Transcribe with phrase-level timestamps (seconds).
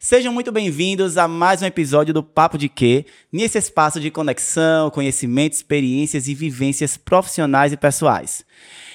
[0.00, 4.90] Sejam muito bem-vindos a mais um episódio do Papo de Quê, nesse espaço de conexão,
[4.90, 8.44] conhecimento, experiências e vivências profissionais e pessoais.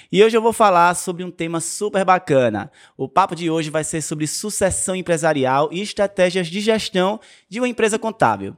[0.10, 2.72] E hoje eu vou falar sobre um tema super bacana.
[2.96, 7.68] O papo de hoje vai ser sobre sucessão empresarial e estratégias de gestão de uma
[7.68, 8.56] empresa contábil.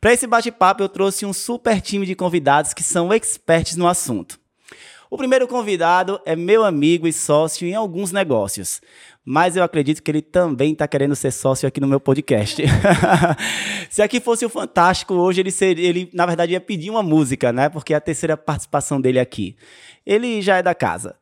[0.00, 4.40] Para esse bate-papo, eu trouxe um super time de convidados que são experts no assunto.
[5.12, 8.80] O primeiro convidado é meu amigo e sócio em alguns negócios
[9.24, 12.60] mas eu acredito que ele também está querendo ser sócio aqui no meu podcast.
[13.88, 17.52] Se aqui fosse o Fantástico, hoje ele, seria, ele, na verdade, ia pedir uma música,
[17.52, 17.68] né?
[17.68, 19.54] Porque é a terceira participação dele aqui.
[20.04, 21.14] Ele já é da casa.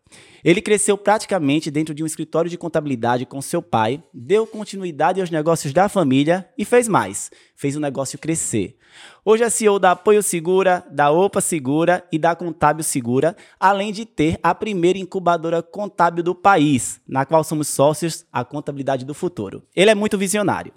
[0.45, 5.30] Ele cresceu praticamente dentro de um escritório de contabilidade com seu pai, deu continuidade aos
[5.30, 7.30] negócios da família e fez mais.
[7.55, 8.77] Fez o negócio crescer.
[9.25, 14.05] Hoje é CEO da Apoio Segura, da Opa Segura e da Contábil Segura, além de
[14.05, 19.63] ter a primeira incubadora contábil do país, na qual somos sócios, a Contabilidade do Futuro.
[19.77, 20.73] Ele é muito visionário.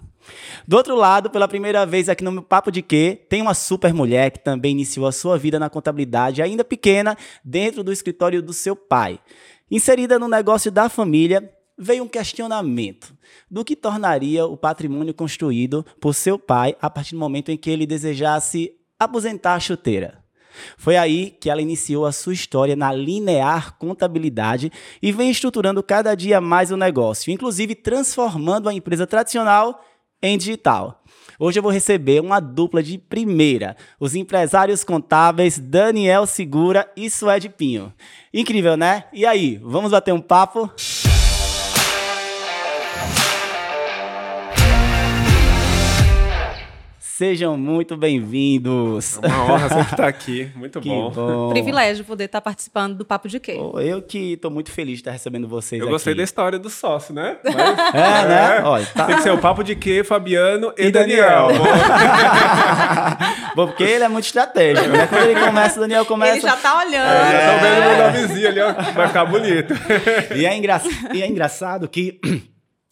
[0.66, 3.92] Do outro lado, pela primeira vez aqui no meu Papo de Quê, tem uma super
[3.92, 8.52] mulher que também iniciou a sua vida na contabilidade, ainda pequena, dentro do escritório do
[8.52, 9.20] seu pai.
[9.70, 13.16] Inserida no negócio da família, veio um questionamento
[13.50, 17.70] do que tornaria o patrimônio construído por seu pai a partir do momento em que
[17.70, 20.22] ele desejasse aposentar a chuteira.
[20.76, 24.70] Foi aí que ela iniciou a sua história na linear contabilidade
[25.02, 29.84] e vem estruturando cada dia mais o negócio, inclusive transformando a empresa tradicional
[30.22, 31.02] em digital.
[31.38, 37.48] Hoje eu vou receber uma dupla de primeira, os empresários contábeis Daniel Segura e Suede
[37.48, 37.92] Pinho.
[38.32, 39.04] Incrível, né?
[39.12, 40.70] E aí, vamos bater um papo?
[47.16, 49.20] Sejam muito bem-vindos.
[49.22, 50.50] É uma honra sempre estar aqui.
[50.56, 51.10] Muito Que bom.
[51.12, 51.48] bom.
[51.50, 53.56] Privilégio poder estar participando do Papo de Quê?
[53.56, 55.92] Oh, Eu que estou muito feliz de estar recebendo vocês Eu aqui.
[55.92, 57.36] gostei da história do sócio, né?
[57.44, 58.62] Mas, É, né?
[58.64, 61.46] Olha, tá- Tem que ser o papo de quê, Fabiano e, E Daniel.
[61.52, 61.62] Daniel.
[63.54, 65.06] Bom, porque ele é muito estratégico, né?
[65.06, 66.32] Quando ele começa, o Daniel começa...
[66.32, 66.92] Ele já tá olhando.
[66.92, 67.54] Já É.
[67.54, 68.72] estão vendo meu nomezinho ali, ó.
[68.92, 69.72] Vai ficar bonito.
[70.34, 70.80] E é, engra...
[71.12, 72.18] e é engraçado que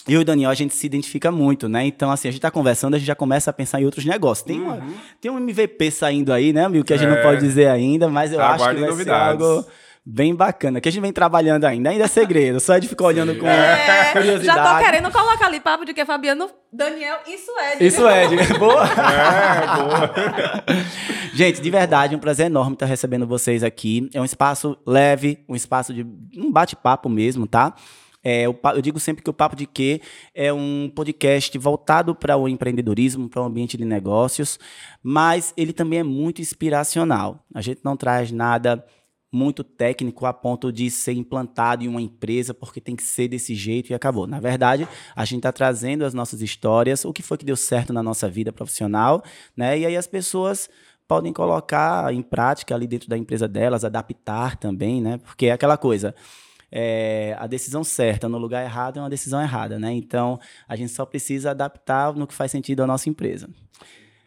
[0.09, 1.85] eu e o Daniel, a gente se identifica muito, né?
[1.87, 4.45] Então, assim, a gente tá conversando, a gente já começa a pensar em outros negócios.
[4.47, 4.81] Tem, uma-
[5.21, 6.85] tem um MVP saindo aí, né, amigo?
[6.85, 7.21] Que a gente não Uhum.
[7.21, 7.25] É.
[7.25, 9.05] pode dizer ainda, mas eu acho que vai novidades.
[9.45, 9.67] ser algo
[10.05, 10.81] bem bacana.
[10.81, 11.91] Que a gente vem trabalhando ainda.
[11.91, 12.59] Ainda é segredo.
[12.59, 14.59] Só de ficar olhando com É, curiosidade.
[14.59, 17.87] já tô querendo colocar ali Papo de Quê, Fabiano, Daniel e Suede.
[17.87, 18.37] Isso é, de...
[18.59, 18.83] boa.
[18.91, 20.15] É, boa.
[21.35, 24.11] Gente, de verdade, um prazer enorme estar recebendo vocês aqui.
[24.13, 26.03] É um espaço leve, um espaço de
[26.37, 27.73] um bate-papo mesmo, tá?
[28.23, 30.01] É, pa- eu digo sempre que o Papo de Quê
[30.35, 34.59] é um podcast voltado para o empreendedorismo, para o ambiente de negócios,
[35.03, 37.45] mas ele também é muito inspiracional.
[37.55, 38.85] A gente não traz nada
[39.35, 43.55] muito técnico a ponto de ser implantado em uma empresa porque tem que ser desse
[43.55, 44.27] jeito e acabou.
[44.27, 47.95] Na verdade, a gente está trazendo as nossas histórias, o que foi que deu certo
[47.95, 49.23] na nossa vida profissional,
[49.57, 49.79] né?
[49.79, 50.69] E aí as pessoas
[51.09, 55.17] podem colocar em prática ali dentro da empresa delas, adaptar também, né?
[55.19, 56.15] Porque é aquela coisa.
[56.73, 59.93] É, a decisão certa no lugar errado é uma decisão errada, né?
[59.93, 63.49] Então a gente só precisa adaptar no que faz sentido à nossa empresa.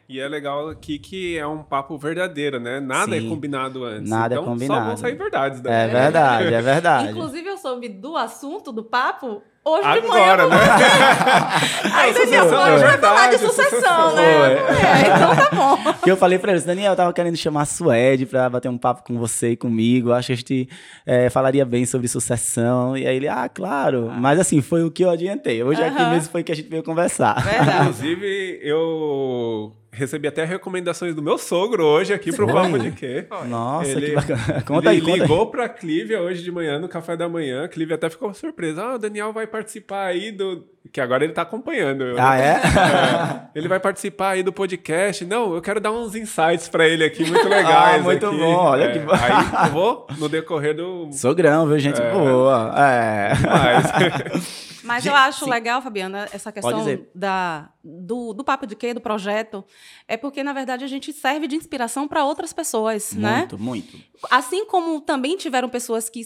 [0.08, 2.78] E é legal aqui que é um papo verdadeiro, né?
[2.78, 3.26] Nada Sim.
[3.26, 4.08] é combinado antes.
[4.08, 4.86] Nada é então, Só combinado.
[4.86, 5.90] vão sair verdades É daí.
[5.90, 7.10] verdade, é verdade.
[7.10, 10.32] Inclusive, eu soube do assunto, do papo, hoje de manhã.
[10.32, 10.56] Agora, né?
[11.94, 14.52] Aí, Daniel, Sucessão, hoje vai verdade, falar de sucessão, né?
[14.52, 15.92] É, então tá bom.
[16.02, 18.78] Que eu falei pra eles, Daniel, eu tava querendo chamar a Suede pra bater um
[18.78, 20.12] papo com você e comigo.
[20.12, 20.68] Acho que a gente
[21.04, 22.96] é, falaria bem sobre sucessão.
[22.96, 24.10] E aí ele, ah, claro.
[24.16, 25.62] Mas assim, foi o que eu adiantei.
[25.62, 26.10] Hoje aqui Aham.
[26.12, 27.42] mesmo foi que a gente veio conversar.
[27.42, 27.80] Verdade.
[27.88, 33.26] Inclusive, eu recebi até recomendações do meu sogro hoje aqui pro Papo de Quê.
[33.48, 34.62] Nossa, Ele- que bacana.
[34.66, 35.20] Conta ele aí, conta aí.
[35.20, 37.64] ligou pra Clívia hoje de manhã, no café da manhã.
[37.64, 38.82] A Clívia até ficou surpresa.
[38.82, 40.64] Ah, o Daniel vai participar aí do.
[40.92, 42.04] Que agora ele tá acompanhando.
[42.04, 42.22] eu, né?
[42.22, 42.52] Ah, é?
[42.52, 45.24] É, ele vai participar aí do podcast.
[45.24, 48.00] Não, eu quero dar uns insights pra ele aqui, muito legais.
[48.00, 48.36] Ah, muito aqui.
[48.38, 49.12] bom, olha É, que bom.
[49.12, 51.08] Aí eu vou no decorrer do.
[51.12, 52.00] Sogrão, viu, gente?
[52.00, 52.72] Boa.
[52.78, 53.32] É.
[53.42, 55.50] Mas, Mas Gente, eu acho sim.
[55.50, 59.64] legal, Fabiana, essa questão da, do, do Papo de Quê, do projeto,
[60.06, 63.38] é porque, na verdade, a gente serve de inspiração para outras pessoas, né?
[63.38, 63.96] Muito, muito.
[64.30, 66.20] Assim como também tiveram pessoas que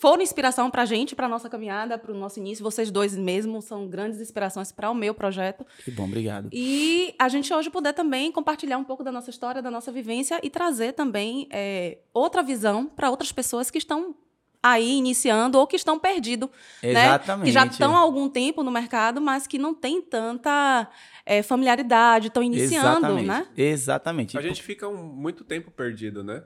[0.00, 2.64] foram inspiração para a gente, para nossa caminhada, para o nosso início.
[2.64, 5.66] Vocês dois mesmo são grandes inspirações para o meu projeto.
[5.84, 6.48] Que bom, obrigado.
[6.52, 10.40] E a gente hoje puder também compartilhar um pouco da nossa história, da nossa vivência
[10.42, 14.14] e trazer também é, outra visão para outras pessoas que estão
[14.62, 16.48] aí iniciando ou que estão perdidos,
[16.82, 16.90] né?
[16.90, 17.46] Exatamente.
[17.46, 20.86] Que já estão há algum tempo no mercado, mas que não têm tanta
[21.24, 23.26] é, familiaridade, estão iniciando, Exatamente.
[23.26, 23.46] né?
[23.56, 24.38] Exatamente.
[24.38, 26.42] a gente fica um- muito tempo perdido, né?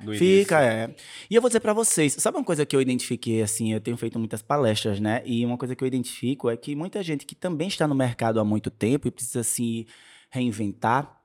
[0.00, 0.56] No Fica, início.
[0.56, 0.94] é.
[1.30, 3.96] E eu vou dizer pra vocês, sabe uma coisa que eu identifiquei, assim, eu tenho
[3.96, 5.22] feito muitas palestras, né?
[5.24, 8.38] E uma coisa que eu identifico é que muita gente que também está no mercado
[8.40, 9.86] há muito tempo e precisa se
[10.30, 11.20] reinventar,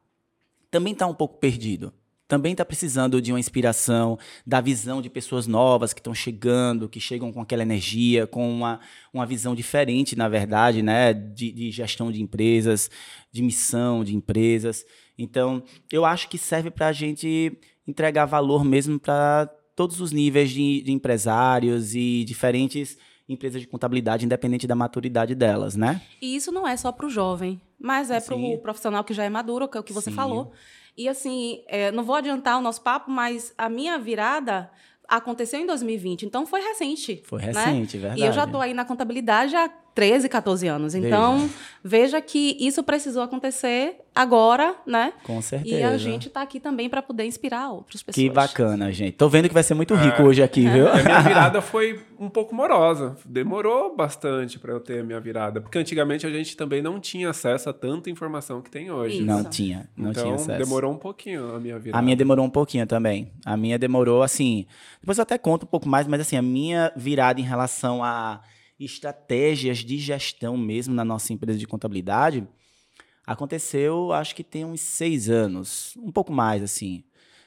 [0.72, 1.94] também está um pouco perdido.
[2.30, 7.00] Também está precisando de uma inspiração, da visão de pessoas novas que estão chegando, que
[7.00, 8.80] chegam com aquela energia, com uma,
[9.12, 11.12] uma visão diferente, na verdade, né?
[11.12, 12.88] De, de gestão de empresas,
[13.32, 14.86] de missão de empresas.
[15.18, 17.52] Então, eu acho que serve para a gente
[17.88, 22.96] entregar valor mesmo para todos os níveis de, de empresários e diferentes
[23.28, 26.00] empresas de contabilidade, independente da maturidade delas, né?
[26.22, 29.24] E isso não é só para o jovem, mas é para o profissional que já
[29.24, 30.16] é maduro, que é o que você Sim.
[30.16, 30.54] falou.
[31.00, 34.70] E assim, é, não vou adiantar o nosso papo, mas a minha virada
[35.08, 37.24] aconteceu em 2020, então foi recente.
[37.26, 37.46] Foi né?
[37.46, 38.22] recente, verdade.
[38.22, 39.70] E eu já estou aí na contabilidade há
[40.00, 40.96] 13, 14 anos.
[40.96, 41.50] Então,
[41.84, 45.12] veja, que isso precisou acontecer agora, né?
[45.24, 45.76] Com certeza.
[45.76, 48.16] E a gente está aqui também para poder inspirar outras pessoas.
[48.24, 49.14] Que bacana, gente.
[49.18, 49.98] Tô vendo que vai ser muito É.
[49.98, 50.86] rico hoje aqui, viu?
[50.86, 53.18] E a minha virada foi um pouco morosa.
[53.26, 55.60] Demorou bastante para eu ter a minha virada.
[55.60, 59.18] Porque antigamente a gente também não tinha acesso a tanta informação que tem hoje.
[59.18, 59.26] Isso.
[59.26, 60.58] Não tinha, não então tinha acesso.
[60.64, 62.00] demorou um pouquinho a minha virada.
[62.00, 63.30] A minha demorou um pouquinho também.
[63.46, 64.66] A minha demorou, assim.
[65.02, 68.40] Depois eu até conto um pouco mais, mas assim, a minha virada em relação a
[68.80, 72.48] estratégias de gestão mesmo na nossa empresa de contabilidade
[73.26, 77.04] aconteceu, acho que tem uns seis anos, um pouco mais, assim.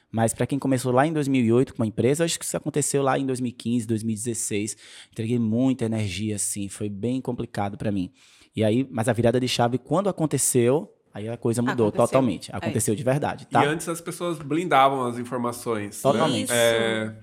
[0.09, 3.17] Mas para quem começou lá em 2008 com a empresa, acho que isso aconteceu lá
[3.19, 4.77] em 2015, 2016.
[5.11, 8.11] Entreguei muita energia, assim, foi bem complicado para mim.
[8.55, 12.07] E aí, mas a virada de chave, quando aconteceu, aí a coisa mudou Aconteceu.
[12.07, 12.51] totalmente.
[12.51, 13.65] É Aconteceu de verdade, tá?
[13.65, 15.95] E antes as pessoas blindavam as informações.
[15.95, 16.01] né?
[16.11, 16.43] Totalmente.
[16.45, 16.53] Isso.
[16.53, 17.15] É,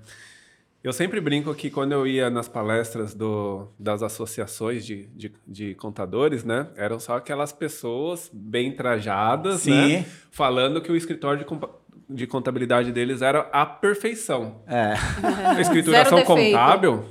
[0.82, 5.74] eu sempre brinco que quando eu ia nas palestras do, das associações de, de, de
[5.74, 6.68] contadores, né?
[6.74, 9.72] Eram só aquelas pessoas bem trajadas, Sim.
[9.72, 10.06] né?
[10.30, 14.62] Falando que o escritório de, de contabilidade deles era a perfeição.
[14.66, 14.94] É.
[15.56, 17.04] A escrituração contábil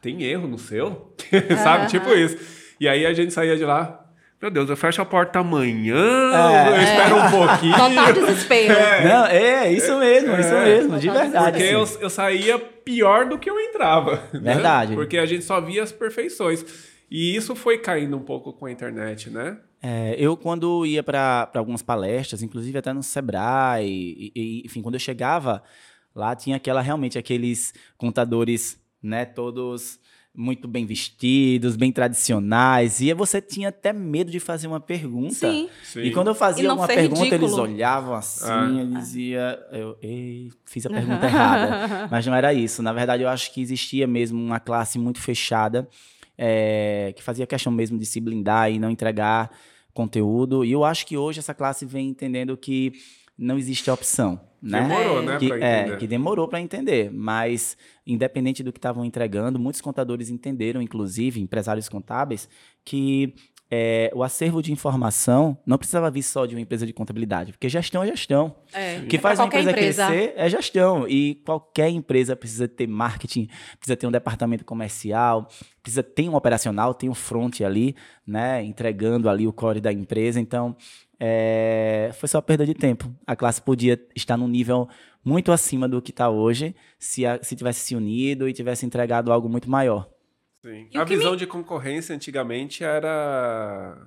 [0.00, 1.14] tem erro no seu,
[1.62, 1.86] sabe?
[1.86, 2.36] Tipo isso.
[2.78, 4.01] E aí a gente saía de lá.
[4.42, 6.68] Meu Deus, eu fecho a porta amanhã, É.
[6.70, 7.76] eu espero um pouquinho.
[7.76, 8.74] Total desespero.
[9.08, 10.64] Não, é, isso mesmo, isso É.
[10.64, 11.50] mesmo, de Total verdade.
[11.58, 11.98] Porque eu, assim.
[12.00, 14.16] eu saía pior do que eu entrava.
[14.34, 14.54] né?
[14.54, 14.94] Verdade.
[14.94, 16.64] Porque a gente só via as perfeições.
[17.08, 19.58] E isso foi caindo um pouco com a internet, né?
[19.80, 24.96] É, eu, quando ia para algumas palestras, inclusive até no Sebrae, e, e, enfim, quando
[24.96, 25.62] eu chegava
[26.12, 30.00] lá, tinha aquela realmente aqueles contadores, né, todos
[30.34, 35.34] muito bem vestidos, bem tradicionais, e você tinha até medo de fazer uma pergunta.
[35.34, 35.68] Sim.
[35.84, 36.00] Sim.
[36.00, 37.62] E quando eu fazia uma pergunta, eles ridículo.
[37.62, 38.66] olhavam assim, Ah.
[38.80, 42.08] eu dizia, eu ei, fiz a pergunta errada.
[42.10, 42.82] Mas não era isso.
[42.82, 45.86] Na verdade, eu acho que existia mesmo uma classe muito fechada,
[46.38, 49.50] é, que fazia questão mesmo de se blindar e não entregar
[49.92, 50.64] conteúdo.
[50.64, 52.92] E eu acho que hoje essa classe vem entendendo que
[53.36, 54.40] não existe opção.
[54.62, 54.80] Né?
[54.80, 57.76] Demorou, né, que, pra é, que demorou para entender, mas
[58.06, 62.48] independente do que estavam entregando, muitos contadores entenderam, inclusive empresários contábeis,
[62.84, 63.34] que
[63.74, 67.70] é, o acervo de informação não precisava vir só de uma empresa de contabilidade, porque
[67.70, 68.54] gestão é gestão.
[68.70, 68.98] É.
[68.98, 71.08] O que É faz uma qualquer empresa, crescer é gestão.
[71.08, 73.48] E qualquer empresa precisa ter marketing,
[73.78, 75.48] precisa ter um departamento comercial,
[75.82, 77.96] precisa ter um operacional, tem um front ali,
[78.26, 78.62] né?
[78.62, 80.38] Entregando ali o core da empresa.
[80.38, 80.76] Então,
[81.18, 83.10] é, foi só perda de tempo.
[83.26, 84.86] A classe podia estar num nível
[85.24, 89.32] muito acima do que está hoje, se, a- se tivesse se unido e tivesse entregado
[89.32, 90.08] algo muito maior.
[90.62, 90.88] Sim.
[90.92, 94.06] E A visão de concorrência antigamente era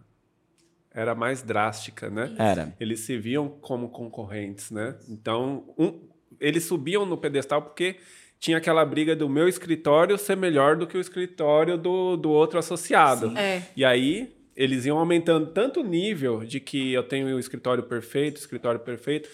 [0.93, 2.33] era mais drástica, né?
[2.39, 2.73] Era.
[2.79, 4.95] Eles se viam como concorrentes, né?
[5.09, 5.99] Então, um-
[6.39, 7.97] eles subiam no pedestal porque
[8.39, 12.57] tinha aquela briga do meu escritório ser melhor do que o escritório do, do outro
[12.57, 13.37] associado.
[13.37, 13.61] É.
[13.75, 18.37] E aí, eles iam aumentando tanto o nível de que eu tenho o escritório perfeito,
[18.37, 19.27] escritório perfeito.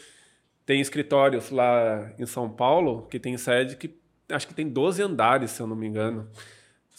[0.66, 4.00] Tem escritórios lá em São Paulo que tem sede que
[4.32, 6.28] acho que tem 12 andares, se eu não me engano.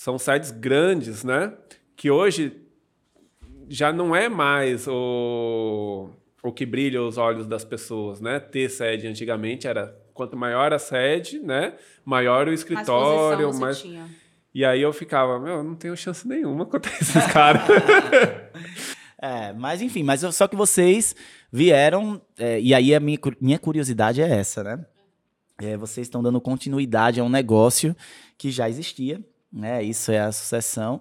[0.03, 1.53] São sedes grandes, né?
[1.95, 2.61] Que hoje
[3.69, 6.11] já não é mais o,
[6.43, 8.41] o que brilha os olhos das pessoas, né?
[8.41, 11.75] Ter sede antigamente era quanto maior a sede, né?
[12.05, 14.11] Maior o Mais escritório, mais você tinha.
[14.53, 17.63] e aí eu ficava, meu, eu não tenho chance nenhuma contra esses caras.
[19.25, 21.15] É, mas enfim, mas só que vocês
[21.53, 24.85] vieram, é, e aí a minha, minha curiosidade é essa, né?
[25.59, 27.95] É, vocês estão dando continuidade a um negócio
[28.37, 29.21] que já existia,
[29.53, 29.83] né?
[29.83, 31.01] Isso é a sucessão.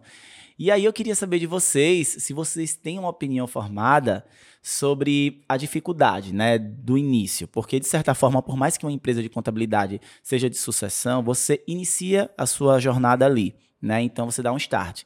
[0.58, 4.24] E aí eu queria saber de vocês se vocês têm uma opinião formada
[4.62, 9.24] sobre a dificuldade, né, do início, porque de certa forma, por mais que uma empresa
[9.24, 14.04] de contabilidade seja de sucessão, você inicia a sua jornada ali, né?
[14.04, 15.04] Então você dá um start.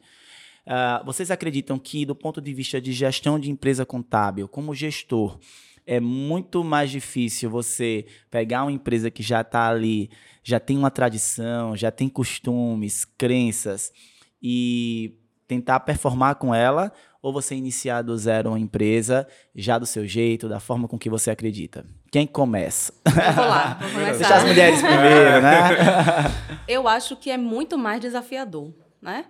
[0.66, 5.40] Uh, vocês acreditam que, do ponto de vista de gestão de empresa contábil, como gestor,
[5.86, 10.10] é muito mais difícil você pegar uma empresa que já está ali,
[10.44, 13.92] já tem uma tradição, já tem costumes, crenças
[14.42, 20.08] e tentar performar com ela ou você iniciar do zero uma empresa já do seu
[20.08, 21.86] jeito, da forma com que você acredita?
[22.12, 22.94] Quem começa?
[23.04, 24.18] Vou lá, vou começar.
[24.18, 26.62] Deixar as mulheres primeiro, né?
[26.68, 29.26] Eu acho que é muito mais desafiador, né?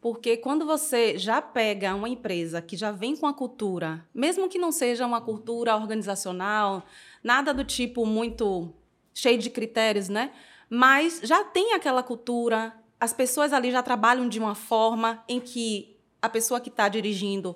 [0.00, 4.58] Porque quando você já pega uma empresa que já vem com a cultura, mesmo que
[4.58, 6.86] não seja uma cultura organizacional,
[7.22, 8.72] nada do tipo muito
[9.12, 10.32] cheio de critérios, né?
[10.70, 15.96] Mas já tem aquela cultura, as pessoas ali já trabalham de uma forma em que
[16.22, 17.54] a pessoa que está dirigindo,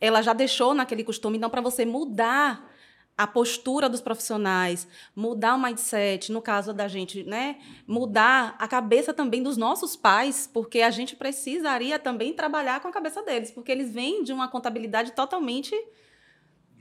[0.00, 1.36] ela já deixou naquele costume.
[1.36, 2.71] Então, para você mudar
[3.16, 9.12] a postura dos profissionais, mudar o mindset, no caso da gente, né, mudar a cabeça
[9.12, 13.70] também dos nossos pais, porque a gente precisaria também trabalhar com a cabeça deles, porque
[13.70, 15.74] eles vêm de uma contabilidade totalmente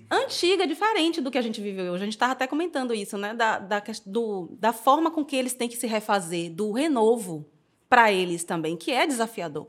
[0.10, 2.02] antiga, diferente do que a gente vive hoje.
[2.02, 5.54] A gente estava até comentando isso, né, da, da, do, da forma com que eles
[5.54, 7.46] têm que se refazer, do renovo
[7.90, 9.68] para eles também, que é desafiador.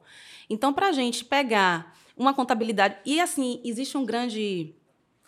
[0.49, 2.97] Então, para a gente pegar uma contabilidade.
[3.04, 4.75] E, assim, existe um grande.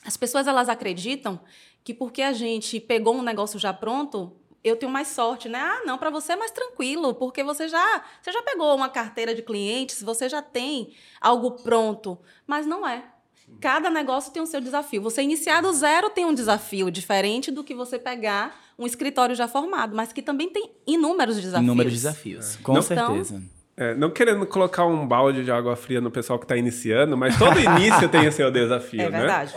[0.04, 1.40] As pessoas elas acreditam
[1.82, 4.32] que porque a gente pegou um negócio já pronto,
[4.64, 5.58] eu tenho mais sorte, né?
[5.58, 9.34] Ah, não, para você é mais tranquilo, porque você já, você já pegou uma carteira
[9.34, 12.18] de clientes, você já tem algo pronto.
[12.46, 13.04] Mas não é.
[13.60, 15.02] Cada negócio tem o seu desafio.
[15.02, 19.46] Você iniciar do zero tem um desafio diferente do que você pegar um escritório já
[19.46, 21.62] formado, mas que também tem inúmeros desafios.
[21.62, 22.62] Inúmeros desafios, é.
[22.62, 23.34] com não, certeza.
[23.36, 27.16] Então, é, não querendo colocar um balde de água fria no pessoal que está iniciando,
[27.16, 29.48] mas todo início tem o seu desafio, é né?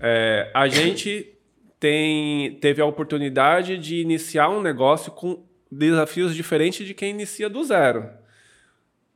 [0.00, 1.34] É, a gente
[1.80, 7.62] tem, teve a oportunidade de iniciar um negócio com desafios diferentes de quem inicia do
[7.64, 8.08] zero.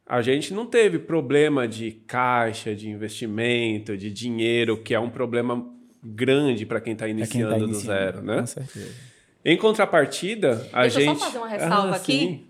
[0.07, 5.65] A gente não teve problema de caixa, de investimento, de dinheiro, que é um problema
[6.03, 8.41] grande para quem está iniciando, tá iniciando do zero, né?
[8.41, 9.13] Com certeza.
[9.45, 11.09] Em contrapartida, a Deixa gente.
[11.09, 12.19] Deixa eu só fazer uma ressalva ah, aqui.
[12.19, 12.47] Sim.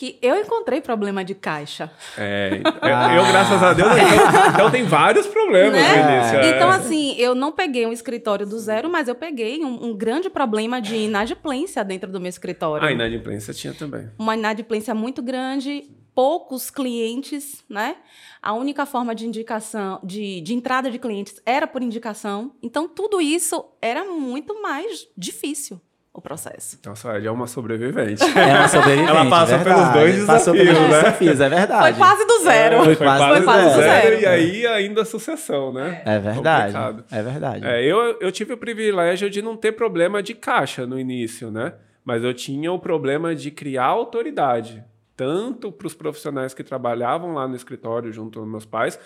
[0.00, 1.92] Que eu encontrei problema de caixa.
[2.16, 6.40] É, eu, graças a Deus, então, então tem vários problemas né?
[6.42, 6.56] É.
[6.56, 10.30] Então, assim, eu não peguei um escritório do zero, mas eu peguei um, um, grande
[10.30, 12.88] problema de inadimplência dentro do meu escritório.
[12.88, 14.08] Ah, inadimplência tinha também.
[14.18, 17.96] Uma inadimplência muito grande, poucos clientes, né?
[18.40, 22.52] A única forma de indicação, de, de entrada de clientes era por indicação.
[22.62, 25.78] Então, tudo isso era muito mais difícil
[26.12, 26.78] o processo.
[26.84, 28.22] Nossa, ela é uma sobrevivente.
[28.22, 29.10] É uma sobrevivente.
[29.10, 29.76] ela passa verdade.
[29.76, 30.88] pelos dois desafios, Passou pelos né?
[30.88, 31.82] desafios, é verdade.
[31.82, 32.74] Foi quase do zero.
[32.74, 34.02] É, foi, foi, quase, foi quase do zero.
[34.02, 34.20] zero.
[34.20, 36.02] E aí ainda a sucessão, né?
[36.04, 36.72] É verdade.
[36.72, 37.04] Complicado.
[37.10, 37.66] É verdade.
[37.66, 41.74] É, eu, eu tive o privilégio de não ter problema de caixa no início, né?
[42.04, 44.82] Mas eu tinha o problema de criar autoridade,
[45.16, 48.98] tanto para os profissionais que trabalhavam lá no escritório junto aos meus pais,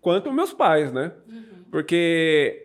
[0.00, 1.10] quanto meus pais, né?
[1.28, 1.64] Uhum.
[1.70, 2.64] Porque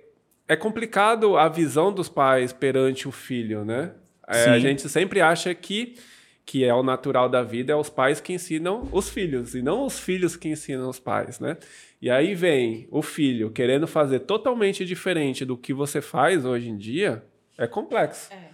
[0.50, 3.92] é complicado a visão dos pais perante o filho, né?
[4.28, 5.96] É, a gente sempre acha que
[6.44, 9.86] que é o natural da vida, é os pais que ensinam os filhos, e não
[9.86, 11.58] os filhos que ensinam os pais, né?
[12.02, 16.76] E aí vem o filho querendo fazer totalmente diferente do que você faz hoje em
[16.76, 17.24] dia,
[17.56, 18.34] é complexo.
[18.34, 18.50] É.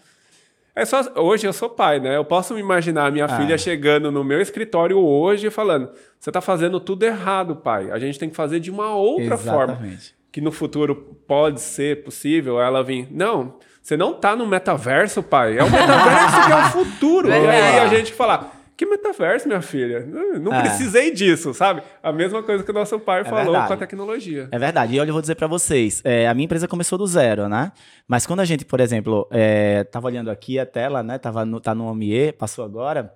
[0.76, 2.18] É só, hoje eu sou pai, né?
[2.18, 3.40] Eu posso me imaginar a minha ah.
[3.40, 7.92] filha chegando no meu escritório hoje e falando: você está fazendo tudo errado, pai.
[7.92, 9.46] A gente tem que fazer de uma outra Exatamente.
[9.46, 13.08] forma que no futuro pode ser possível ela vir.
[13.10, 15.58] Não, você não tá no metaverso, pai.
[15.58, 17.30] É o metaverso que é o futuro.
[17.30, 18.54] E aí a gente falar.
[18.76, 20.06] Que metaverso, minha filha?
[20.42, 20.64] Não é.
[20.64, 21.82] precisei disso, sabe?
[22.04, 23.68] A mesma coisa que o nosso pai é falou verdade.
[23.68, 24.50] com a tecnologia.
[24.52, 24.96] É verdade.
[24.96, 27.72] E olha, eu vou dizer para vocês: é, a minha empresa começou do zero, né?
[28.06, 31.18] Mas quando a gente, por exemplo, é, tava olhando aqui a tela, né?
[31.18, 33.10] Tava no, tá no OMIE, passou agora.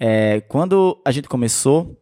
[0.00, 1.94] É, quando a gente começou,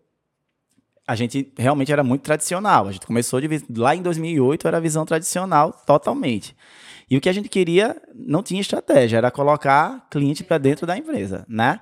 [1.12, 2.88] a gente realmente era muito tradicional.
[2.88, 6.57] A gente começou de, lá em 2008, era a visão tradicional totalmente.
[7.11, 10.97] E o que a gente queria não tinha estratégia, era colocar cliente para dentro da
[10.97, 11.81] empresa, né?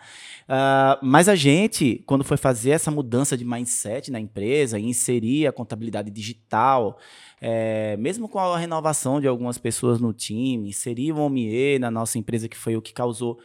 [0.48, 5.52] Uh, mas a gente, quando foi fazer essa mudança de mindset na empresa, inserir a
[5.52, 6.98] contabilidade digital,
[7.40, 12.18] é, mesmo com a renovação de algumas pessoas no time, inserir o OMIE na nossa
[12.18, 13.38] empresa, que foi o que causou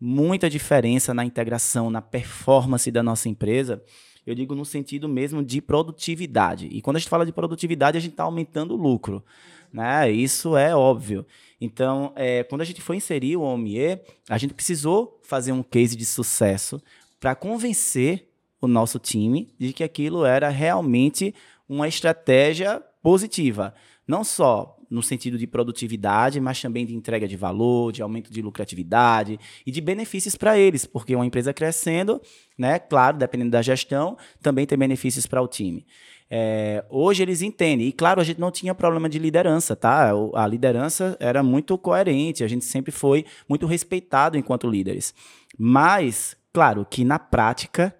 [0.00, 3.80] muita diferença na integração, na performance da nossa empresa,
[4.28, 6.66] eu digo no sentido mesmo de produtividade.
[6.66, 9.24] E quando a gente fala de produtividade, a gente está aumentando o lucro.
[9.72, 10.10] Né?
[10.10, 11.26] Isso é óbvio.
[11.60, 15.96] Então, é, quando a gente foi inserir o OMIE, a gente precisou fazer um case
[15.96, 16.80] de sucesso
[17.18, 18.28] para convencer
[18.60, 21.34] o nosso time de que aquilo era realmente
[21.68, 23.74] uma estratégia positiva.
[24.06, 28.42] Não só no sentido de produtividade, mas também de entrega de valor, de aumento de
[28.42, 32.20] lucratividade e de benefícios para eles, porque uma empresa crescendo,
[32.56, 35.86] né, claro, dependendo da gestão, também tem benefícios para o time.
[36.30, 37.88] É, hoje eles entendem.
[37.88, 40.12] E claro, a gente não tinha problema de liderança, tá?
[40.34, 45.14] A liderança era muito coerente, a gente sempre foi muito respeitado enquanto líderes.
[45.56, 47.94] Mas, claro, que na prática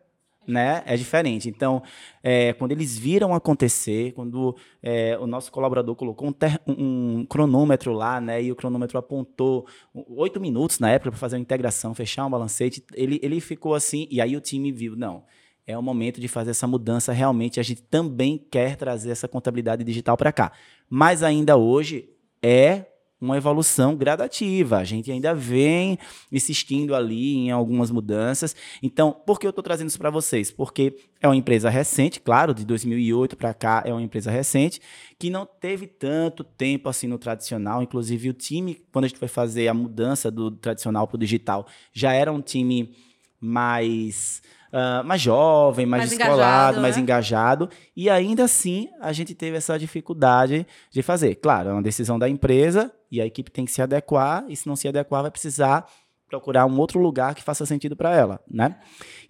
[0.48, 1.48] né, é diferente.
[1.48, 1.82] Então,
[2.22, 7.92] é, quando eles viram acontecer, quando é, o nosso colaborador colocou um, ter, um, cronômetro
[7.92, 12.24] lá, né, e o cronômetro apontou oito minutos na época para fazer uma integração, fechar
[12.24, 15.22] um balancete, ele, ele ficou assim, e aí o time viu, não,
[15.66, 17.12] é o momento de fazer essa mudança.
[17.12, 20.50] Realmente, a gente também quer trazer essa contabilidade digital para cá.
[20.88, 22.08] Mas ainda hoje
[22.42, 22.86] é
[23.20, 24.78] uma evolução gradativa.
[24.78, 25.98] A gente ainda vem
[26.30, 28.54] insistindo ali em algumas mudanças.
[28.82, 30.50] Então, por que eu estou trazendo isso para vocês?
[30.50, 34.80] Porque é uma empresa recente, claro, de 2008 para cá é uma empresa recente,
[35.18, 37.82] que não teve tanto tempo assim no tradicional.
[37.82, 41.66] Inclusive, o time, quando a gente foi fazer a mudança do tradicional para o digital,
[41.92, 42.94] já era um time
[43.40, 47.02] mais uh, mais jovem, mais, mais descolado, engajado, mais né?
[47.02, 47.70] engajado.
[47.96, 51.36] E ainda assim, a gente teve essa dificuldade de fazer.
[51.36, 54.44] Claro, é uma decisão da empresa e a equipe tem que se adequar.
[54.48, 55.86] E se não se adequar, vai precisar
[56.28, 58.78] procurar um outro lugar que faça sentido para ela, né?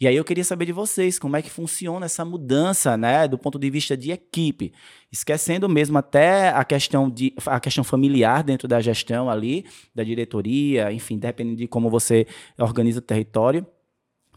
[0.01, 3.39] E aí eu queria saber de vocês como é que funciona essa mudança, né, do
[3.39, 4.73] ponto de vista de equipe,
[5.11, 9.65] esquecendo mesmo até a questão de a questão familiar dentro da gestão ali,
[9.95, 12.27] da diretoria, enfim, dependendo de como você
[12.59, 13.65] organiza o território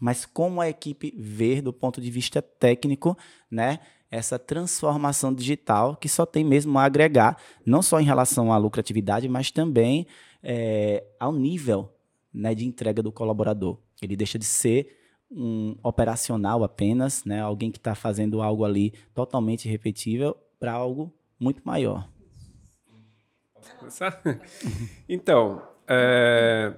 [0.02, 3.16] mas como a equipe vê do ponto de vista técnico,
[3.48, 3.78] né?
[4.10, 9.28] Essa transformação digital que só tem mesmo a agregar, não só em relação à lucratividade,
[9.28, 10.08] mas também
[10.42, 11.88] é, ao nível
[12.34, 13.78] né, de entrega do colaborador.
[14.02, 14.98] Ele deixa de ser
[15.30, 21.62] um operacional apenas, né, alguém que está fazendo algo ali totalmente repetível, para algo muito
[21.64, 22.08] maior.
[25.08, 26.74] Então, é,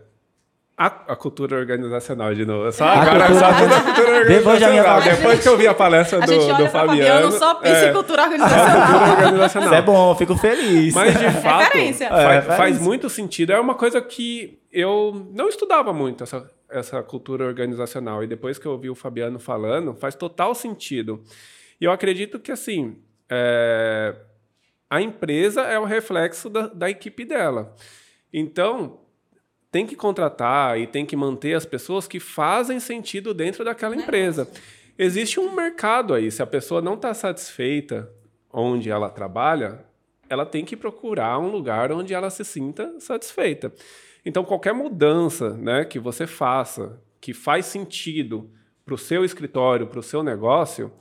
[0.77, 2.71] a, a, cultura organizacional de novo.
[2.73, 4.27] Só agora cultura, só cultura organizacional.
[4.27, 6.99] Depois, minha Depois que eu vi a palestra do, a gente olha do Fabiano.
[6.99, 9.01] Fabiano só pensa é, em cultura organizacional.
[9.01, 9.69] cultura organizacional.
[9.69, 10.95] Isso é bom, fico feliz.
[10.95, 13.53] Mas de fato, é, faz, faz, muito sentido.
[13.53, 18.25] É uma coisa que eu não estudava muito, essa, essa cultura organizacional.
[18.25, 21.23] E depois que eu ouvi o Fabiano falando, faz total sentido.
[21.81, 22.97] E eu acredito que, assim,
[23.31, 24.13] é,
[24.91, 27.73] a empresa é o reflexo da, da equipe dela.
[28.33, 29.04] Então,
[29.75, 34.49] tem que contratar e tem que manter as pessoas que fazem sentido dentro daquela empresa.
[34.97, 36.31] Existe um mercado aí.
[36.31, 38.09] Se a pessoa não está satisfeita
[38.53, 39.85] onde ela trabalha,
[40.29, 43.73] ela tem que procurar um lugar onde ela se sinta satisfeita.
[44.25, 48.49] Então, qualquer mudança né, que você faça, que faz sentido
[48.85, 50.93] para o seu escritório, para o seu negócio,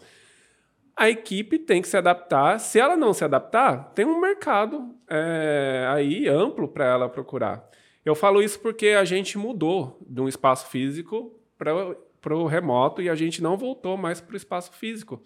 [0.97, 2.59] a equipe tem que se adaptar.
[2.59, 7.71] Se ela não se adaptar, tem um mercado é, aí amplo para ela procurar.
[8.05, 13.09] Eu falo isso porque a gente mudou de um espaço físico para o remoto e
[13.09, 15.21] a gente não voltou mais para o espaço físico.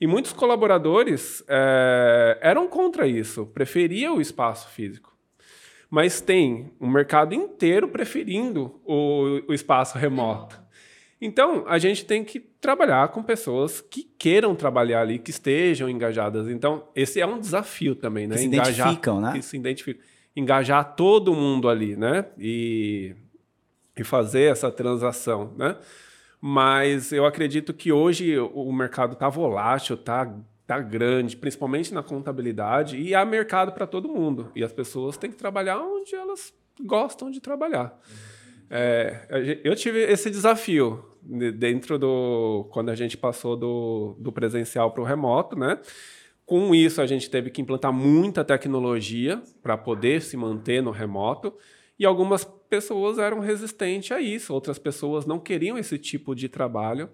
[0.00, 5.14] E muitos colaboradores é, eram contra isso, preferiam o espaço físico.
[5.88, 10.60] Mas tem um mercado inteiro preferindo o, o espaço remoto.
[11.20, 16.48] Então, a gente tem que trabalhar com pessoas que queiram trabalhar ali, que estejam engajadas.
[16.48, 18.34] Então, esse é um desafio também, né?
[18.34, 19.32] Que se Engajar, identificam, né?
[19.32, 20.04] Que se identificam
[20.36, 22.26] engajar todo mundo ali, né?
[22.38, 23.16] E,
[23.96, 25.76] e fazer essa transação, né?
[26.40, 30.32] Mas eu acredito que hoje o mercado está volátil, está
[30.66, 34.52] tá grande, principalmente na contabilidade, e há mercado para todo mundo.
[34.54, 36.52] E as pessoas têm que trabalhar onde elas
[36.84, 37.98] gostam de trabalhar.
[38.68, 42.68] É, eu tive esse desafio dentro do.
[42.70, 45.78] quando a gente passou do, do presencial para o remoto, né?
[46.46, 51.52] Com isso, a gente teve que implantar muita tecnologia para poder se manter no remoto.
[51.98, 57.10] E algumas pessoas eram resistentes a isso, outras pessoas não queriam esse tipo de trabalho.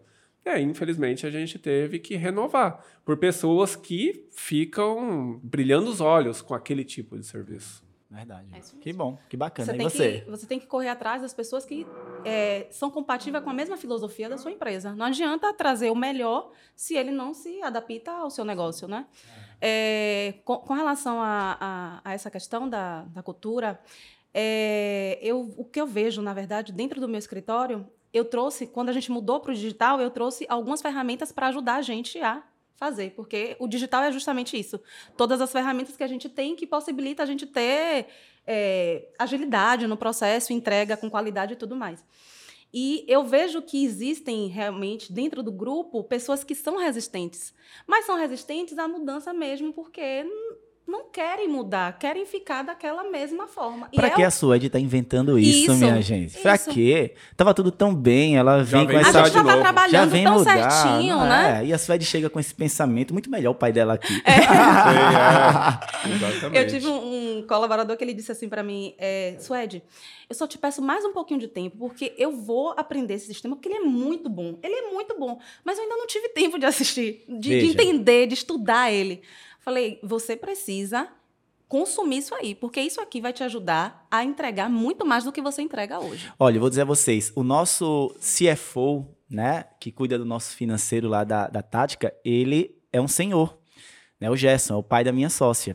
[0.61, 6.85] Infelizmente, a gente teve que renovar por pessoas que ficam brilhando os olhos com aquele
[6.85, 7.83] tipo de serviço.
[8.13, 8.47] Verdade.
[8.53, 9.73] É que bom, que bacana.
[9.73, 10.21] Você e você?
[10.21, 11.87] Que, você tem que correr atrás das pessoas que
[12.27, 14.95] é, são compatíveis com a mesma filosofia da sua empresa.
[14.95, 19.07] Não adianta trazer o melhor se ele não se adapta ao seu negócio, né?
[19.61, 23.81] É, com, com, relação a, a, a, essa questão da, da cultura,
[24.35, 28.91] é, eu, o que eu vejo, na verdade, dentro do meu escritório, eu trouxe, quando
[28.91, 32.43] a gente mudou para o digital, eu trouxe algumas ferramentas para ajudar a gente a
[32.83, 34.81] fazer, porque o digital é justamente isso.
[35.17, 38.09] Todas as ferramentas que a gente tem que possibilita a gente ter
[38.45, 42.05] é, agilidade no processo, entrega com qualidade e tudo mais.
[42.75, 47.55] E eu vejo que existem realmente dentro do grupo pessoas que são resistentes,
[47.87, 50.27] mas são resistentes à mudança mesmo porque
[50.93, 53.89] não querem mudar, querem ficar daquela mesma forma.
[53.95, 56.39] Pra e que é a Suede tá inventando isso, Isso, minha gente?
[56.39, 56.71] Pra isso.
[56.71, 57.15] quê?
[57.35, 59.45] Tava tudo tão bem, ela Já vem vem com a essa mudar gente já tá
[59.45, 59.57] novo.
[59.57, 61.61] já trabalhando vem tão mudar, certinho, né?
[61.63, 61.67] é?
[61.67, 64.23] E a Suede chega com esse pensamento muito melhor o pai dela aqui.
[64.25, 64.37] É,
[66.15, 66.57] exatamente.
[66.57, 69.83] Eu tive um, um colaborador que ele disse assim para mim, é, Suede,
[70.29, 73.57] eu só te peço mais um pouquinho de tempo, porque eu vou aprender esse sistema,
[73.57, 74.59] porque ele é muito bom.
[74.63, 78.27] Ele é muito bom, mas eu ainda não tive tempo de assistir, de, de entender,
[78.27, 79.23] de estudar ele.
[79.63, 81.09] Falei, você precisa
[81.69, 85.41] consumir isso aí, porque isso aqui vai te ajudar a entregar muito mais do que
[85.41, 86.31] você entrega hoje.
[86.39, 91.09] Olha, eu vou dizer a vocês, o nosso CFO, né, que cuida do nosso financeiro
[91.09, 93.57] lá da, da Tática, ele é um senhor,
[94.21, 95.75] né, o Gerson, é o pai da minha sócia.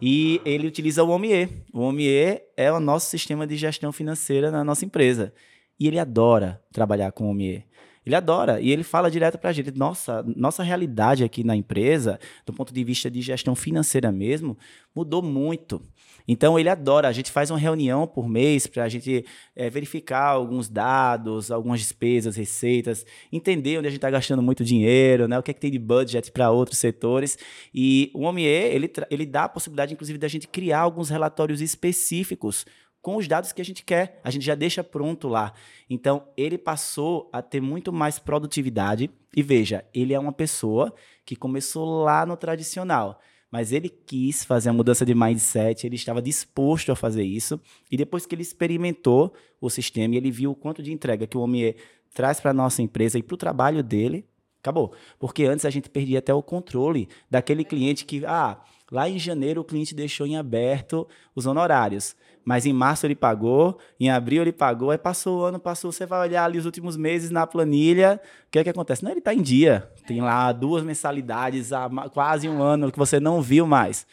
[0.00, 1.48] E ele utiliza o OMIE.
[1.72, 5.34] O OMIE é o nosso sistema de gestão financeira na nossa empresa.
[5.78, 7.64] E ele adora trabalhar com o OMIE.
[8.04, 8.60] Ele adora.
[8.60, 9.70] E ele fala direto pra gente.
[9.72, 14.56] Nossa, nossa realidade aqui na empresa, do ponto de vista de gestão financeira mesmo,
[14.94, 15.80] mudou muito.
[16.26, 17.08] Então ele adora.
[17.08, 21.80] A gente faz uma reunião por mês para a gente eh, verificar alguns dados, algumas
[21.80, 25.38] despesas, receitas, entender onde a gente está gastando muito dinheiro, né?
[25.38, 27.38] O que, é que tem de budget para outros setores.
[27.74, 31.60] E o OMIE, ele, tra- ele dá a possibilidade, inclusive, da gente criar alguns relatórios
[31.60, 32.64] específicos
[33.04, 34.18] com os dados que a gente quer.
[34.24, 35.52] A gente já deixa pronto lá.
[35.90, 39.10] Então, ele passou a ter muito mais produtividade.
[39.36, 43.20] E veja, ele é uma pessoa que começou lá no tradicional.
[43.50, 47.60] Mas ele quis fazer a mudança de mindset, ele estava disposto a fazer isso.
[47.90, 51.36] E depois que ele experimentou o sistema e ele viu o quanto de entrega que
[51.36, 51.76] o OMIE
[52.14, 54.24] traz para a nossa empresa e para o trabalho dele,
[54.60, 54.94] acabou.
[55.18, 58.58] Porque antes a gente perdia até o controle daquele cliente que, ah,
[58.90, 62.16] lá em janeiro o cliente deixou em aberto os honorários.
[62.44, 66.04] Mas em março ele pagou, em abril ele pagou, aí passou o ano, passou, você
[66.04, 69.02] vai olhar ali os últimos meses na planilha, o que é que acontece?
[69.02, 73.18] Não, ele está em dia, tem lá duas mensalidades há quase um ano que você
[73.18, 74.06] não viu mais.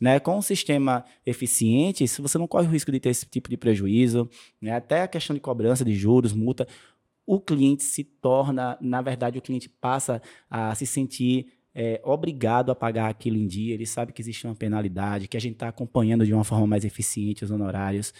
[0.00, 0.20] Né?
[0.20, 4.28] Com um sistema eficiente, você não corre o risco de ter esse tipo de prejuízo,
[4.60, 4.76] né?
[4.76, 6.68] até a questão de cobrança de juros, multa,
[7.26, 12.74] o cliente se torna, na verdade, o cliente passa a se sentir é, obrigado a
[12.74, 16.26] pagar aquilo em dia, ele sabe que existe uma penalidade, que a gente está acompanhando
[16.26, 18.12] de uma forma mais eficiente os honorários.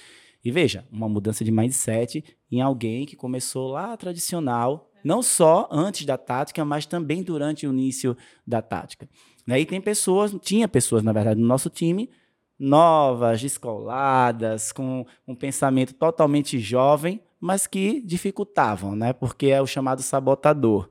[0.44, 6.06] E veja, uma mudança de mindset em alguém que começou lá tradicional, não só antes
[6.06, 8.16] da tática, mas também durante o início
[8.46, 9.08] da tática.
[9.44, 9.58] Né?
[9.58, 12.08] E tem pessoas, tinha pessoas, na verdade, no nosso time,
[12.56, 19.12] novas, descoladas, com um pensamento totalmente jovem, mas que dificultavam, né?
[19.12, 20.88] Porque é o chamado sabotador,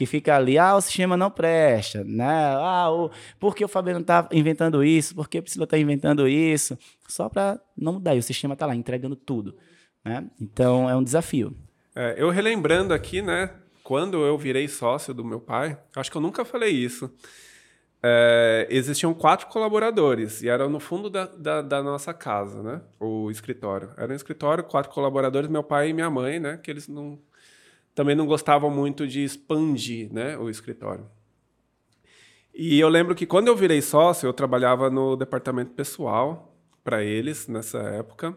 [0.00, 2.54] que fica ali, ah, o sistema não presta, né?
[2.56, 5.14] Ah, o, por que o Fabiano está inventando isso?
[5.14, 6.78] Por que a Priscila está inventando isso?
[7.06, 9.54] Só para não mudar, e o sistema está lá entregando tudo,
[10.02, 10.26] né?
[10.40, 11.54] Então é um desafio.
[11.94, 13.50] É, eu relembrando aqui, né?
[13.84, 17.12] Quando eu virei sócio do meu pai, acho que eu nunca falei isso.
[18.02, 22.80] É, existiam quatro colaboradores e era no fundo da, da, da nossa casa, né?
[22.98, 23.90] O escritório.
[23.98, 26.56] Era um escritório, quatro colaboradores, meu pai e minha mãe, né?
[26.56, 27.18] Que eles não,
[27.94, 30.36] também não gostavam muito de expandir, né?
[30.38, 31.06] O escritório.
[32.54, 37.46] E eu lembro que quando eu virei sócio, eu trabalhava no departamento pessoal para eles
[37.48, 38.36] nessa época.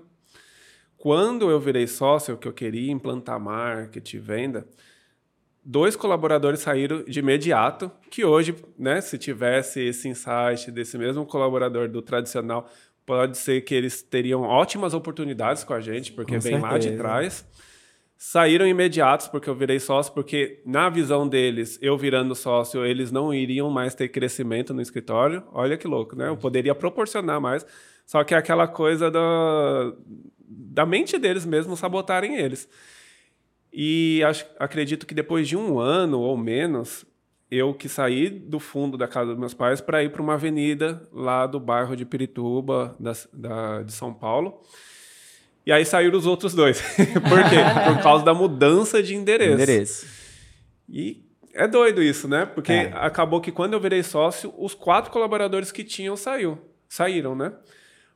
[0.97, 4.67] Quando eu virei sócio, que eu queria implantar marketing, venda,
[5.63, 11.89] dois colaboradores saíram de imediato, que hoje, né, se tivesse esse insight desse mesmo colaborador
[11.89, 12.69] do tradicional,
[13.05, 16.83] pode ser que eles teriam ótimas oportunidades com a gente, porque Com vem lá de
[16.85, 17.03] certeza.
[17.03, 17.45] trás.
[18.17, 23.33] Saíram imediatos porque eu virei sócio, porque na visão deles, eu virando sócio, eles não
[23.33, 25.43] iriam mais ter crescimento no escritório.
[25.51, 26.29] Olha que louco, né?
[26.29, 27.65] Eu poderia proporcionar mais,
[28.05, 29.93] só que é aquela coisa da,
[30.47, 32.69] da mente deles mesmo sabotarem eles.
[33.73, 37.03] E acho, acredito que depois de um ano ou menos,
[37.51, 41.01] eu que saí do fundo da casa dos meus pais para ir para uma avenida
[41.11, 44.61] lá do bairro de Pirituba, da, da- de São Paulo.
[45.65, 46.81] E aí saíram os outros dois.
[46.97, 47.57] Por quê?
[47.93, 49.53] Por causa da mudança de endereço.
[49.53, 50.07] Endereço.
[50.89, 51.23] E
[51.53, 52.45] é doido isso, né?
[52.45, 52.91] Porque É.
[52.95, 57.53] acabou que quando eu virei sócio, os quatro colaboradores que tinham saiu, saíram, né?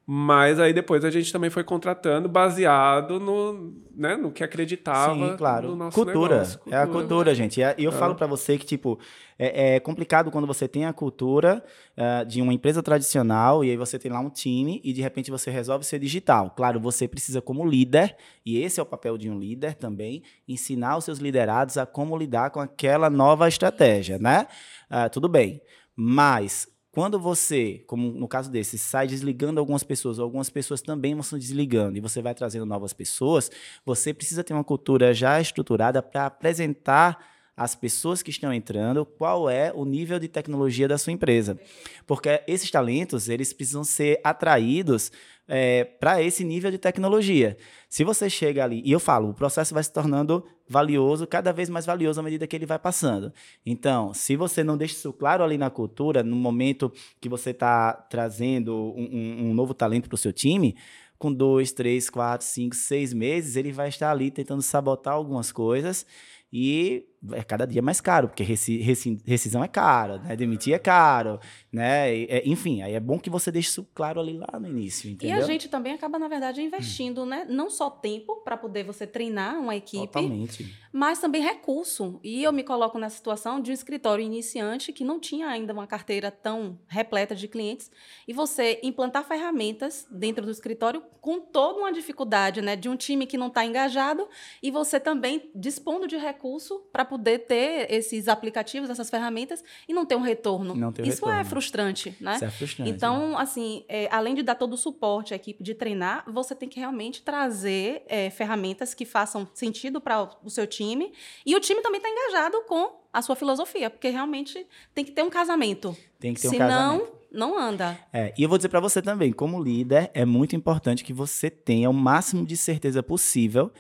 [0.10, 5.36] Mas aí depois a gente também foi contratando baseado no, né, no que acreditava Sim,
[5.36, 5.72] claro.
[5.72, 6.36] no nosso cultura.
[6.36, 6.62] negócio.
[6.72, 7.60] É a cultura, gente.
[7.78, 8.98] E eu falo pra você que, tipo,
[9.38, 11.62] é, é complicado quando você tem a cultura
[11.98, 15.30] ah, de uma empresa tradicional e aí você tem lá um time e de repente
[15.30, 16.52] você resolve ser digital.
[16.52, 18.16] Claro, você precisa, como líder,
[18.46, 22.16] e esse é o papel de um líder também, ensinar os seus liderados a como
[22.16, 24.48] lidar com aquela nova estratégia, né?
[24.90, 25.62] Ah, tudo bem.
[25.94, 26.66] Mas
[26.98, 31.38] quando você, como no caso desse, sai desligando algumas pessoas, algumas pessoas também vão se
[31.38, 33.52] desligando, e você vai trazendo novas pessoas,
[33.86, 37.24] você precisa ter uma cultura já estruturada para apresentar
[37.56, 41.60] as pessoas que estão entrando qual é o nível de tecnologia da sua empresa.
[42.08, 45.12] Porque esses talentos, eles precisam ser atraídos
[45.48, 47.58] é, para esse nível de tecnologia.
[47.88, 51.70] Se você chega ali, e eu falo, o processo vai se tornando valioso, cada vez
[51.70, 53.32] mais valioso à medida que ele vai passando.
[53.66, 57.94] Então, se você não deixa isso claro ali na cultura, no momento que você está
[57.94, 60.76] trazendo um, um, um novo talento para o seu time,
[61.18, 66.06] com dois, três, quatro, cinco, seis meses, ele vai estar ali tentando sabotar algumas coisas
[66.52, 70.36] e é cada dia mais caro, porque rescisão é caro, né?
[70.36, 71.40] demitir é caro,
[71.72, 72.16] né?
[72.26, 75.38] É, enfim, aí é bom que você deixe isso claro ali lá no início, entendeu?
[75.38, 77.46] E a gente também acaba, na verdade, investindo, né?
[77.50, 80.76] Não só tempo para poder você treinar uma equipe, Totalmente.
[80.94, 82.20] mas também recurso.
[82.24, 85.88] E eu me coloco nessa situação de um escritório iniciante que não tinha ainda uma
[85.88, 87.92] carteira tão repleta de clientes
[88.28, 92.76] e você implantar ferramentas dentro do escritório com toda uma dificuldade, né?
[92.76, 94.28] De um time que não está engajado
[94.62, 100.06] e você também dispondo de recurso para poder ter esses aplicativos, essas ferramentas e não
[100.06, 100.76] ter um retorno.
[100.76, 101.40] Não ter Isso é retorno.
[101.40, 102.36] é frustrante, né?
[102.36, 102.92] Isso é frustrante.
[102.92, 103.36] Então, né?
[103.40, 106.80] assim, é, além de dar todo o suporte à equipe de treinar, você tem que
[106.80, 111.12] realmente trazer é, ferramentas que façam sentido para o seu time
[111.46, 115.24] e o time também está engajado com a sua filosofia, porque realmente tem que ter
[115.24, 115.98] um casamento.
[116.20, 117.18] Tem que ter Senão, um casamento.
[117.32, 118.00] não anda.
[118.14, 121.50] É, e eu vou dizer para você também, como líder, é muito importante que você
[121.50, 123.72] tenha o máximo de certeza possível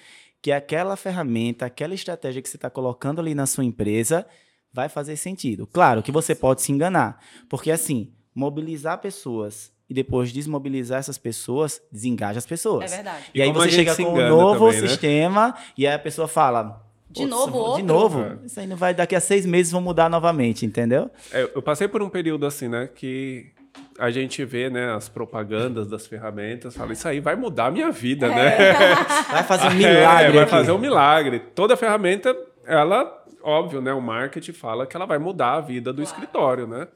[0.41, 4.25] que aquela ferramenta, aquela estratégia que você está colocando ali na sua empresa
[4.71, 5.65] vai fazer sentido.
[5.67, 7.19] Claro que você pode se enganar,
[7.49, 12.91] porque assim, mobilizar pessoas e depois desmobilizar essas pessoas, desengaja as pessoas.
[12.91, 13.25] É verdade.
[13.33, 14.87] E, e aí você chega com um novo também, né?
[14.87, 16.85] sistema e aí a pessoa fala.
[17.09, 17.77] De novo, outro.
[17.77, 18.21] De novo.
[18.21, 18.37] É.
[18.45, 21.09] Isso aí não vai, daqui a seis meses vão mudar novamente, entendeu?
[21.31, 23.53] É, eu passei por um período assim, né, que
[23.97, 27.91] a gente vê né, as propagandas das ferramentas, fala, isso aí vai mudar a minha
[27.91, 28.55] vida, né?
[28.55, 28.73] é.
[28.73, 28.95] né?
[29.31, 30.27] Vai fazer um milagre.
[30.27, 31.39] É, vai fazer um milagre.
[31.53, 33.93] Toda ferramenta, ela, óbvio, né?
[33.93, 36.87] O marketing fala que ela vai mudar a vida do escritório, né?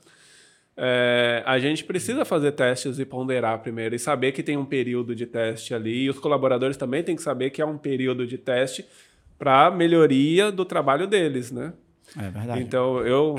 [0.78, 5.16] É, a gente precisa fazer testes e ponderar primeiro e saber que tem um período
[5.16, 6.04] de teste ali.
[6.04, 8.86] E os colaboradores também têm que saber que é um período de teste
[9.38, 11.74] para melhoria do trabalho deles, né?
[12.18, 12.62] É verdade.
[12.62, 13.36] Então, eu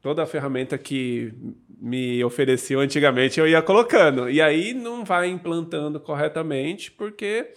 [0.00, 1.32] toda a ferramenta que
[1.82, 4.30] me ofereciam antigamente, eu ia colocando.
[4.30, 7.52] E aí não vai implantando corretamente, porque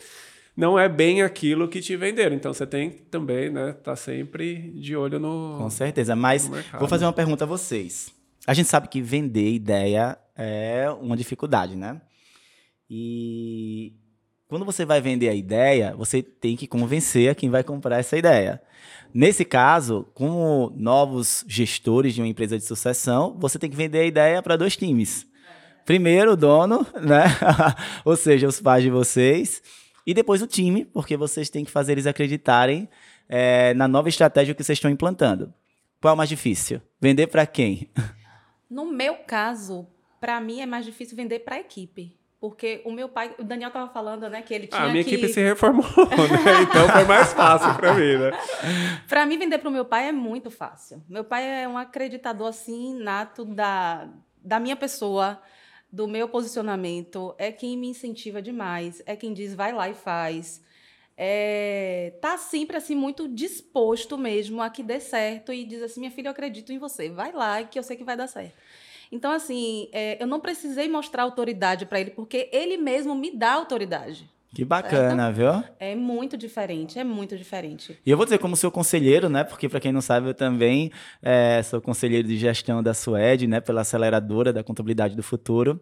[0.58, 2.36] não é bem aquilo que te venderam.
[2.36, 7.06] Então você tem também, né, tá sempre de olho no Com certeza, mas vou fazer
[7.06, 8.12] uma pergunta a vocês.
[8.48, 12.02] A gente sabe que vender ideia é uma dificuldade, né?
[12.90, 13.94] E
[14.48, 18.18] quando você vai vender a ideia, você tem que convencer a quem vai comprar essa
[18.18, 18.60] ideia.
[19.16, 24.06] Nesse caso, como novos gestores de uma empresa de sucessão, você tem que vender a
[24.06, 25.26] ideia para dois times.
[25.86, 27.24] Primeiro, o dono, né?
[28.04, 29.64] Ou seja, os pais de vocês.
[30.06, 32.90] E depois o time, porque vocês têm que fazer eles acreditarem
[33.30, 35.54] é, na nova estratégia que vocês estão implantando.
[36.02, 36.82] Qual é o mais difícil?
[37.00, 37.90] Vender para quem?
[38.68, 39.88] No meu caso,
[40.20, 42.18] para mim é mais difícil vender para a equipe.
[42.40, 45.04] Porque o meu pai, o Daniel estava falando, né, que ele tinha ah, a minha
[45.04, 45.16] que...
[45.16, 46.64] equipe se reformou, né?
[46.64, 48.32] Então foi mais fácil para mim, né?
[49.08, 51.02] para mim vender para o meu pai é muito fácil.
[51.10, 54.08] Meu pai é um acreditador assim nato da
[54.46, 55.42] da minha pessoa,
[55.92, 60.64] do meu posicionamento, é quem me incentiva demais, é quem diz vai lá e faz.
[61.18, 66.12] É, tá sempre assim muito disposto mesmo a que dê certo e diz assim minha
[66.12, 68.54] filha eu acredito em você vai lá que eu sei que vai dar certo
[69.12, 73.54] então, assim, é, eu não precisei mostrar autoridade para ele, porque ele mesmo me dá
[73.54, 74.30] autoridade.
[74.56, 75.36] Que bacana, certo?
[75.36, 75.74] viu?
[75.78, 78.00] É muito diferente, é muito diferente.
[78.06, 79.44] E eu vou dizer como seu conselheiro, né?
[79.44, 83.60] Porque para quem não sabe, eu também é, sou conselheiro de gestão da Sued, né?
[83.60, 85.78] Pela aceleradora da contabilidade do futuro.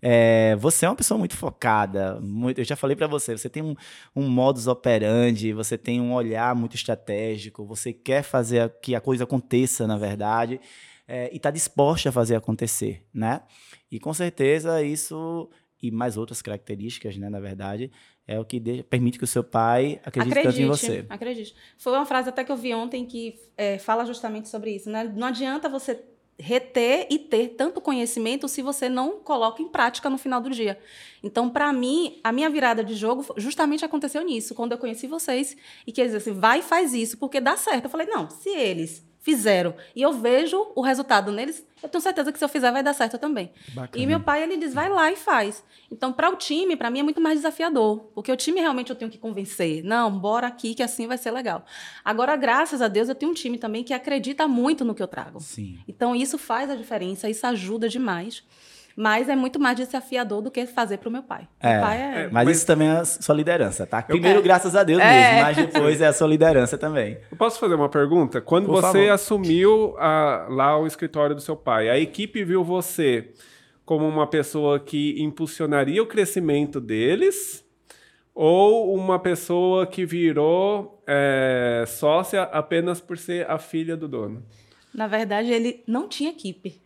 [0.00, 3.62] É, você é uma pessoa muito focada, muito, eu já falei para você, você tem
[3.62, 3.74] um,
[4.16, 9.24] um modus operandi, você tem um olhar muito estratégico, você quer fazer que a coisa
[9.24, 10.60] aconteça, na verdade
[11.06, 13.42] é, e está disposta a fazer acontecer, né?
[13.90, 15.48] E com certeza isso
[15.82, 17.92] e mais outras características, né, na verdade,
[18.26, 21.06] é o que de, permite que o seu pai acredite, acredite tanto em você.
[21.10, 21.54] Acredite.
[21.76, 25.04] Foi uma frase até que eu vi ontem que é, fala justamente sobre isso, né?
[25.14, 26.02] Não adianta você
[26.38, 30.78] reter e ter tanto conhecimento se você não coloca em prática no final do dia.
[31.22, 35.56] Então, para mim, a minha virada de jogo justamente aconteceu nisso, quando eu conheci vocês
[35.86, 37.84] e que eles assim, vai e faz isso, porque dá certo.
[37.84, 42.30] Eu falei, não, se eles fizeram e eu vejo o resultado neles, eu tenho certeza
[42.30, 43.50] que se eu fizer vai dar certo também.
[43.74, 44.02] Bacana.
[44.04, 45.64] E meu pai ele diz vai lá e faz.
[45.90, 48.96] Então para o time, para mim é muito mais desafiador, porque o time realmente eu
[48.96, 49.82] tenho que convencer.
[49.82, 51.64] Não, bora aqui que assim vai ser legal.
[52.04, 55.08] Agora graças a Deus eu tenho um time também que acredita muito no que eu
[55.08, 55.40] trago.
[55.40, 55.78] Sim.
[55.88, 58.44] Então isso faz a diferença, isso ajuda demais.
[58.96, 61.48] Mas é muito mais desafiador do que fazer para o meu pai.
[61.58, 62.02] É, meu pai é...
[62.02, 64.02] é mas, mas, isso também é a sua liderança, tá?
[64.02, 65.04] Primeiro, graças a Deus é.
[65.04, 67.18] mesmo, mas depois é a sua liderança também.
[67.30, 68.40] Eu posso fazer uma pergunta?
[68.40, 69.10] Quando Por você favor.
[69.10, 73.32] assumiu a, lá o escritório do seu pai, a equipe viu você
[73.84, 77.64] como uma pessoa que impulsionaria o crescimento deles
[78.34, 84.42] ou uma pessoa que virou é, sócia apenas por ser a filha do dono?
[84.94, 86.83] Na verdade, ele não tinha equipe.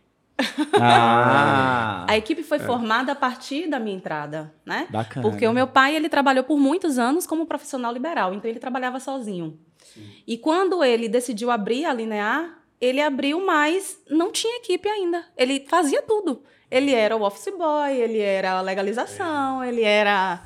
[0.79, 2.05] Ah.
[2.09, 2.61] a equipe foi é.
[2.61, 4.87] formada a partir da minha entrada, né?
[4.89, 5.27] Bacana.
[5.27, 8.99] Porque o meu pai, ele trabalhou por muitos anos como profissional liberal, então ele trabalhava
[8.99, 9.59] sozinho.
[9.83, 10.05] Sim.
[10.27, 15.25] E quando ele decidiu abrir a Linear, ele abriu, mas não tinha equipe ainda.
[15.37, 16.43] Ele fazia tudo.
[16.71, 19.69] Ele era o office boy, ele era a legalização, é.
[19.69, 20.41] ele era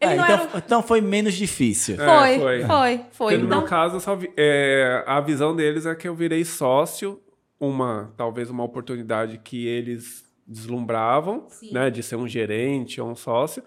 [0.00, 0.48] ele é, então, era...
[0.54, 1.96] então, foi menos difícil.
[1.96, 3.00] Foi, é, foi, foi.
[3.10, 3.36] foi.
[3.36, 3.58] no então...
[3.60, 7.20] meu caso, só, é, a visão deles é que eu virei sócio,
[7.60, 11.72] uma talvez uma oportunidade que eles deslumbravam, Sim.
[11.72, 13.62] né, de ser um gerente ou um sócio.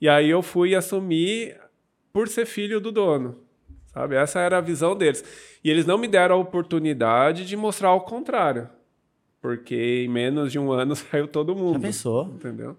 [0.00, 1.56] E aí eu fui assumir
[2.12, 3.38] por ser filho do dono,
[3.86, 4.16] sabe?
[4.16, 5.24] Essa era a visão deles.
[5.62, 8.68] E eles não me deram a oportunidade de mostrar o contrário,
[9.40, 11.74] porque em menos de um ano saiu todo mundo.
[11.74, 12.26] Já pensou?
[12.26, 12.76] Entendeu?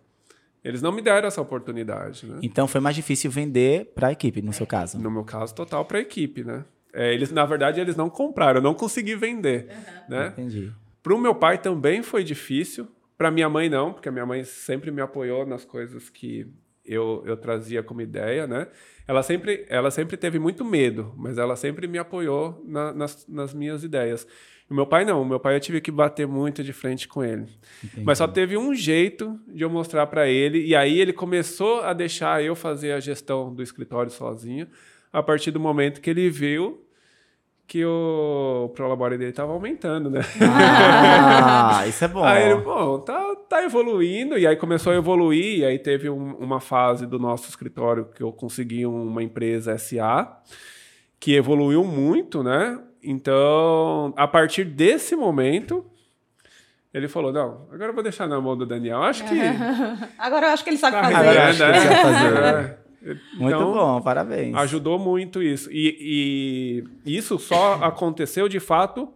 [0.64, 2.40] Eles não me deram essa oportunidade, né?
[2.42, 5.00] Então foi mais difícil vender para a equipe, no seu caso?
[5.00, 6.66] No meu caso, total para a equipe, né?
[6.96, 10.04] É, eles, na verdade, eles não compraram, eu não consegui vender, uhum.
[10.10, 10.28] né?
[10.30, 10.72] Entendi.
[11.04, 14.44] Para o meu pai também foi difícil, para minha mãe não, porque a minha mãe
[14.46, 16.48] sempre me apoiou nas coisas que
[16.86, 18.68] eu, eu trazia como ideia, né?
[19.06, 23.54] Ela sempre, ela sempre teve muito medo, mas ela sempre me apoiou na, nas, nas
[23.54, 24.26] minhas ideias.
[24.70, 27.24] O meu pai não, o meu pai eu tive que bater muito de frente com
[27.24, 27.48] ele.
[27.84, 28.06] Entendi.
[28.06, 31.92] Mas só teve um jeito de eu mostrar para ele, e aí ele começou a
[31.92, 34.68] deixar eu fazer a gestão do escritório sozinho,
[35.12, 36.85] a partir do momento que ele viu
[37.68, 40.22] que o prolabore dele estava aumentando, né?
[40.42, 42.24] Ah, isso é bom.
[42.24, 46.36] Aí ele, bom, tá, tá evoluindo, e aí começou a evoluir, e aí teve um,
[46.36, 50.42] uma fase do nosso escritório que eu consegui uma empresa SA,
[51.20, 52.80] que evoluiu muito, né?
[53.04, 55.86] Então, a partir desse momento,
[56.94, 59.04] ele falou: não, agora eu vou deixar na mão do Daniel.
[59.04, 59.36] Acho que.
[60.18, 61.16] agora eu acho que ele sabe tá fazer.
[61.16, 62.78] Agora acho que ele sabe fazer.
[63.06, 64.56] Muito então, bom, parabéns.
[64.56, 65.70] Ajudou muito isso.
[65.72, 69.10] E, e isso só aconteceu de fato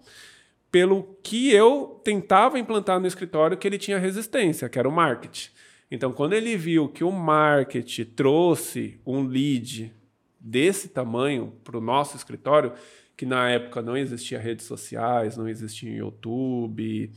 [0.71, 5.49] pelo que eu tentava implantar no escritório que ele tinha resistência, que era o marketing.
[5.91, 9.91] Então, quando ele viu que o marketing trouxe um lead
[10.39, 12.73] desse tamanho para o nosso escritório,
[13.17, 17.11] que na época não existia redes sociais, não existia YouTube.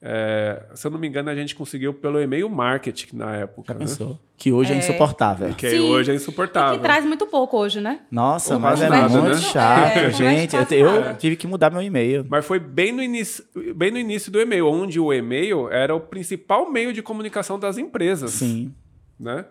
[0.00, 3.72] É, se eu não me engano, a gente conseguiu pelo e-mail marketing na época.
[3.72, 4.20] Já pensou?
[4.36, 5.52] Que hoje é, é insuportável.
[5.54, 5.80] Que Sim.
[5.80, 6.74] hoje é insuportável.
[6.74, 8.00] E que traz muito pouco hoje, né?
[8.08, 9.40] Nossa, mas é nada, muito né?
[9.40, 10.54] chato, é, gente.
[10.70, 12.24] Eu, eu tive que mudar meu e-mail.
[12.28, 16.00] Mas foi bem no, início, bem no início do e-mail, onde o e-mail era o
[16.00, 18.30] principal meio de comunicação das empresas.
[18.30, 18.72] Sim.
[19.18, 19.44] Né?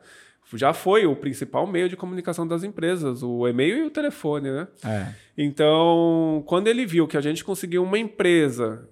[0.53, 4.67] já foi o principal meio de comunicação das empresas, o e-mail e o telefone, né?
[4.85, 5.07] É.
[5.37, 8.87] Então, quando ele viu que a gente conseguiu uma empresa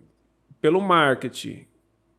[0.66, 1.64] pelo marketing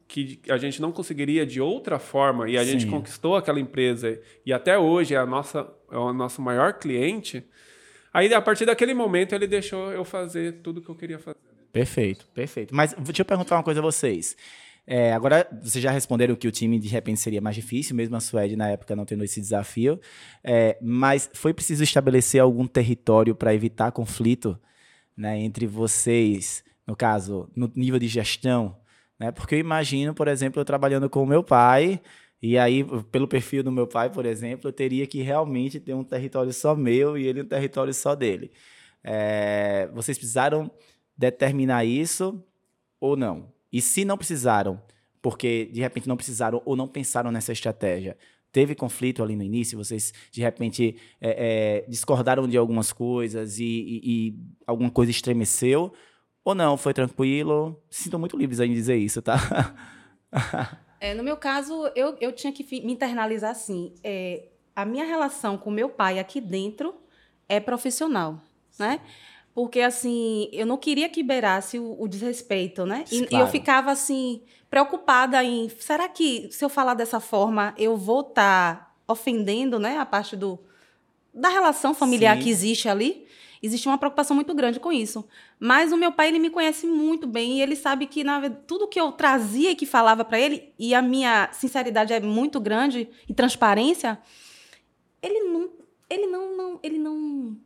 [0.07, 2.71] que a gente não conseguiria de outra forma e a Sim.
[2.71, 7.45] gente conquistou aquela empresa e até hoje é a nossa é o nosso maior cliente,
[8.15, 11.41] aí a partir daquele momento ele deixou eu fazer tudo que eu queria fazer.
[11.73, 12.73] Perfeito, perfeito.
[12.73, 14.37] Mas deixa eu perguntar uma coisa a vocês.
[14.87, 18.21] É, agora, vocês já responderam que o time de repente seria mais difícil, mesmo a
[18.21, 20.01] Suede na época não tendo esse desafio.
[20.45, 24.57] É, mas foi preciso estabelecer algum território para evitar conflito
[25.17, 28.77] né, entre vocês, no caso, no nível de gestão?
[29.18, 29.33] Né?
[29.33, 32.01] Porque eu imagino, por exemplo, eu trabalhando com o meu pai.
[32.40, 36.05] E aí, pelo perfil do meu pai, por exemplo, eu teria que realmente ter um
[36.05, 38.53] território só meu e ele um território só dele.
[39.03, 40.70] É, vocês precisaram
[41.16, 42.42] determinar isso
[43.01, 43.53] ou não?
[43.72, 44.81] E se não precisaram,
[45.22, 48.16] porque de repente não precisaram ou não pensaram nessa estratégia,
[48.53, 53.64] teve conflito ali no início, vocês de repente é, é, discordaram de algumas coisas e,
[53.64, 54.35] e, e,
[54.66, 55.92] alguma coisa estremeceu,
[56.47, 57.77] ou não, foi tranquilo?
[57.91, 59.37] Sinto muito livres em dizer isso, tá?
[61.01, 63.93] é, no meu caso, eu, eu tinha que me internalizar assim.
[64.05, 66.95] É, a minha relação com meu pai aqui dentro
[67.49, 68.41] é profissional,
[68.79, 69.01] né?
[69.53, 73.05] porque assim eu não queria que beirasse o, o desrespeito, né?
[73.11, 73.29] E, claro.
[73.35, 78.21] e, eu ficava assim preocupada em será que se eu falar dessa forma eu vou
[78.21, 80.59] estar tá ofendendo, né, a parte do
[81.33, 82.43] da relação familiar Sim.
[82.43, 83.27] que existe ali?
[83.62, 85.27] Existe uma preocupação muito grande com isso.
[85.59, 88.88] Mas o meu pai ele me conhece muito bem e ele sabe que na tudo
[88.88, 93.09] que eu trazia e que falava para ele e a minha sinceridade é muito grande
[93.29, 94.19] e transparência,
[95.23, 95.71] ele não
[96.09, 97.57] ele não, não ele não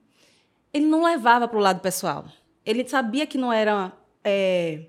[0.72, 2.26] ele não levava para o lado pessoal.
[2.64, 3.92] Ele sabia que não era
[4.24, 4.86] é,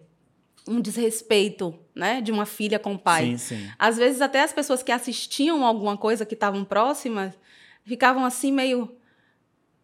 [0.67, 2.21] um desrespeito né?
[2.21, 3.37] De uma filha com o pai.
[3.37, 3.69] Sim, sim.
[3.77, 7.37] Às vezes até as pessoas que assistiam alguma coisa que estavam próximas
[7.83, 8.95] ficavam assim meio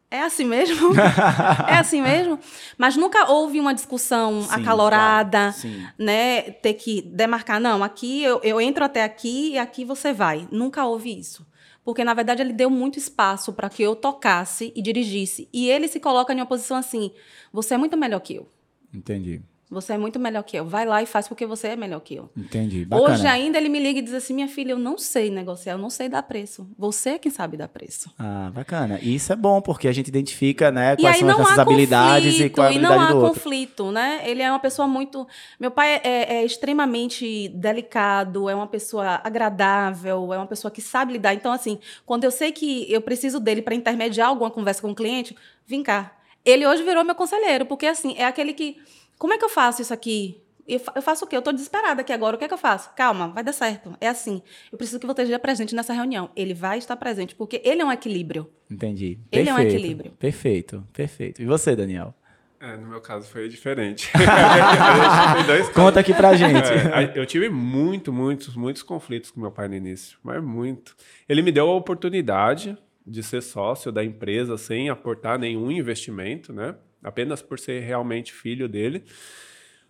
[0.10, 0.94] é assim mesmo?
[1.68, 2.40] é assim mesmo?
[2.78, 6.42] Mas nunca houve uma discussão Sim, acalorada, claro, né?
[6.44, 10.48] Ter que demarcar, não, aqui eu, eu entro até aqui e aqui você vai.
[10.52, 11.46] Nunca houve isso.
[11.84, 15.48] Porque, na verdade, ele deu muito espaço para que eu tocasse e dirigisse.
[15.54, 17.14] E ele se coloca em uma posição assim:
[17.52, 18.50] você é muito melhor que eu.
[18.94, 19.42] Entendi.
[19.70, 20.66] Você é muito melhor que eu.
[20.66, 22.30] Vai lá e faz porque você é melhor que eu.
[22.38, 22.86] Entendi.
[22.86, 23.14] Bacana.
[23.14, 25.78] Hoje ainda ele me liga e diz assim: minha filha, eu não sei negociar, eu
[25.78, 26.70] não sei dar preço.
[26.78, 28.10] Você é quem sabe dar preço.
[28.18, 28.98] Ah, bacana.
[29.02, 31.60] E isso é bom, porque a gente identifica, né, E quais são as não nossas
[31.60, 33.34] há habilidades conflito, e qual é a e não habilidade há do outro.
[33.42, 34.22] conflito, né?
[34.24, 35.28] Ele é uma pessoa muito.
[35.60, 40.82] Meu pai é, é- é extremamente delicado, é uma pessoa agradável, é uma pessoa que
[40.82, 41.34] sabe lidar.
[41.34, 44.96] Então, assim, quando eu sei que eu preciso dele para intermediar alguma conversa com o
[44.96, 46.14] cliente, vem cá.
[46.46, 48.78] Ele hoje virou meu conselheiro, porque assim, é aquele que.
[49.18, 50.42] Como é que eu faço isso aqui?
[50.68, 51.36] Eu, fa- eu faço o quê?
[51.38, 52.36] Eu tô desesperada aqui agora.
[52.36, 52.90] O que é que eu faço?
[52.96, 53.96] Calma, vai dar certo.
[54.02, 54.42] É assim.
[54.72, 56.30] Eu preciso que você esteja presente nessa reunião.
[56.36, 58.50] Ele vai estar presente, porque ele é um equilíbrio.
[58.70, 59.18] Entendi.
[59.32, 59.76] Ele é um Perfeito.
[59.78, 60.12] equilíbrio.
[60.20, 61.42] Perfeito, perfeito.
[61.42, 62.14] E você, Daniel?
[62.60, 64.12] É, no meu caso foi diferente.
[65.74, 66.68] Conta aqui pra gente.
[66.68, 70.96] É, eu tive muito, muitos, muitos conflitos com meu pai no início, mas muito.
[71.30, 76.76] Ele me deu a oportunidade de ser sócio da empresa sem aportar nenhum investimento, né?
[77.04, 79.04] Apenas por ser realmente filho dele.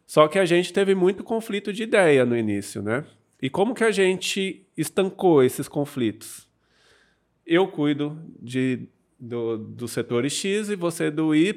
[0.05, 3.03] Só que a gente teve muito conflito de ideia no início, né?
[3.41, 6.47] E como que a gente estancou esses conflitos?
[7.45, 8.88] Eu cuido de,
[9.20, 11.53] do, do setor X e você do Y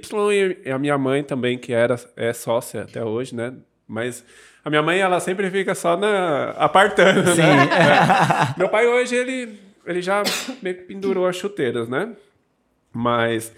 [0.64, 3.54] e a minha mãe também, que era, é sócia até hoje, né?
[3.86, 4.24] Mas
[4.64, 7.42] a minha mãe, ela sempre fica só na, apartando, Sim.
[7.42, 7.68] né?
[8.54, 8.58] É.
[8.58, 10.22] Meu pai hoje, ele, ele já
[10.62, 12.12] meio que pendurou as chuteiras, né?
[12.92, 13.52] Mas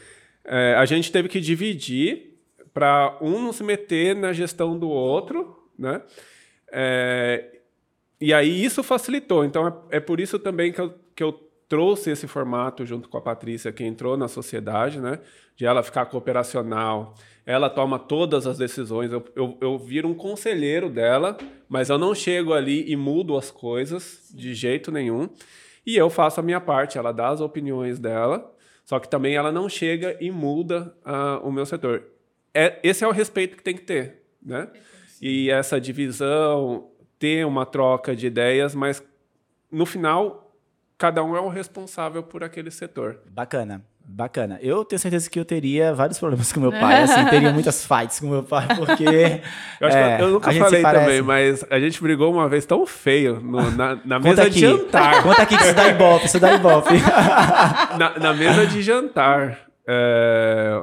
[0.44, 2.38] é, a gente teve que dividir
[2.72, 6.02] para um não se meter na gestão do outro, né?
[6.72, 7.60] É,
[8.20, 9.44] e aí isso facilitou.
[9.44, 11.32] Então é, é por isso também que eu, que eu
[11.68, 15.18] trouxe esse formato junto com a Patrícia, que entrou na sociedade, né?
[15.56, 17.14] De ela ficar cooperacional.
[17.44, 19.10] Ela toma todas as decisões.
[19.10, 21.36] Eu, eu, eu viro um conselheiro dela,
[21.68, 25.28] mas eu não chego ali e mudo as coisas de jeito nenhum.
[25.84, 26.98] E eu faço a minha parte.
[26.98, 28.51] Ela dá as opiniões dela,
[28.84, 32.04] só que também ela não chega e muda ah, o meu setor.
[32.54, 34.68] É, esse é o respeito que tem que ter, né?
[35.20, 39.02] E essa divisão, ter uma troca de ideias, mas
[39.70, 40.52] no final,
[40.98, 43.20] cada um é o responsável por aquele setor.
[43.30, 44.58] Bacana, bacana.
[44.62, 47.02] Eu tenho certeza que eu teria vários problemas com meu pai.
[47.02, 49.04] Assim, teria muitas fights com meu pai, porque.
[49.80, 51.04] Eu, acho é, que eu nunca a gente se falei parece.
[51.04, 54.50] também, mas a gente brigou uma vez tão feio no- na, na mesa aqui.
[54.54, 55.22] de jantar.
[55.22, 56.94] Conta aqui que isso dá ibope, isso dá ibope.
[57.98, 59.66] na, na mesa de jantar.
[59.86, 60.82] é,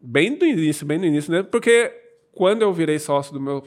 [0.00, 1.42] bem do início, bem no início, né?
[1.42, 1.92] Porque
[2.32, 3.62] quando eu virei sócio do meu,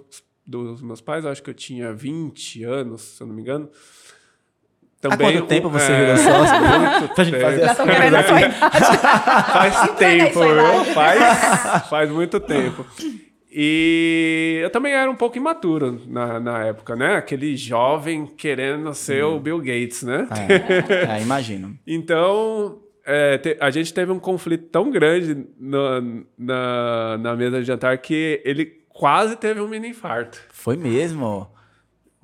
[0.45, 3.69] dos meus pais, eu acho que eu tinha 20 anos, se eu não me engano.
[5.09, 6.55] Há quanto o- tempo você é, virou sócio?
[6.61, 7.45] muito Pra gente tempo.
[7.45, 8.55] fazer essa tô querendo a sua idade.
[9.51, 10.85] Faz tempo, viu?
[10.93, 12.85] Faz, faz muito tempo.
[13.55, 17.15] E eu também era um pouco imaturo na, na época, né?
[17.17, 20.27] Aquele jovem querendo ser o Bill Gates, né?
[20.31, 21.77] É, é, imagino.
[21.85, 27.67] Então, é, te- a gente teve um conflito tão grande no- na, na mesa de
[27.67, 30.39] jantar que ele quase teve um mini infarto.
[30.51, 31.47] Foi mesmo.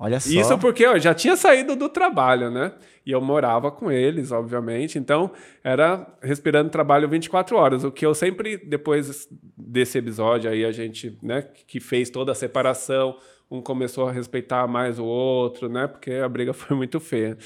[0.00, 0.30] Olha só.
[0.30, 2.72] Isso porque eu já tinha saído do trabalho, né?
[3.04, 4.98] E eu morava com eles, obviamente.
[4.98, 5.30] Então,
[5.62, 7.84] era respirando trabalho 24 horas.
[7.84, 12.34] O que eu sempre, depois desse episódio aí, a gente, né, que fez toda a
[12.34, 13.14] separação,
[13.50, 15.86] um começou a respeitar mais o outro, né?
[15.86, 17.36] Porque a briga foi muito feia.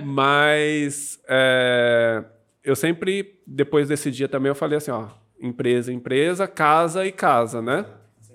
[0.00, 2.24] Mas é,
[2.64, 5.06] eu sempre, depois desse dia também, eu falei assim, ó,
[5.40, 7.86] empresa, empresa, casa e casa, né?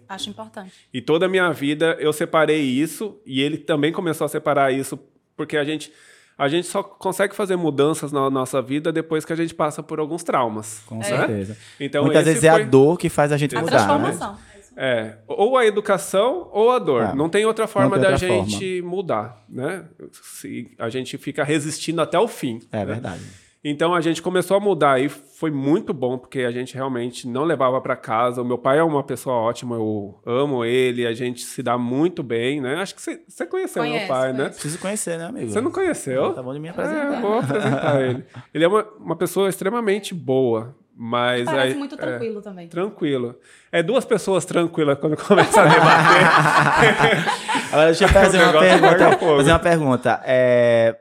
[0.08, 0.72] Acho importante.
[0.94, 4.98] E toda a minha vida eu separei isso e ele também começou a separar isso
[5.36, 5.92] porque a gente
[6.38, 10.00] a gente só consegue fazer mudanças na nossa vida depois que a gente passa por
[10.00, 10.84] alguns traumas.
[10.86, 11.04] Com né?
[11.04, 11.58] certeza.
[11.80, 13.72] Então Muitas vezes é foi- a dor que faz a gente A mudar.
[13.72, 13.78] Né?
[13.78, 14.38] transformação.
[14.80, 17.02] É, ou a educação ou a dor.
[17.02, 17.16] É.
[17.16, 19.86] Não tem outra forma tem da outra gente mudar, né?
[20.12, 22.62] Se a gente fica resistindo até o fim.
[22.72, 22.86] É né?
[22.86, 23.24] verdade.
[23.64, 27.44] Então a gente começou a mudar e foi muito bom porque a gente realmente não
[27.44, 28.42] levava para casa.
[28.42, 32.22] O meu pai é uma pessoa ótima, eu amo ele, a gente se dá muito
[32.24, 32.76] bem, né?
[32.76, 34.46] Acho que você, conheceu meu Conheço, pai, né?
[34.50, 35.50] Preciso conhecer, né, amigo?
[35.52, 36.34] Você não conheceu?
[36.34, 37.14] Tá bom de me É, apresentar.
[37.16, 38.24] eu vou apresentar ele.
[38.54, 42.68] Ele é uma, uma pessoa extremamente boa, mas Parece aí- muito é, tranquilo também.
[42.70, 43.36] tranquilo.
[43.72, 47.26] É duas pessoas tranquilas quando começam a debater.
[47.72, 49.18] Agora deixa eu fazer O uma pergunta.
[49.38, 50.22] Fazer uma pergunta.
[50.26, 50.96] É,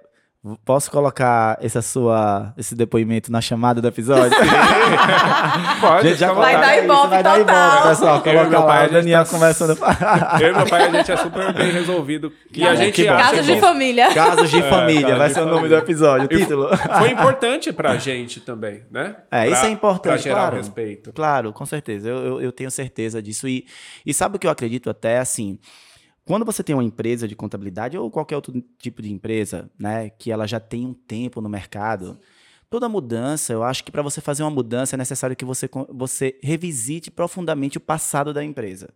[0.64, 4.30] Posso colocar essa sua, esse depoimento na chamada do episódio?
[5.80, 7.70] Pode, Gente, já Vai dar ibope vai dar total.
[7.72, 8.20] ibope, pessoal.
[8.22, 9.72] Coloca lá, pai, o Daniel tá- conversando.
[10.40, 12.32] Eu e meu pai, a gente é super bem resolvido.
[12.52, 14.14] E a gente que Casos de família.
[14.14, 15.76] Casos de É, família, casos vai de ser o nome família.
[15.78, 16.76] do episódio, o título.
[16.98, 19.16] Foi importante pra gente também, né?
[19.30, 20.54] É, isso Pra- é importante, Pra gerar claro.
[20.54, 21.12] o respeito.
[21.12, 22.08] Claro, com certeza.
[22.08, 23.48] Eu, eu, eu tenho certeza disso.
[23.48, 23.66] E,
[24.04, 25.58] e sabe o que eu acredito até assim?
[26.26, 30.32] Quando você tem uma empresa de contabilidade ou qualquer outro tipo de empresa, né, que
[30.32, 32.18] ela já tem um tempo no mercado,
[32.68, 36.36] toda mudança, eu acho que para você fazer uma mudança é necessário que você, você
[36.42, 38.88] revisite profundamente o passado da empresa.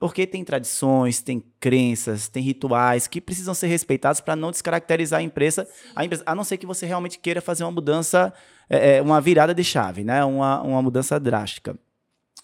[0.00, 5.22] Porque tem tradições, tem crenças, tem rituais que precisam ser respeitados para não descaracterizar a
[5.22, 8.34] empresa, a empresa, a não ser que você realmente queira fazer uma mudança,
[8.68, 11.78] é, é, uma virada de chave, né, uma, uma mudança drástica.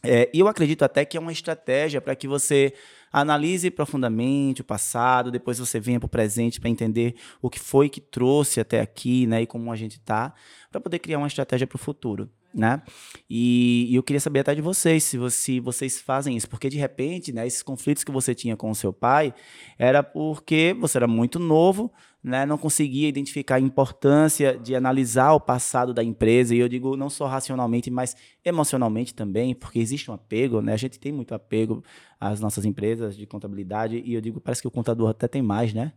[0.02, 2.72] É, e eu acredito até que é uma estratégia para que você
[3.12, 7.88] analise profundamente o passado, depois você venha para o presente para entender o que foi
[7.88, 10.32] que trouxe até aqui, né, e como a gente está,
[10.70, 12.82] para poder criar uma estratégia para o futuro, né?
[13.28, 16.68] E, e eu queria saber até de vocês se, vo- se vocês fazem isso, porque
[16.68, 19.34] de repente, né, esses conflitos que você tinha com o seu pai
[19.78, 21.92] era porque você era muito novo,
[22.22, 26.96] né, não conseguia identificar a importância de analisar o passado da empresa, e eu digo
[26.96, 28.14] não só racionalmente, mas
[28.44, 30.74] emocionalmente também, porque existe um apego, né?
[30.74, 31.82] A gente tem muito apego
[32.20, 35.72] às nossas empresas de contabilidade, e eu digo, parece que o contador até tem mais,
[35.72, 35.92] né?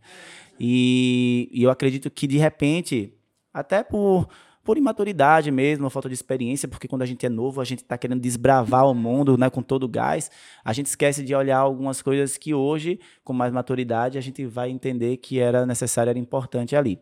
[0.58, 3.12] E, e eu acredito que, de repente,
[3.52, 4.26] até por,
[4.64, 7.98] por imaturidade mesmo, falta de experiência, porque quando a gente é novo, a gente está
[7.98, 10.30] querendo desbravar o mundo né, com todo o gás,
[10.64, 14.70] a gente esquece de olhar algumas coisas que hoje, com mais maturidade, a gente vai
[14.70, 16.98] entender que era necessário, era importante ali.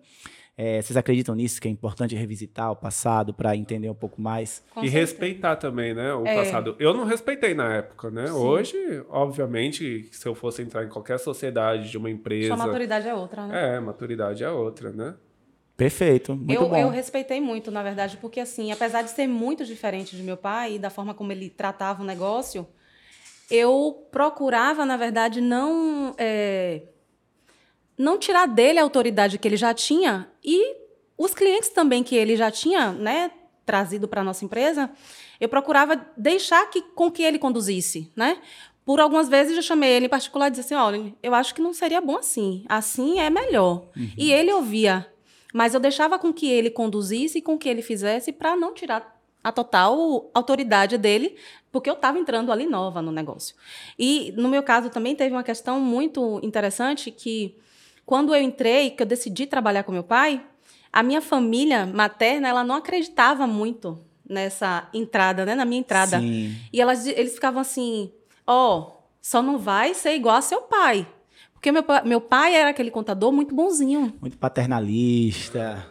[0.55, 4.63] É, vocês acreditam nisso, que é importante revisitar o passado para entender um pouco mais?
[4.75, 5.01] Com e certeza.
[5.01, 6.13] respeitar também, né?
[6.13, 6.35] O É.
[6.35, 6.77] passado.
[6.79, 8.27] Eu não respeitei na época, né?
[8.27, 8.35] Sim.
[8.35, 8.77] Hoje,
[9.09, 12.49] obviamente, se eu fosse entrar em qualquer sociedade de uma empresa.
[12.49, 13.77] Sua maturidade é outra, né?
[13.77, 15.15] É, maturidade é outra, né?
[15.77, 16.77] Perfeito, muito eu, bom.
[16.77, 20.75] eu respeitei muito, na verdade, porque assim, apesar de ser muito diferente de meu pai
[20.75, 22.67] e da forma como ele tratava o negócio,
[23.51, 26.83] eu procurava, na verdade, não é,
[27.99, 30.77] não tirar dele a autoridade que ele já tinha e
[31.17, 33.31] os clientes também que ele já tinha, né,
[33.65, 34.91] trazido para nossa empresa,
[35.41, 38.39] eu procurava deixar que com que ele conduzisse, né?
[38.85, 41.63] Por algumas vezes eu chamei ele em particular e disse assim, olha, eu acho que
[41.63, 43.89] não seria bom assim, assim é melhor.
[44.17, 45.07] E ele ouvia,
[45.53, 49.21] mas eu deixava com que ele conduzisse e com que ele fizesse para não tirar
[49.43, 51.37] a total autoridade dele,
[51.71, 53.57] porque eu estava entrando ali nova no negócio.
[53.99, 57.57] E no meu caso também teve uma questão muito interessante que
[58.07, 60.45] quando eu entrei, que eu decidi trabalhar com meu pai,
[60.93, 63.99] a minha família materna, ela não acreditava muito
[64.29, 66.21] nessa entrada, né, na minha entrada.
[66.21, 66.55] Sim.
[66.73, 68.13] E elas, eles ficavam assim:
[68.47, 71.07] ó, só não vai ser igual a seu pai.
[71.63, 74.13] Porque meu, meu pai era aquele contador muito bonzinho.
[74.21, 75.87] Muito paternalista.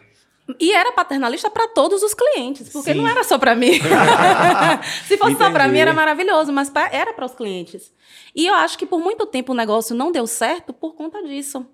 [0.60, 2.98] E era paternalista para todos os clientes, porque Sim.
[2.98, 3.70] não era só para mim.
[5.08, 5.72] Se fosse só para Entendi.
[5.72, 7.90] mim, era maravilhoso, mas pra- era para os clientes.
[8.36, 11.64] E eu acho que por muito tempo o negócio não deu certo por conta disso.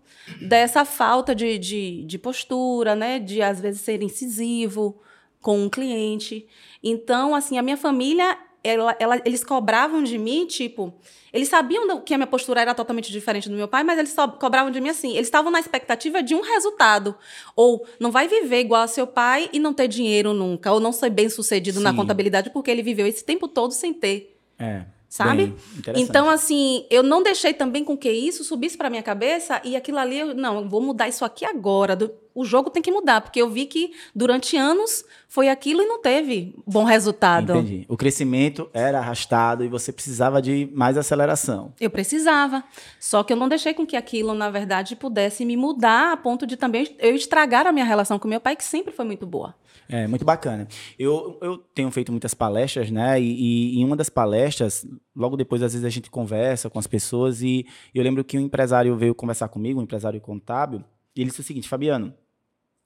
[0.47, 3.19] Dessa falta de, de, de postura, né?
[3.19, 5.01] De às vezes ser incisivo
[5.41, 6.47] com um cliente.
[6.81, 10.93] Então, assim, a minha família, ela, ela- eles cobravam de mim, tipo,
[11.33, 14.27] eles sabiam que a minha postura era totalmente diferente do meu pai, mas eles só
[14.29, 15.11] cobravam de mim assim.
[15.15, 17.15] Eles estavam na expectativa de um resultado.
[17.55, 20.73] Ou não vai viver igual a seu pai e não ter dinheiro nunca.
[20.73, 21.97] Ou não ser bem sucedido na Sim.
[21.97, 24.37] contabilidade porque ele viveu esse tempo todo sem ter.
[24.59, 24.85] É.
[25.09, 25.47] Sabe?
[25.47, 25.95] bem.
[26.03, 29.97] Então, assim, eu não deixei também com que isso subisse para minha cabeça e aquilo
[29.99, 31.97] ali, eu, não, eu vou mudar isso aqui agora.
[31.97, 35.87] Do- o jogo tem que mudar, porque eu vi que durante anos foi aquilo e
[35.87, 37.53] não teve bom resultado.
[37.57, 37.87] Entendi.
[37.89, 41.73] O crescimento era arrastado e você precisava de mais aceleração.
[41.81, 42.63] Eu precisava.
[43.01, 46.47] Só que eu não deixei com que aquilo, na verdade, pudesse me mudar a ponto
[46.47, 49.55] de também eu estragar a minha relação com meu pai, que sempre foi muito boa.
[49.91, 50.69] É, muito bacana.
[50.99, 53.19] Eu, eu tenho feito muitas palestras, né?
[53.21, 54.87] E, e em uma das palestras,
[55.17, 58.43] logo depois, às vezes, a gente conversa com as pessoas e eu lembro que um
[58.43, 60.85] empresário veio conversar comigo, um empresário contábil,
[61.17, 62.15] e ele disse o seguinte, Fabiano,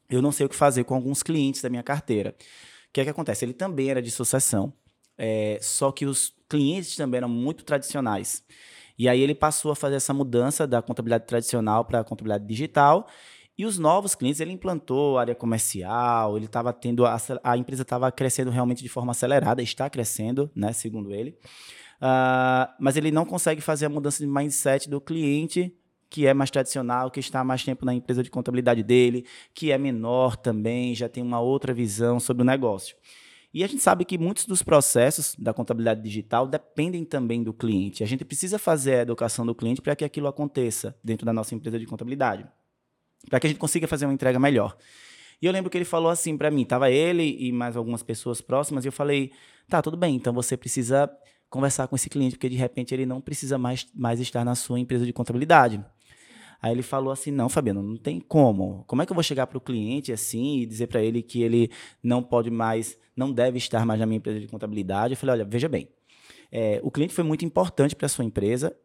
[0.09, 2.36] eu não sei o que fazer com alguns clientes da minha carteira.
[2.88, 3.44] O que é que acontece?
[3.44, 4.72] Ele também era de sucessão,
[5.18, 8.44] é, só que os clientes também eram muito tradicionais.
[8.98, 13.09] E aí ele passou a fazer essa mudança da contabilidade tradicional para a contabilidade digital.
[13.57, 17.05] E os novos clientes, ele implantou área comercial, ele estava tendo.
[17.05, 21.36] A, a empresa estava crescendo realmente de forma acelerada, está crescendo, né, segundo ele.
[22.00, 25.74] Ah, mas ele não consegue fazer a mudança de mindset do cliente
[26.12, 29.24] que é mais tradicional, que está mais tempo na empresa de contabilidade dele,
[29.55, 32.94] que é menor também, já tem uma outra visão sobre o negócio.
[33.55, 38.05] E a gente sabe que muitos dos processos da contabilidade digital dependem também do cliente.
[38.05, 41.55] A gente precisa fazer a educação do cliente para que aquilo aconteça dentro da nossa
[41.55, 42.46] empresa de contabilidade.
[43.29, 44.77] Para que a gente consiga fazer uma entrega melhor.
[45.41, 48.41] E eu lembro que ele falou assim para mim, tava ele e mais algumas pessoas
[48.41, 49.33] próximas, e eu falei:
[49.68, 51.11] "Tá, tudo bem, então você precisa
[51.51, 54.79] conversar com esse cliente, porque de repente ele não precisa mais, mais estar na sua
[54.79, 55.85] empresa de contabilidade".
[56.61, 58.85] Aí ele falou assim: "Não, Fabiano, não tem como.
[58.87, 61.43] Como é que eu vou chegar para o cliente assim e dizer para ele que
[61.43, 61.70] ele
[62.01, 65.45] não pode mais, não deve estar mais na minha empresa de contabilidade?" Eu falei: "Olha,
[65.45, 65.89] veja bem,
[66.53, 68.77] é, o cliente foi muito importante para sua empresa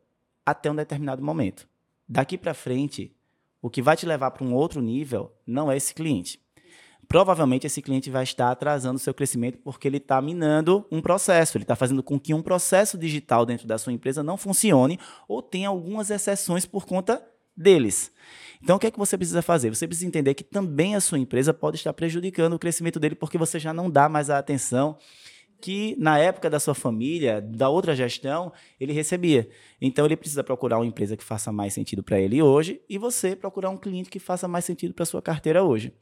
[0.43, 1.67] até um determinado momento.
[2.09, 3.13] Daqui para frente,
[3.61, 6.39] o que vai te levar para um outro nível não é esse cliente
[7.07, 11.57] provavelmente esse cliente vai estar atrasando o seu crescimento porque ele está minando um processo,
[11.57, 15.41] ele está fazendo com que um processo digital dentro da sua empresa não funcione ou
[15.41, 17.23] tenha algumas exceções por conta
[17.55, 18.11] deles.
[18.61, 19.73] Então, o que é que você precisa fazer?
[19.73, 23.37] Você precisa entender que também a sua empresa pode estar prejudicando o crescimento dele porque
[23.37, 24.97] você já não dá mais a atenção
[25.59, 29.49] que na época da sua família, da outra gestão, ele recebia.
[29.81, 33.35] Então ele precisa procurar uma empresa que faça mais sentido para ele hoje e você
[33.35, 35.93] procurar um cliente que faça mais sentido para sua carteira hoje.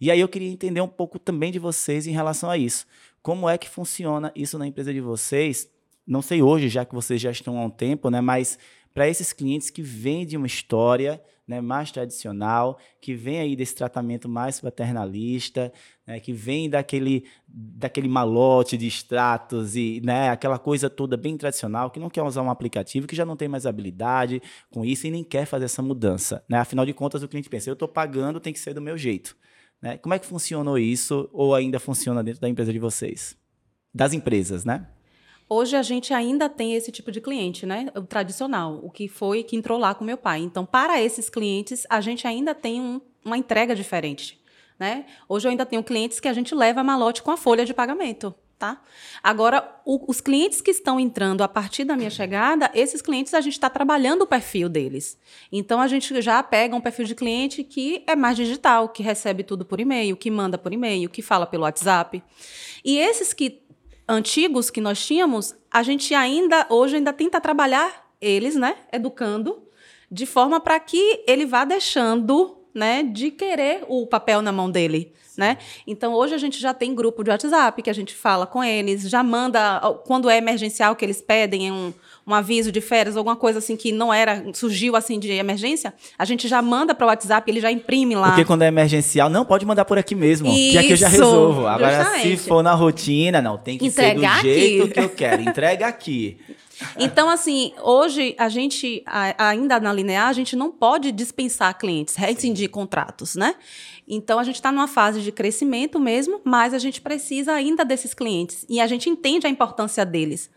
[0.00, 2.86] E aí eu queria entender um pouco também de vocês em relação a isso.
[3.22, 5.70] Como é que funciona isso na empresa de vocês?
[6.06, 8.58] Não sei hoje, já que vocês já estão há um tempo, né, mas
[8.94, 13.74] para esses clientes que vêm de uma história né, mais tradicional, que vem aí desse
[13.74, 15.72] tratamento mais paternalista,
[16.06, 21.90] né, que vem daquele, daquele malote de extratos e né, aquela coisa toda bem tradicional,
[21.90, 25.10] que não quer usar um aplicativo, que já não tem mais habilidade com isso e
[25.10, 26.44] nem quer fazer essa mudança.
[26.46, 26.58] Né?
[26.58, 29.34] Afinal de contas, o cliente pensa, eu estou pagando, tem que ser do meu jeito.
[29.80, 29.96] Né?
[29.96, 33.36] Como é que funcionou isso ou ainda funciona dentro da empresa de vocês?
[33.94, 34.86] Das empresas, né?
[35.50, 37.86] Hoje a gente ainda tem esse tipo de cliente, né?
[37.94, 40.40] O tradicional, o que foi que entrou lá com meu pai.
[40.40, 44.38] Então, para esses clientes, a gente ainda tem um, uma entrega diferente,
[44.78, 45.06] né?
[45.26, 48.34] Hoje eu ainda tenho clientes que a gente leva malote com a folha de pagamento.
[48.58, 48.82] Tá?
[49.22, 53.40] Agora, o, os clientes que estão entrando a partir da minha chegada, esses clientes a
[53.40, 55.16] gente está trabalhando o perfil deles.
[55.52, 59.44] Então, a gente já pega um perfil de cliente que é mais digital, que recebe
[59.44, 62.20] tudo por e-mail, que manda por e-mail, que fala pelo WhatsApp.
[62.84, 63.62] E esses que
[64.08, 69.62] antigos que nós tínhamos, a gente ainda hoje ainda tenta trabalhar eles, né, educando
[70.10, 75.12] de forma para que ele vá deixando, né, de querer o papel na mão dele,
[75.36, 75.58] né?
[75.86, 79.02] Então hoje a gente já tem grupo de WhatsApp que a gente fala com eles,
[79.02, 81.92] já manda quando é emergencial que eles pedem um
[82.28, 86.24] um aviso de férias, alguma coisa assim que não era, surgiu assim de emergência, a
[86.26, 88.28] gente já manda para o WhatsApp, ele já imprime lá.
[88.28, 91.08] Porque quando é emergencial, não pode mandar por aqui mesmo, Isso, que aqui eu já
[91.08, 91.66] resolvo.
[91.66, 92.36] Agora, justamente.
[92.36, 94.92] se for na rotina, não, tem que Entregar ser do jeito aqui.
[94.92, 95.42] que eu quero.
[95.42, 96.38] Entrega aqui.
[96.96, 99.02] Então, assim, hoje a gente,
[99.36, 103.56] ainda na linear, a gente não pode dispensar clientes, rescindir contratos, né?
[104.06, 108.14] Então, a gente está numa fase de crescimento mesmo, mas a gente precisa ainda desses
[108.14, 108.64] clientes.
[108.68, 110.50] E a gente entende a importância deles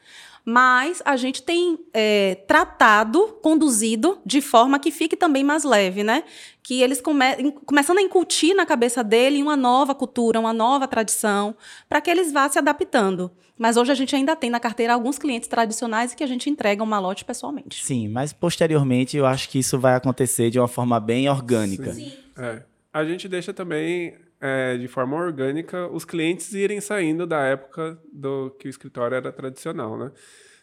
[0.43, 6.23] mas a gente tem é, tratado, conduzido de forma que fique também mais leve, né?
[6.63, 11.55] Que eles come começando a incutir na cabeça dele uma nova cultura, uma nova tradição,
[11.87, 13.31] para que eles vá se adaptando.
[13.57, 16.81] Mas hoje a gente ainda tem na carteira alguns clientes tradicionais que a gente entrega
[16.81, 17.83] um malote pessoalmente.
[17.85, 21.93] Sim, mas posteriormente eu acho que isso vai acontecer de uma forma bem orgânica.
[21.93, 22.11] Sim.
[22.35, 22.63] É.
[22.91, 28.49] A gente deixa também é, de forma orgânica os clientes irem saindo da época do
[28.59, 30.11] que o escritório era tradicional, né?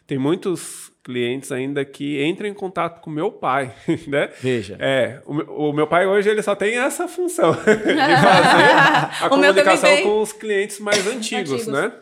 [0.05, 3.73] Tem muitos clientes ainda que entram em contato com meu pai,
[4.07, 4.31] né?
[4.41, 4.75] Veja.
[4.79, 10.01] É, o, o meu pai hoje ele só tem essa função de fazer a comunicação
[10.03, 11.93] com os clientes mais antigos, antigos, né?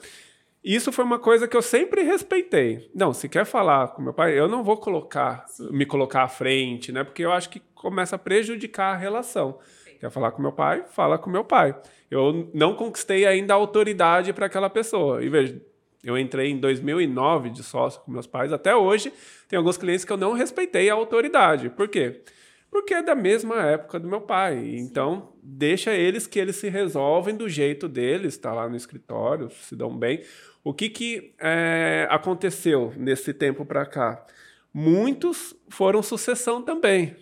[0.63, 2.89] Isso foi uma coisa que eu sempre respeitei.
[2.93, 5.69] Não, se quer falar com meu pai, eu não vou colocar, Sim.
[5.71, 7.03] me colocar à frente, né?
[7.03, 9.59] Porque eu acho que começa a prejudicar a relação.
[9.99, 10.85] Quer falar com meu pai?
[10.89, 11.75] Fala com meu pai.
[12.09, 15.23] Eu não conquistei ainda a autoridade para aquela pessoa.
[15.23, 15.61] E veja,
[16.03, 18.53] eu entrei em 2009 de sócio com meus pais.
[18.53, 19.11] Até hoje,
[19.47, 21.69] tem alguns clientes que eu não respeitei a autoridade.
[21.69, 22.21] Por quê?
[22.69, 24.75] Porque é da mesma época do meu pai.
[24.77, 29.75] Então, deixa eles que eles se resolvem do jeito deles, está lá no escritório, se
[29.75, 30.21] dão bem.
[30.63, 34.25] O que, que é, aconteceu nesse tempo para cá?
[34.73, 37.15] Muitos foram sucessão também.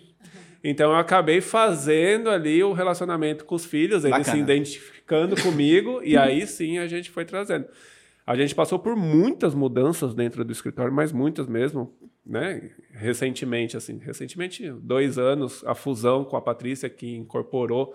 [0.68, 4.36] Então eu acabei fazendo ali o relacionamento com os filhos, eles Bacana.
[4.36, 7.66] se identificando comigo, e aí sim a gente foi trazendo.
[8.26, 11.94] A gente passou por muitas mudanças dentro do escritório, mas muitas mesmo,
[12.26, 12.72] né?
[12.90, 17.94] Recentemente, assim, recentemente, dois anos, a fusão com a Patrícia que incorporou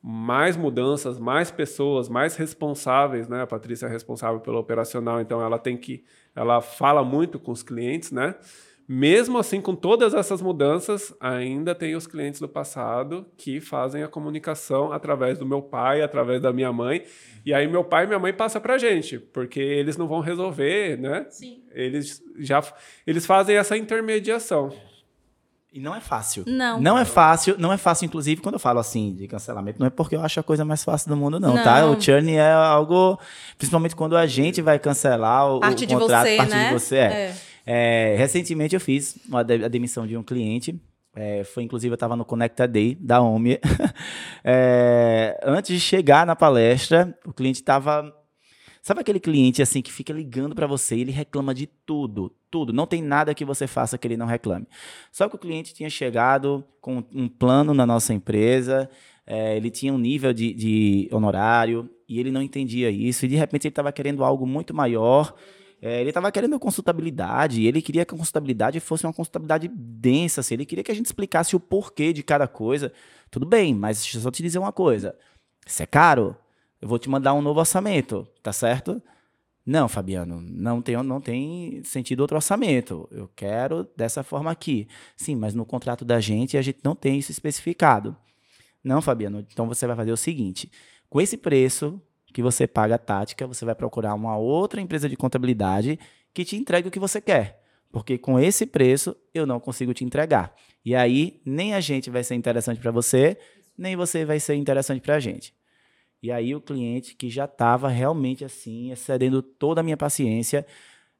[0.00, 3.42] mais mudanças, mais pessoas, mais responsáveis, né?
[3.42, 6.02] A Patrícia é responsável pelo operacional, então ela tem que,
[6.34, 8.34] ela fala muito com os clientes, né?
[8.90, 14.08] Mesmo assim, com todas essas mudanças, ainda tem os clientes do passado que fazem a
[14.08, 17.02] comunicação através do meu pai, através da minha mãe.
[17.44, 20.20] E aí meu pai e minha mãe passam para a gente, porque eles não vão
[20.20, 21.26] resolver, né?
[21.28, 21.62] Sim.
[21.70, 22.62] Eles já
[23.06, 24.72] eles fazem essa intermediação.
[25.70, 26.44] E não é fácil.
[26.46, 26.80] Não.
[26.80, 29.90] Não é fácil, não é fácil, inclusive, quando eu falo assim de cancelamento, não é
[29.90, 31.62] porque eu acho a coisa mais fácil do mundo, não, Não.
[31.62, 31.84] tá?
[31.84, 33.18] O churn é algo,
[33.58, 36.68] principalmente quando a gente vai cancelar o, Parte o de contrato, você, parte né?
[36.68, 36.96] de você.
[36.96, 37.00] É.
[37.10, 37.34] É,
[38.16, 40.80] recentemente eu fiz a demissão de um cliente.
[41.14, 43.58] é, foi inclusive eu estava no Conecta Day da OMI.
[44.44, 48.14] É, antes de chegar na palestra, o cliente estava.
[48.80, 52.72] Sabe aquele cliente assim que fica ligando para você e ele reclama de tudo, tudo.
[52.72, 54.66] Não tem nada que você faça que ele não reclame.
[55.12, 58.88] Só que o cliente tinha chegado com um plano na nossa empresa,
[59.26, 63.26] é, ele tinha um nível de, de honorário e ele não entendia isso.
[63.26, 65.34] E de repente ele estava querendo algo muito maior.
[65.80, 70.54] É, ele estava querendo consultabilidade, ele queria que a consultabilidade fosse uma consultabilidade densa, assim,
[70.54, 72.92] ele queria que a gente explicasse o porquê de cada coisa.
[73.30, 75.16] Tudo bem, mas deixa eu só te dizer uma coisa.
[75.64, 76.36] Isso é caro?
[76.80, 79.00] Eu vou te mandar um novo orçamento, tá certo?
[79.64, 83.06] Não, Fabiano, não tem, não tem sentido outro orçamento.
[83.12, 84.88] Eu quero dessa forma aqui.
[85.16, 88.16] Sim, mas no contrato da gente a gente não tem isso especificado.
[88.82, 90.70] Não, Fabiano, então você vai fazer o seguinte:
[91.10, 92.00] com esse preço
[92.32, 95.98] que você paga a tática, você vai procurar uma outra empresa de contabilidade
[96.32, 97.62] que te entregue o que você quer.
[97.90, 100.54] Porque com esse preço eu não consigo te entregar.
[100.84, 103.38] E aí nem a gente vai ser interessante para você,
[103.76, 105.54] nem você vai ser interessante para a gente.
[106.22, 110.66] E aí o cliente que já estava realmente assim, excedendo toda a minha paciência,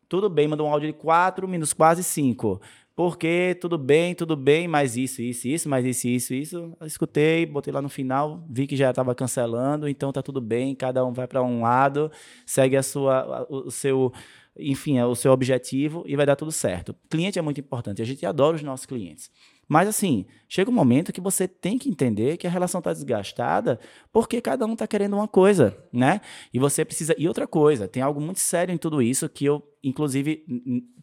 [0.09, 2.61] tudo bem, mandou um áudio de 4 minutos, quase 5.
[2.99, 6.77] Porque tudo bem, tudo bem, mas isso, isso, isso, mas isso, isso, isso.
[6.81, 10.75] Eu escutei, botei lá no final, vi que já estava cancelando, então tá tudo bem,
[10.75, 12.11] cada um vai para um lado,
[12.45, 14.13] segue a sua, o seu,
[14.59, 16.93] enfim, o seu objetivo e vai dar tudo certo.
[17.09, 19.31] Cliente é muito importante, a gente adora os nossos clientes.
[19.69, 23.79] Mas assim, chega um momento que você tem que entender que a relação está desgastada
[24.13, 26.21] porque cada um está querendo uma coisa, né?
[26.53, 27.15] E você precisa.
[27.17, 30.43] E outra coisa, tem algo muito sério em tudo isso que eu, inclusive,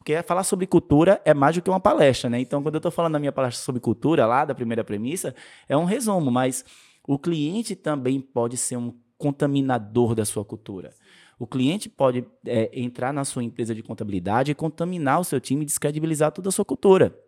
[0.05, 2.39] porque falar sobre cultura é mais do que uma palestra, né?
[2.39, 5.33] Então, quando eu estou falando na minha palestra sobre cultura, lá da primeira premissa,
[5.67, 6.63] é um resumo, mas
[7.07, 10.93] o cliente também pode ser um contaminador da sua cultura.
[11.39, 15.63] O cliente pode é, entrar na sua empresa de contabilidade e contaminar o seu time
[15.63, 17.19] e descredibilizar toda a sua cultura.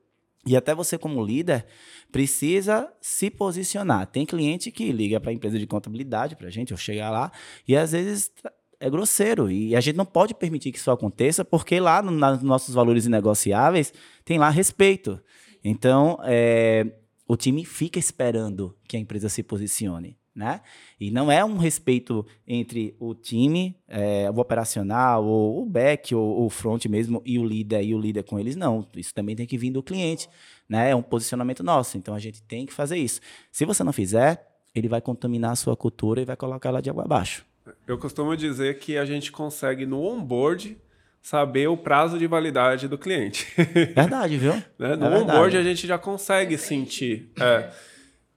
[0.46, 1.66] E até você, como líder,
[2.12, 4.06] precisa se posicionar.
[4.06, 7.32] Tem cliente que liga para a empresa de contabilidade, para a gente, eu chegar lá,
[7.68, 8.32] e às vezes
[8.80, 9.50] é grosseiro.
[9.50, 13.06] E a gente não pode permitir que isso aconteça, porque lá no, nos nossos valores
[13.06, 15.20] inegociáveis tem lá respeito.
[15.64, 16.86] Então, é,
[17.28, 20.18] o time fica esperando que a empresa se posicione.
[20.36, 20.62] Né?
[21.00, 26.46] E não é um respeito entre o time, é, o operacional, ou o back, ou
[26.46, 28.88] o front mesmo, e o líder, e o líder com eles, não.
[28.96, 30.30] Isso também tem que vir do cliente.
[30.70, 30.92] Né?
[30.92, 31.98] É um posicionamento nosso.
[31.98, 33.20] Então a gente tem que fazer isso.
[33.52, 36.90] Se você não fizer, ele vai contaminar a sua cultura e vai colocar ela de
[36.92, 37.44] água abaixo.
[37.88, 40.78] Eu costumo dizer que a gente consegue no onboard
[41.22, 43.48] saber o prazo de validade do cliente.
[43.96, 44.54] Verdade, viu?
[44.80, 44.96] Né?
[44.96, 47.32] No É onboard a gente já consegue sentir.
[47.40, 47.70] É,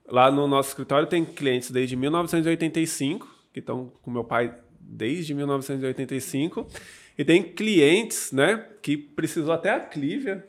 [0.09, 6.67] lá no nosso escritório tem clientes desde 1985, que estão com meu pai desde 1985,
[7.17, 10.45] e tem clientes né, que precisou até a Clívia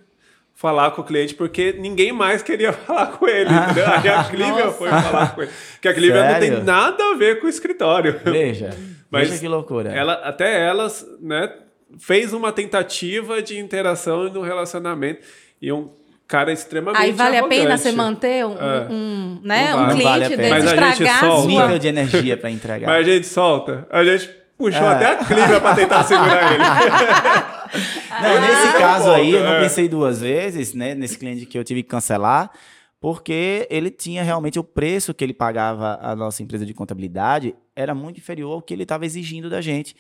[0.62, 3.50] falar com o cliente, porque ninguém mais queria falar com ele.
[3.52, 3.86] entendeu?
[3.88, 5.52] Aí a Clívia foi falar com ele.
[5.74, 8.20] Porque a Clívia não tem nada a ver com o escritório.
[8.24, 8.70] Veja.
[9.10, 9.90] Mas veja que loucura.
[9.92, 11.52] Ela, até elas, né,
[12.00, 15.22] fez uma tentativa de interação no relacionamento
[15.62, 15.90] e um
[16.28, 17.82] cara extremamente Aí vale a pena arrogante.
[17.82, 18.88] você manter um, É.
[18.90, 19.92] um, né, Não um vale.
[19.96, 20.38] cliente Vale a pena.
[20.44, 21.48] desse, Mas a gente estragar solta.
[21.48, 22.88] Nível de energia para entregar.
[22.88, 23.88] Mas a gente solta.
[23.90, 24.30] A gente
[24.62, 24.94] puxou É.
[24.96, 26.64] até a Clívia pra tentar segurar ele.
[28.22, 29.62] Não, nesse Ah, caso aí, eu não é.
[29.62, 30.94] pensei duas vezes, né?
[30.94, 32.52] Nesse cliente que eu tive que cancelar,
[33.00, 37.96] porque ele tinha realmente o preço que ele pagava à nossa empresa de contabilidade era
[37.96, 39.96] muito inferior ao que ele estava exigindo da gente.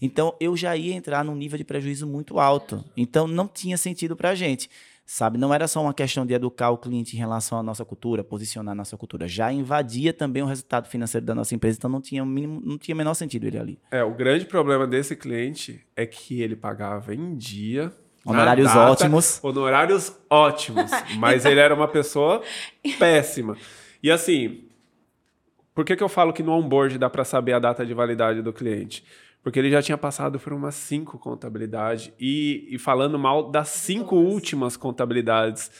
[0.00, 2.84] Então, eu já ia entrar num nível de prejuízo muito alto.
[2.96, 4.70] Então, não tinha sentido para a gente.
[5.08, 8.24] Sabe, não era só uma questão de educar o cliente em relação à nossa cultura,
[8.24, 9.28] posicionar a nossa cultura.
[9.28, 12.76] Já invadia também o resultado financeiro da nossa empresa, então não tinha o mínimo, não
[12.76, 13.78] tinha menor sentido ele ali.
[13.88, 17.92] É, o grande problema desse cliente é que ele pagava em dia.
[18.24, 19.38] Honorários data, ótimos.
[19.44, 20.90] Honorários ótimos.
[21.18, 22.42] Mas ele era uma pessoa
[22.98, 23.56] péssima.
[24.02, 24.64] E assim,
[25.72, 28.42] por que, que eu falo que no onboard dá para saber a data de validade
[28.42, 29.04] do cliente?
[29.46, 34.16] Porque ele já tinha passado por umas cinco contabilidades e, e falando mal das cinco
[34.16, 35.70] últimas contabilidades.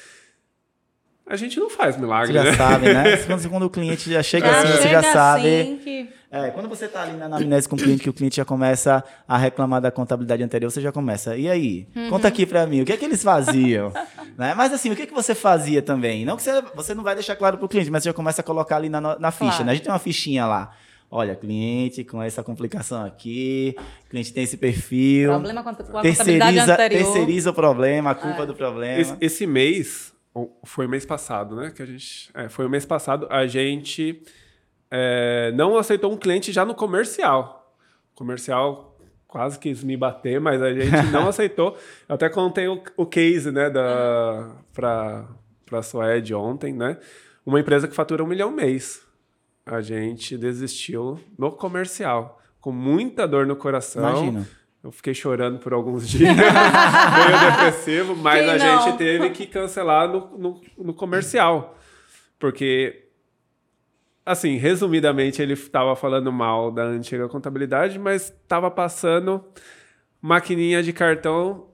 [1.27, 2.53] A gente não faz Você milagre, já né?
[2.53, 3.17] sabe, né?
[3.51, 5.61] Quando, o cliente já chega Já assim, você chega já sabe.
[5.61, 6.09] assim que...
[6.31, 9.03] É, quando você tá ali na anamnese com o cliente, que o cliente já começa
[9.27, 11.37] a reclamar da contabilidade anterior, você já começa.
[11.37, 11.89] E aí?
[11.97, 12.09] Uhum.
[12.11, 13.93] Conta aqui pra mim, o que é que eles faziam?
[14.39, 14.55] né?
[14.55, 16.25] Mas assim, o que, é que você fazia também?
[16.25, 18.45] Não que você, você não vai deixar claro pro cliente, mas você já começa a
[18.45, 19.65] colocar ali na, na ficha, Claro.
[19.65, 19.73] né?
[19.73, 20.71] A gente tem uma fichinha lá.
[21.11, 23.77] Olha, cliente com essa complicação aqui,
[24.11, 25.31] cliente tem esse perfil.
[25.31, 26.17] Problema com a com a contabilidade
[26.57, 27.03] terceiriza, anterior.
[27.05, 28.47] terceiriza o problema, a culpa É.
[28.47, 29.01] do problema.
[29.01, 30.13] Esse, esse mês,
[30.65, 31.73] foi mês passado, né?
[31.75, 34.21] Que a gente, é, foi o mês passado, a gente
[34.91, 37.73] é, não aceitou um cliente já no comercial.
[38.15, 38.97] Comercial
[39.29, 41.77] quase quis me bater, mas a gente não aceitou.
[42.09, 45.25] Eu até contei o, o case, né, da, para
[45.73, 46.99] a Suede ontem, né?
[47.45, 49.06] Uma empresa que fatura um milhão mês.
[49.67, 54.09] A gente desistiu no comercial, com muita dor no coração.
[54.09, 54.49] Imagina.
[54.83, 58.85] Eu fiquei chorando por alguns dias, meio depressivo, mas Quem a não?
[58.85, 61.77] gente teve que cancelar no, no, no comercial.
[62.39, 63.09] Porque,
[64.25, 69.45] assim, resumidamente, ele estava falando mal da antiga contabilidade, mas estava passando
[70.23, 71.67] maquininha de cartão,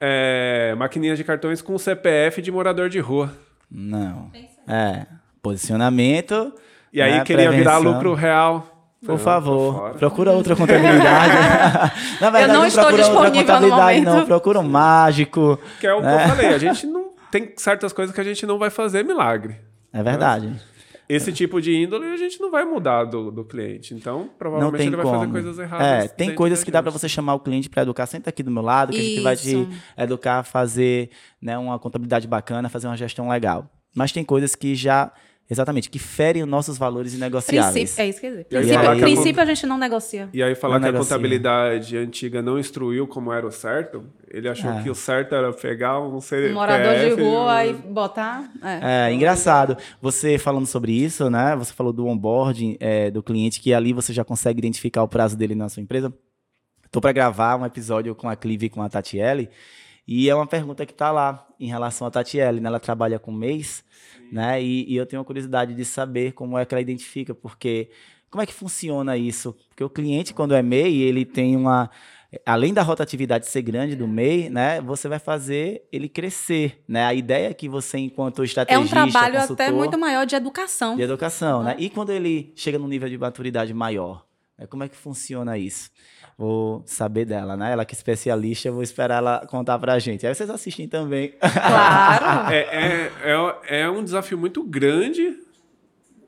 [0.00, 3.36] é, maquininha de cartões com CPF de morador de rua.
[3.70, 4.30] Não.
[4.66, 5.06] É.
[5.42, 6.54] Posicionamento.
[6.92, 8.72] E aí né, queria virar lucro real.
[9.04, 11.32] Por favor, procura outra contabilidade.
[12.20, 14.26] Na verdade, não não estou procura outra contabilidade, não.
[14.26, 15.58] Procura um mágico.
[15.78, 16.24] Que é o que né?
[16.24, 19.56] eu falei, a gente não tem certas coisas que a gente não vai fazer milagre.
[19.92, 20.52] É verdade.
[21.08, 23.94] Esse tipo de índole a gente não vai mudar do, do cliente.
[23.94, 25.18] Então, Não provavelmente tem ele vai como.
[25.20, 25.86] fazer coisas erradas.
[25.86, 28.06] É, tem coisas que dá para você chamar o cliente para educar.
[28.06, 29.68] Senta aqui do meu lado, que a gente vai te Isso.
[29.96, 31.10] educar a fazer
[31.40, 33.70] né, uma contabilidade bacana, fazer uma gestão legal.
[33.94, 35.12] Mas tem coisas que já,
[35.48, 37.94] exatamente, que ferem os nossos valores inegociáveis.
[37.94, 38.52] Princípio, é isso que eu ia dizer.
[38.52, 40.28] E aí Princípio, a princípio a gente não negocia.
[40.32, 41.16] E aí falar Não que a negocia.
[41.16, 44.82] contabilidade antiga não instruiu como era o certo, ele achou É.
[44.82, 46.50] que o certo era pegar um CPF...
[46.50, 48.50] Um morador de rua e- e botar.
[48.62, 49.08] É.
[49.10, 49.76] É engraçado.
[50.02, 51.54] Você falando sobre isso, né?
[51.56, 55.36] Você falou do onboarding é, do cliente, que ali você já consegue identificar o prazo
[55.36, 56.12] dele na sua empresa.
[56.84, 59.48] Estou para gravar um episódio com a Clive e com a Tatiele.
[60.08, 62.60] E é uma pergunta que está lá em relação à Tatiele.
[62.60, 62.68] Né?
[62.68, 63.82] Ela trabalha com mês,
[64.32, 64.62] né?
[64.62, 67.90] E, e eu tenho uma curiosidade de saber como é que ela identifica, porque
[68.30, 69.56] como é que funciona isso?
[69.68, 71.90] Porque o cliente, quando é MEI, ele tem uma.
[72.44, 74.80] Além da rotatividade ser grande do MEI, né?
[74.82, 77.04] Você vai fazer ele crescer, né?
[77.04, 80.96] A ideia é que você, enquanto É estrategista, um trabalho até muito maior de educação.
[80.96, 81.76] de educação, né?
[81.78, 84.26] E quando ele chega num nível de maturidade maior,
[84.58, 84.66] né?
[84.66, 85.90] como é que funciona isso?
[86.38, 87.72] Vou saber dela, né?
[87.72, 90.26] Ela que é especialista, eu vou esperar ela contar pra gente.
[90.26, 91.34] Aí vocês assistem também.
[91.40, 92.52] Claro.
[92.52, 93.12] É, é,
[93.68, 95.38] é, é um desafio muito grande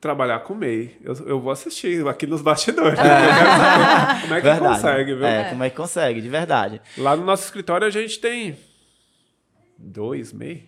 [0.01, 0.97] trabalhar com MEI.
[1.03, 2.97] Eu, eu vou assistir aqui nos bastidores.
[2.97, 4.59] Saber como é que verdade.
[4.59, 5.25] consegue, viu?
[5.25, 6.81] É, como é que consegue, de verdade.
[6.97, 8.57] Lá no nosso escritório a gente tem
[9.77, 10.67] dois MEI.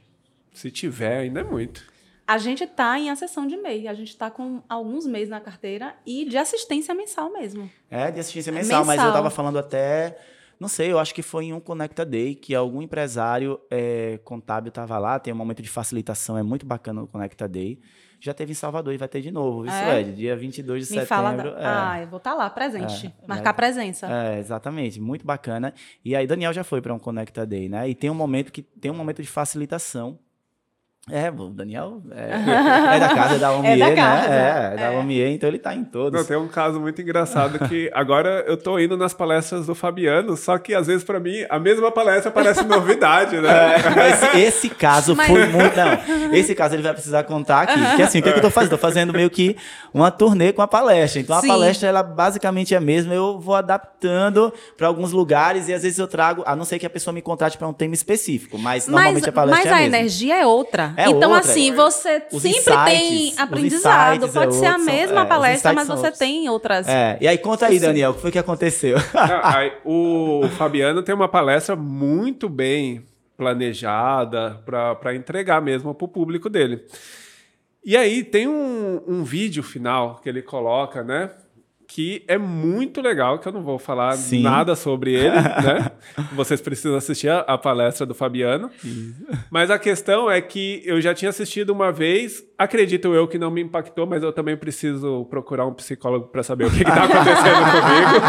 [0.53, 1.90] Se tiver, ainda é muito.
[2.27, 3.87] A gente está em acessão de MEI.
[3.87, 7.69] A gente está com alguns meses na carteira e de assistência mensal mesmo.
[7.89, 9.13] É, de assistência mensal, mas eu Mensal.
[9.13, 10.17] tava falando até.
[10.59, 14.71] Não sei, eu acho que foi em um Conecta Day que algum empresário é, contábil
[14.71, 17.79] tava lá, tem um momento de facilitação, é muito bacana o Conecta Day.
[18.19, 20.01] Já teve em Salvador e vai ter de novo, isso É?
[20.01, 21.07] é, dia 22 de Me setembro.
[21.07, 21.57] fala.
[21.57, 21.63] é.
[21.63, 21.91] Da...
[21.93, 23.07] Ah, eu vou estar lá, presente.
[23.07, 23.53] É, Marcar é.
[23.53, 24.07] presença.
[24.07, 25.73] É, exatamente, muito bacana.
[26.05, 27.89] E aí Daniel já foi para um Conecta Day, né?
[27.89, 30.19] E tem um momento que tem um momento de facilitação.
[31.11, 32.31] É, o Daniel é,
[32.95, 34.35] é da casa, é da Omier, da casa, né?
[34.37, 34.97] É, é da é.
[34.99, 36.19] Omier, então ele tá em todos.
[36.19, 40.37] Não, tem um caso muito engraçado que agora eu tô indo nas palestras do Fabiano,
[40.37, 43.49] só que às vezes pra mim a mesma palestra parece novidade, né?
[43.75, 45.75] É, mas esse caso Mas- foi muito.
[45.75, 47.79] Não, esse caso ele vai precisar contar aqui.
[47.79, 48.71] Porque assim, o que, é que eu tô fazendo?
[48.71, 49.57] Tô fazendo meio que
[49.93, 51.19] uma turnê com a palestra.
[51.19, 51.47] Então a Sim.
[51.47, 53.13] palestra, ela basicamente é a mesma.
[53.13, 56.85] Eu vou adaptando para alguns lugares e às vezes eu trago, a não ser que
[56.85, 58.57] a pessoa me contrate para um tema específico.
[58.57, 59.97] Mas normalmente Mas, a palestra mas é a a mesma.
[59.97, 60.93] energia é outra.
[61.01, 61.49] É então, outra.
[61.51, 64.15] assim, você Os sempre insights, tem aprendizado.
[64.17, 66.17] insights Pode é ser a outro, são- mesma é, palestra, mas você outros.
[66.19, 66.87] tem outras.
[66.87, 68.97] É, e aí conta aí, Daniel, o que foi que aconteceu?
[69.13, 73.05] Não, aí, o Fabiano tem uma palestra muito bem
[73.37, 76.85] planejada para entregar mesmo para o público dele.
[77.83, 81.31] E aí tem um, um vídeo final que ele coloca, né?
[81.93, 84.43] Que é muito legal, que eu não vou falar Sim.
[84.43, 85.91] nada sobre ele, né?
[86.31, 88.71] Vocês precisam assistir a, a palestra do Fabiano.
[89.49, 93.51] Mas a questão é que eu já tinha assistido uma vez, acredito eu que não
[93.51, 97.65] me impactou, mas eu também preciso procurar um psicólogo para saber o que está acontecendo
[97.75, 98.21] comigo.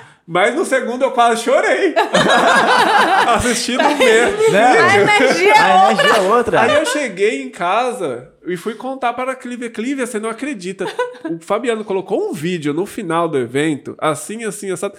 [0.32, 1.92] Mas no segundo eu quase chorei.
[3.34, 4.38] Assistindo mesmo.
[4.52, 4.62] Né?
[4.62, 6.60] A energia é A energia é outra.
[6.60, 9.68] Aí eu cheguei em casa e fui contar para a Clívia.
[9.68, 10.86] Clívia, você não acredita.
[11.24, 14.90] O Fabiano colocou um vídeo no final do evento, assim, assim, assim.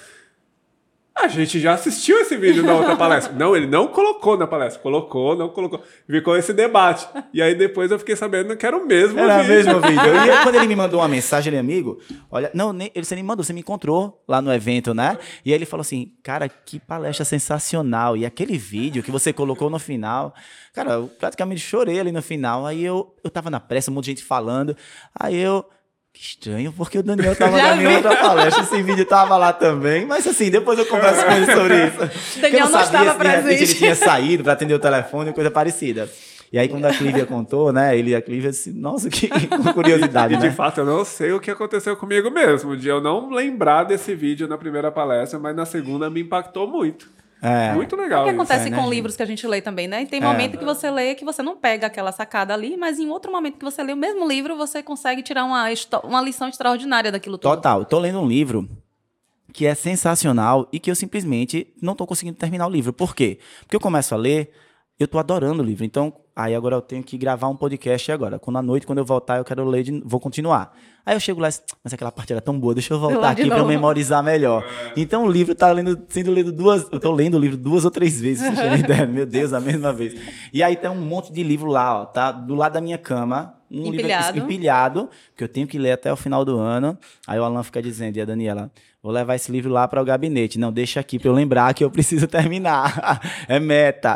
[1.14, 3.34] A gente já assistiu esse vídeo na outra palestra.
[3.34, 4.82] Não, ele não colocou na palestra.
[4.82, 5.84] Colocou, não colocou.
[6.10, 7.06] Ficou esse debate.
[7.34, 9.56] E aí depois eu fiquei sabendo que era o mesmo Era o vídeo.
[9.56, 10.02] mesmo vídeo.
[10.26, 12.00] E aí, quando ele me mandou uma mensagem, ele, amigo,
[12.30, 15.18] olha, não, nem, ele, você nem mandou, você me encontrou lá no evento, né?
[15.44, 18.16] E aí ele falou assim, cara, que palestra sensacional.
[18.16, 20.34] E aquele vídeo que você colocou no final,
[20.74, 22.66] cara, eu praticamente chorei ali no final.
[22.66, 24.76] Aí eu, eu tava na pressa, um monte de gente falando.
[25.14, 25.66] Aí eu
[26.20, 27.96] estranho, porque o Daniel tava Já na minha vi.
[27.96, 31.86] outra palestra, esse vídeo tava lá também, mas assim, depois eu converso com ele sobre
[31.88, 31.98] isso.
[32.42, 33.64] Daniel eu não sabia estava se de presente.
[33.64, 36.08] ele tinha saído para atender o telefone, coisa parecida.
[36.54, 39.30] E aí, quando a Clívia contou, né, ele e a Clívia disse, nossa, que
[39.74, 40.52] curiosidade, E de né?
[40.52, 44.50] fato, eu não sei o que aconteceu comigo mesmo, de eu não lembrar desse vídeo
[44.50, 47.10] na primeira palestra, mas na segunda me impactou muito.
[47.42, 47.74] É.
[47.74, 48.92] Muito É o legal que acontece É, né, com gente?
[48.94, 50.04] livros que a gente lê também, né?
[50.04, 50.24] E tem É.
[50.24, 53.58] momento que você lê que você não pega aquela sacada ali, mas em outro momento
[53.58, 55.66] que você lê o mesmo livro, você consegue tirar uma,
[56.04, 57.56] uma lição extraordinária daquilo tudo.
[57.56, 57.80] Total.
[57.80, 58.70] Eu tô lendo um livro
[59.52, 62.94] que é sensacional e que eu simplesmente não tô conseguindo terminar o livro.
[62.94, 63.40] Por quê?
[63.62, 64.52] Porque eu começo a ler,
[65.00, 65.84] eu tô adorando o livro.
[65.84, 68.40] Então, aí agora eu tenho que gravar um podcast agora.
[68.40, 70.76] Quando à noite, quando eu voltar, eu quero ler, de, vou continuar.
[71.06, 71.54] Aí eu chego lá, e,
[71.84, 74.64] mas aquela parte era tão boa, deixa eu voltar aqui pra eu memorizar melhor.
[74.96, 77.92] Então o livro tá lendo, sendo lido duas, eu tô lendo o livro duas ou
[77.92, 79.08] três vezes, terem ideia.
[79.08, 80.16] meu Deus, a mesma vez.
[80.54, 83.56] E aí tem um monte de livro lá, ó, tá do lado da minha cama,
[83.72, 84.34] um Empilhado.
[84.34, 86.98] livro empilhado, que eu tenho que ler até o final do ano.
[87.26, 88.70] Aí o Alan fica dizendo, e a Daniela,
[89.02, 90.60] vou levar esse livro lá para o gabinete.
[90.60, 93.22] Não, deixa aqui para eu lembrar que eu preciso terminar.
[93.48, 94.16] é meta.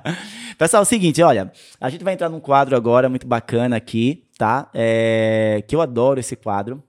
[0.58, 1.49] Pessoal, é o seguinte, olha,
[1.80, 4.68] a gente vai entrar num quadro agora muito bacana aqui, tá?
[4.74, 6.82] É, que eu adoro esse quadro.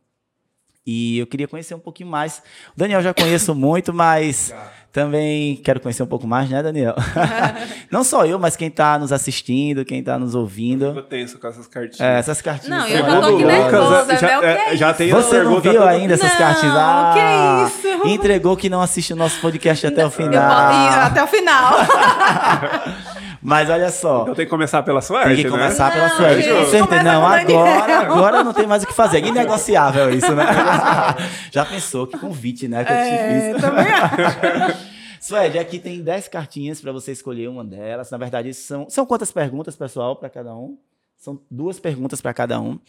[0.85, 2.39] E eu queria conhecer um pouquinho mais.
[2.75, 4.51] O Daniel eu já conheço muito, mas
[4.91, 6.95] também quero conhecer um pouco mais, né, Daniel?
[7.89, 10.85] Não só eu, mas quem está nos assistindo, quem está nos ouvindo.
[10.85, 12.01] Eu tenso com essas cartinhas.
[12.01, 12.79] É, essas cartinhas.
[12.79, 14.37] Não, são eu já tô aqui nervosa, já, né?
[14.37, 16.75] O que é, é já tem Você não viu ainda essas Não, cartinhas?
[16.75, 18.07] Ah, que isso?
[18.07, 20.73] Entregou que não assiste o nosso podcast até o Eu final.
[20.73, 21.75] e até o final.
[23.41, 24.21] Mas olha só.
[24.21, 25.57] Então tem que começar pela sua Tem arte, que né?
[25.57, 27.03] começar pela Não, sua gente, Com certeza.
[27.03, 29.23] Não, agora, agora não tem mais o que fazer.
[29.23, 30.45] É inegociável isso, né?
[31.51, 32.05] Já pensou?
[32.05, 32.83] Que convite, né?
[32.85, 33.61] Que eu É, te fiz.
[33.61, 34.91] também acho.
[35.19, 38.09] Suede, aqui tem 10 cartinhas para você escolher uma delas.
[38.11, 40.77] Na verdade, são, são quantas perguntas, pessoal, para cada um?
[41.17, 42.79] São duas perguntas para cada um.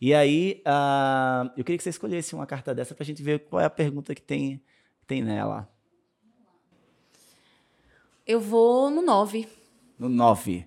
[0.00, 3.40] E aí, ah, eu queria que você escolhesse uma carta dessa para a gente ver
[3.48, 4.58] qual é a pergunta que tem,
[5.00, 5.68] que tem nela.
[8.26, 9.46] Eu vou no 9.
[9.98, 10.66] No 9.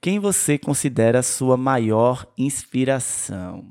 [0.00, 3.68] Quem você considera sua maior inspiração?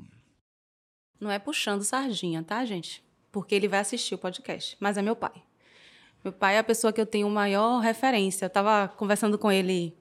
[1.19, 3.03] Não é puxando sardinha, tá, gente?
[3.31, 5.41] Porque ele vai assistir o podcast, mas é meu pai.
[6.23, 8.45] Meu pai é a pessoa que eu tenho maior referência.
[8.45, 9.97] Eu tava conversando com ele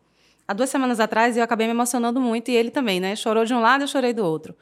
[0.46, 3.16] há duas semanas atrás e eu acabei me emocionando muito, e ele também, né?
[3.16, 4.54] Chorou de um lado, eu chorei do outro.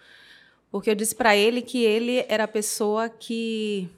[0.71, 3.89] Porque eu disse para ele que ele era a pessoa que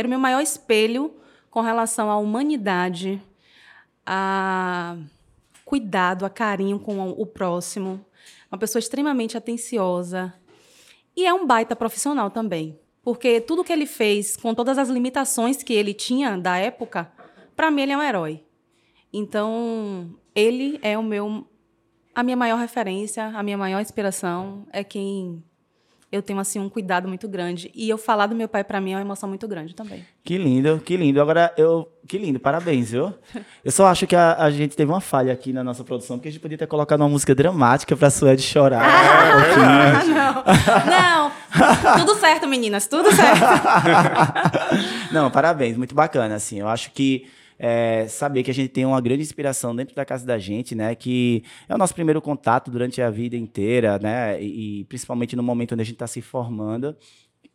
[0.00, 1.14] era o meu maior espelho
[1.50, 3.22] com relação à humanidade,
[4.04, 4.96] a
[5.64, 8.04] cuidado, a carinho com o próximo.
[8.50, 10.34] Uma pessoa extremamente atenciosa,
[11.16, 12.78] e é um baita profissional também.
[13.02, 17.10] Porque tudo que ele fez, com todas as limitações que ele tinha da época,
[17.56, 18.44] para mim ele é um herói.
[19.12, 21.46] Então, ele é o meu
[22.14, 25.44] a minha maior referência, a minha maior inspiração, é quem
[26.12, 27.70] eu tenho assim um cuidado muito grande.
[27.74, 30.04] E eu falar do meu pai para mim é uma emoção muito grande também.
[30.24, 31.20] Que lindo, que lindo.
[31.20, 31.88] Agora, eu.
[32.06, 33.14] Que lindo, parabéns, viu?
[33.64, 36.28] Eu só acho que a, a gente teve uma falha aqui na nossa produção, porque
[36.28, 38.82] a gente podia ter colocado uma música dramática pra Suede chorar.
[38.82, 41.30] Ah, não.
[41.30, 41.30] não.
[41.98, 43.44] tudo certo, meninas, tudo certo.
[45.12, 46.60] Não, parabéns, muito bacana, assim.
[46.60, 47.28] Eu acho que
[47.62, 50.94] é, saber que a gente tem uma grande inspiração dentro da casa da gente, né?
[50.94, 54.42] Que é o nosso primeiro contato durante a vida inteira, né?
[54.42, 56.96] E, e principalmente no momento onde a gente está se formando.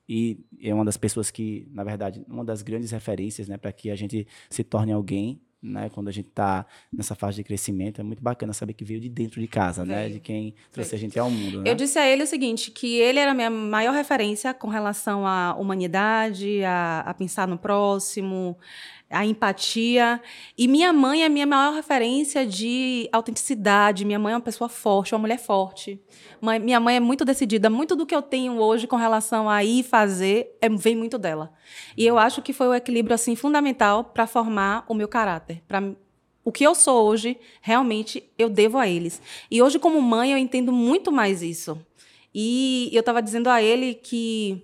[0.07, 3.57] E é uma das pessoas que, na verdade, uma das grandes referências, né?
[3.57, 5.89] Para que a gente se torne alguém, né?
[5.89, 7.99] Quando a gente está nessa fase de crescimento.
[7.99, 10.07] É muito bacana saber que veio de dentro de casa, né?
[10.07, 11.71] De quem trouxe a gente ao mundo, né?
[11.71, 15.25] Eu disse a ele o seguinte, que ele era a minha maior referência com relação
[15.25, 18.55] à humanidade, a, a pensar no próximo,
[19.09, 20.21] a empatia.
[20.57, 24.05] E minha mãe é a minha maior referência de autenticidade.
[24.05, 26.01] Minha mãe é uma pessoa forte, uma mulher forte.
[26.61, 27.69] Minha mãe é muito decidida.
[27.69, 31.53] Muito do que eu tenho hoje com relação a ir fazer é, vem muito dela.
[31.95, 35.95] E eu acho que foi o equilíbrio assim fundamental para formar o meu caráter, para
[36.43, 39.19] o que eu sou hoje, realmente eu devo a eles.
[39.49, 41.75] E hoje, como mãe, eu entendo muito mais isso.
[42.33, 44.61] E eu estava dizendo a ele que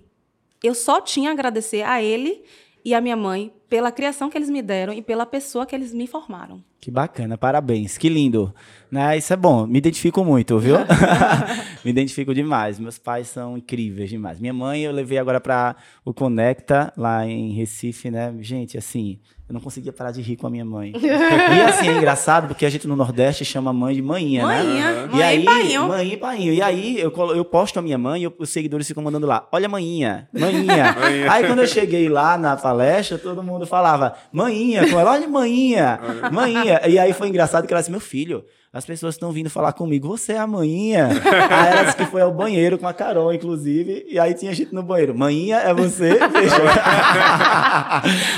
[0.62, 2.44] eu só tinha a agradecer a ele
[2.84, 5.94] e a minha mãe pela criação que eles me deram e pela pessoa que eles
[5.94, 6.62] me formaram.
[6.78, 8.54] Que bacana, parabéns, que lindo.
[8.92, 9.16] Né?
[9.16, 10.76] Isso é bom, me identifico muito, viu?
[11.82, 12.78] me identifico demais.
[12.78, 14.38] Meus pais são incríveis demais.
[14.38, 15.74] Minha mãe eu levei agora para
[16.04, 18.34] o Conecta, lá em Recife, né?
[18.40, 19.18] Gente, assim,
[19.48, 20.92] eu não conseguia parar de rir com a minha mãe.
[20.94, 24.62] e assim, é engraçado porque a gente no Nordeste chama mãe de manhinha, né?
[24.62, 25.88] Manhinha, E mãe aí, e painho.
[25.88, 26.52] mãe e painho.
[26.52, 29.48] E aí, eu, colo- eu posto a minha mãe e os seguidores ficam mandando lá,
[29.50, 30.92] olha manhinha, manhinha.
[31.00, 31.32] Manhinha.
[31.32, 35.98] aí quando eu cheguei lá na palestra, todo mundo falava, manhinha, com ela, olha manhinha,
[36.30, 36.30] manhinha.
[36.30, 36.80] maninha.
[36.88, 38.44] E aí foi engraçado que ela disse, meu filho,
[38.74, 41.08] as pessoas estão vindo falar comigo, você é a maninha.
[41.50, 44.74] aí ela disse que foi ao banheiro com a Carol, inclusive, e aí tinha gente
[44.74, 45.14] no banheiro.
[45.14, 46.12] Maninha, é você?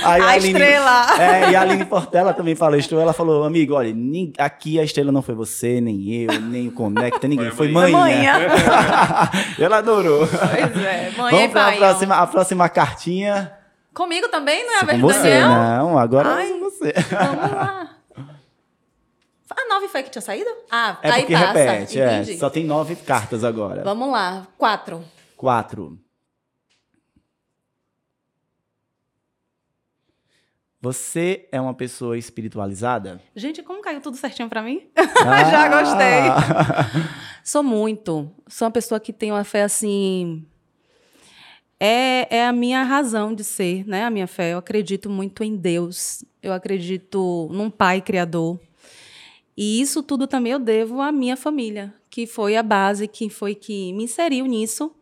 [0.03, 1.21] aí a, a Aline, estrela.
[1.21, 3.95] É, e a Aline Portela também falou, ela falou, amigo, olha,
[4.37, 8.01] aqui a estrela não foi você, nem eu, nem o Conecta, ninguém, foi, foi maninha.
[8.01, 8.33] manhã.
[9.57, 10.27] ela adorou.
[10.27, 13.53] Pois é, manhã Vamos para a próxima, a próxima cartinha.
[13.95, 15.01] Comigo também, não é a verdade?
[15.01, 16.93] Você, não, agora Ai, é você.
[17.09, 17.94] Vamos lá.
[19.75, 20.49] Nove foi que tinha saído?
[20.71, 21.53] Ah, é aí porque passa.
[21.53, 22.25] repete, é.
[22.37, 23.83] Só tem nove cartas agora.
[23.83, 24.47] Vamos lá.
[24.57, 25.05] Quatro.
[25.37, 25.99] Quatro.
[30.81, 33.21] Você é uma pessoa espiritualizada?
[33.35, 34.87] Gente, como caiu tudo certinho para mim?
[35.27, 35.45] Ah.
[35.51, 37.03] Já gostei.
[37.43, 38.31] Sou muito.
[38.47, 40.47] Sou uma pessoa que tem uma fé assim.
[41.81, 44.05] É, é a minha razão de ser, né?
[44.05, 44.53] A minha fé.
[44.53, 46.25] Eu acredito muito em Deus.
[46.41, 48.61] Eu acredito num Pai Criador.
[49.57, 53.55] E isso tudo também eu devo à minha família, que foi a base, que foi
[53.55, 54.93] que me inseriu nisso.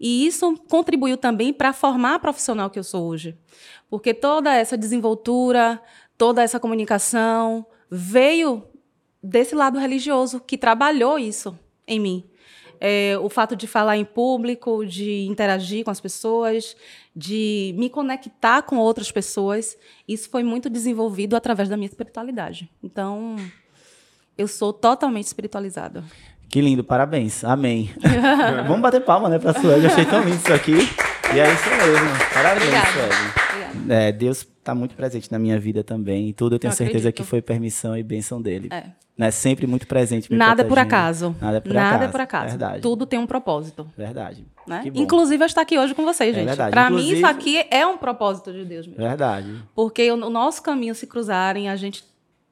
[0.00, 3.36] E isso contribuiu também para formar a profissional que eu sou hoje.
[3.90, 5.82] Porque toda essa desenvoltura,
[6.16, 8.64] toda essa comunicação veio
[9.22, 12.24] desse lado religioso, que trabalhou isso em mim.
[12.80, 16.76] É, o fato de falar em público, de interagir com as pessoas,
[17.14, 22.70] de me conectar com outras pessoas, isso foi muito desenvolvido através da minha espiritualidade.
[22.80, 23.34] Então,
[24.38, 26.04] eu sou totalmente espiritualizada.
[26.48, 27.44] Que lindo, parabéns.
[27.44, 27.90] Amém.
[28.66, 29.84] Vamos bater palma, né, pra Sueli.
[29.84, 30.72] Eu achei tão lindo isso aqui.
[31.34, 32.08] E é isso mesmo.
[32.32, 33.92] Parabéns, Sueli.
[33.92, 36.28] É, Deus está muito presente na minha vida também.
[36.28, 38.68] E tudo eu tenho eu certeza que foi permissão e bênção dele.
[38.70, 38.84] É.
[39.16, 39.30] Né?
[39.30, 40.32] Sempre muito presente.
[40.32, 41.34] Nada é por acaso.
[41.40, 42.04] Nada é por Nada acaso.
[42.04, 42.48] é por acaso.
[42.50, 42.80] Verdade.
[42.80, 43.86] Tudo tem um propósito.
[43.96, 44.46] Verdade.
[44.66, 44.84] Né?
[44.94, 46.56] Inclusive, eu estar aqui hoje com vocês, é gente.
[46.56, 49.02] Para mim, isso aqui é um propósito de Deus mesmo.
[49.02, 49.60] Verdade.
[49.74, 52.04] Porque o nosso caminho se cruzarem, a gente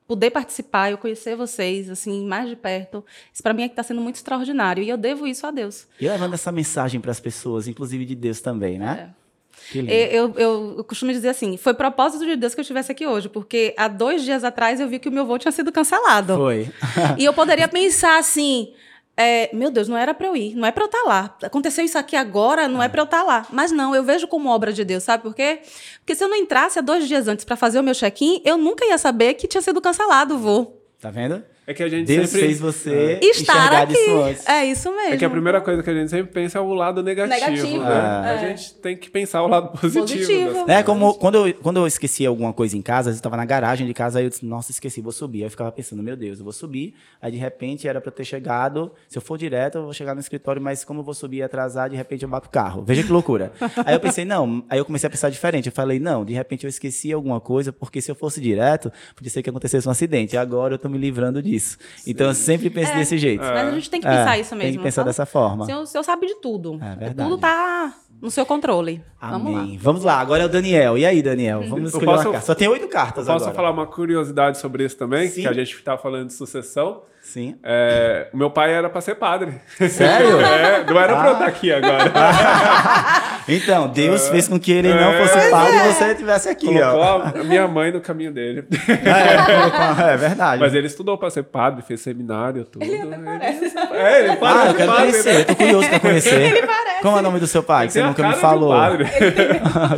[0.06, 3.82] poder participar, eu conhecer vocês assim mais de perto, isso para mim é que está
[3.82, 5.86] sendo muito extraordinário e eu devo isso a Deus.
[6.00, 9.10] E levando essa mensagem para as pessoas, inclusive de Deus também, né?
[9.10, 9.26] É.
[9.74, 13.28] Eu, eu, eu, costumo dizer assim, foi propósito de Deus que eu estivesse aqui hoje,
[13.28, 16.36] porque há dois dias atrás eu vi que o meu voo tinha sido cancelado.
[16.36, 16.70] Foi.
[17.18, 18.72] e eu poderia pensar assim,
[19.16, 21.36] é, meu Deus, não era para eu ir, não é para eu estar tá lá.
[21.42, 23.46] Aconteceu isso aqui agora, não é, é para eu estar tá lá.
[23.50, 25.60] Mas não, eu vejo como obra de Deus, sabe por quê?
[25.98, 28.58] Porque se eu não entrasse há dois dias antes para fazer o meu check-in, eu
[28.58, 30.82] nunca ia saber que tinha sido cancelado o voo.
[31.00, 31.42] Tá vendo?
[31.66, 32.46] É que a gente Deus sempre...
[32.46, 33.26] fez você é.
[33.26, 33.92] estar aqui.
[33.92, 34.48] Isso antes.
[34.48, 35.14] É isso mesmo.
[35.14, 37.34] É que a primeira coisa que a gente sempre pensa é o lado negativo.
[37.34, 37.82] negativo.
[37.82, 38.22] Né?
[38.24, 38.30] É.
[38.30, 40.06] A gente tem que pensar o lado positivo.
[40.06, 40.70] positivo.
[40.70, 43.84] É como quando eu, quando eu esqueci alguma coisa em casa, eu estava na garagem
[43.84, 45.38] de casa, aí eu disse, nossa, esqueci, vou subir.
[45.38, 46.94] Aí eu ficava pensando, meu Deus, eu vou subir.
[47.20, 50.20] Aí de repente era para ter chegado, se eu for direto, eu vou chegar no
[50.20, 52.84] escritório, mas como eu vou subir e atrasar, de repente eu bato o carro.
[52.84, 53.50] Veja que loucura.
[53.84, 55.66] aí eu pensei, não, aí eu comecei a pensar diferente.
[55.66, 59.32] Eu falei, não, de repente eu esqueci alguma coisa, porque se eu fosse direto, podia
[59.32, 60.36] ser que acontecesse um acidente.
[60.36, 61.55] Agora eu tô me livrando disso.
[61.62, 62.10] Sim.
[62.10, 63.42] Então sempre penso é, desse jeito.
[63.42, 64.70] Mas a gente tem que pensar é, isso mesmo.
[64.70, 65.08] Tem que pensar sabe?
[65.08, 65.64] dessa forma.
[65.64, 66.78] O senhor, o senhor, sabe de tudo.
[66.82, 67.28] É verdade.
[67.28, 69.02] Tudo tá no seu controle.
[69.20, 69.42] Amém.
[69.42, 69.78] Vamos lá.
[69.80, 70.20] Vamos lá.
[70.20, 70.96] Agora é o Daniel.
[70.96, 71.62] E aí, Daniel?
[71.68, 72.46] Vamos escolher posso, uma carta.
[72.46, 73.54] Só tem oito cartas posso agora.
[73.54, 75.28] falar uma curiosidade sobre isso também?
[75.28, 75.42] Sim.
[75.42, 77.02] Que a gente está falando de sucessão.
[77.26, 77.56] Sim.
[77.64, 79.60] É, o meu pai era para ser padre.
[79.90, 80.36] Sério?
[80.46, 81.16] É, não era ah.
[81.16, 82.04] para eu estar aqui agora.
[83.48, 84.30] então, Deus é.
[84.30, 85.26] fez com que ele não é.
[85.26, 86.66] fosse padre e você estivesse aqui.
[86.66, 87.22] Colocou ó.
[87.34, 88.64] a minha mãe no caminho dele.
[88.86, 90.60] É, é verdade.
[90.60, 92.84] Mas ele estudou para ser padre, fez seminário, tudo.
[92.84, 93.78] Ele até parece.
[93.92, 94.58] É, ele parece.
[94.58, 95.34] Ah, eu quero padre, conhecer.
[95.34, 95.40] Né?
[95.40, 96.42] Eu tô curioso para conhecer.
[96.42, 97.02] Ele parece.
[97.02, 97.86] Como é o nome do seu pai?
[97.86, 98.74] Que você nunca me falou.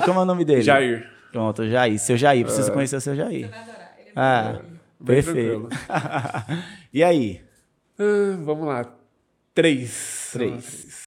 [0.04, 0.62] Como é o nome dele?
[0.62, 1.06] Jair.
[1.30, 1.98] Pronto, Jair.
[1.98, 3.46] Seu Jair, preciso conhecer o seu Jair.
[3.46, 3.94] Você vai adorar.
[3.98, 5.68] Ele ah, perfeito.
[6.92, 7.42] e aí?
[7.98, 8.94] Uh, vamos lá.
[9.54, 10.30] Três.
[10.32, 11.02] Três.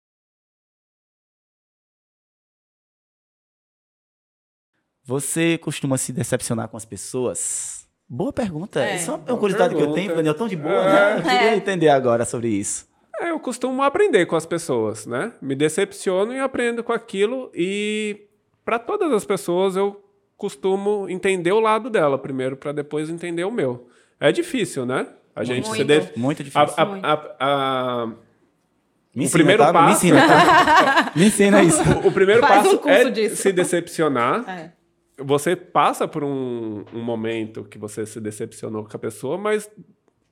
[5.04, 7.88] Você costuma se decepcionar com as pessoas?
[8.08, 8.84] Boa pergunta.
[8.84, 8.96] É.
[8.96, 9.94] Isso é uma curiosidade pergunta.
[9.94, 10.94] que eu tenho, Daniel, tão de boa, é.
[10.94, 11.18] né?
[11.18, 11.56] Eu queria é.
[11.56, 12.88] entender agora sobre isso.
[13.20, 15.34] É, eu costumo aprender com as pessoas, né?
[15.42, 18.28] Me decepciono e aprendo com aquilo e
[18.66, 20.04] para todas as pessoas eu
[20.42, 23.88] costumo entender o lado dela primeiro para depois entender o meu.
[24.20, 25.06] É difícil, né?
[25.36, 26.20] A gente muito, se deve...
[26.20, 26.62] muito difícil.
[26.78, 29.72] A, a, a, me o ensina, primeiro tá?
[29.72, 29.86] passo.
[30.04, 31.12] Me ensina, tá?
[31.16, 31.84] Me ensina isso.
[32.04, 33.36] O, o primeiro Faz passo um é disso.
[33.36, 34.50] se decepcionar.
[34.50, 34.72] É.
[35.20, 39.70] Você passa por um, um, momento que você se decepcionou com a pessoa, mas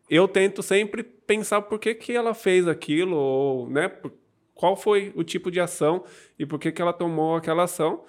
[0.10, 3.92] eu tento sempre pensar por que, que ela fez aquilo, ou né,
[4.56, 6.04] qual foi o tipo de ação
[6.40, 8.04] e por que, que ela tomou aquela ação.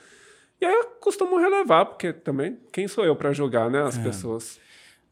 [0.60, 4.02] E aí eu costumo relevar, porque também quem sou eu para julgar né, as é.
[4.02, 4.60] pessoas.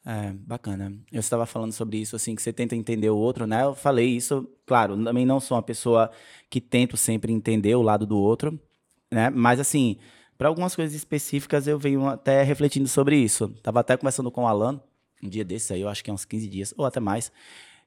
[0.04, 0.92] É, bacana.
[1.12, 3.64] Eu estava falando sobre isso, assim, que você tenta entender o outro, né?
[3.64, 6.10] Eu falei isso, claro, também não sou uma pessoa
[6.48, 8.58] que tento sempre entender o lado do outro,
[9.10, 9.28] né?
[9.30, 9.98] Mas, assim,
[10.36, 13.48] para algumas coisas específicas eu venho até refletindo sobre isso.
[13.62, 14.80] Tava até conversando com o Alan,
[15.22, 17.32] um dia desse aí, eu acho que é uns 15 dias, ou até mais,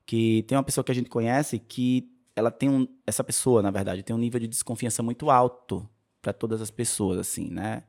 [0.05, 3.71] que tem uma pessoa que a gente conhece que ela tem um, essa pessoa, na
[3.71, 5.87] verdade, tem um nível de desconfiança muito alto
[6.21, 7.83] para todas as pessoas, assim, né?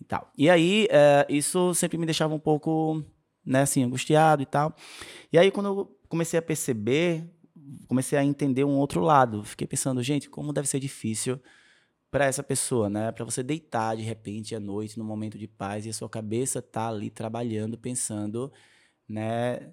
[0.00, 0.30] E, tal.
[0.36, 3.02] e aí, é, isso sempre me deixava um pouco,
[3.44, 4.74] né, assim, angustiado e tal.
[5.32, 7.24] E aí, quando eu comecei a perceber,
[7.86, 9.44] comecei a entender um outro lado.
[9.44, 11.40] Fiquei pensando, gente, como deve ser difícil
[12.10, 13.10] para essa pessoa, né?
[13.12, 16.62] Para você deitar de repente à noite, num momento de paz, e a sua cabeça
[16.62, 18.52] tá ali trabalhando, pensando
[19.08, 19.70] né,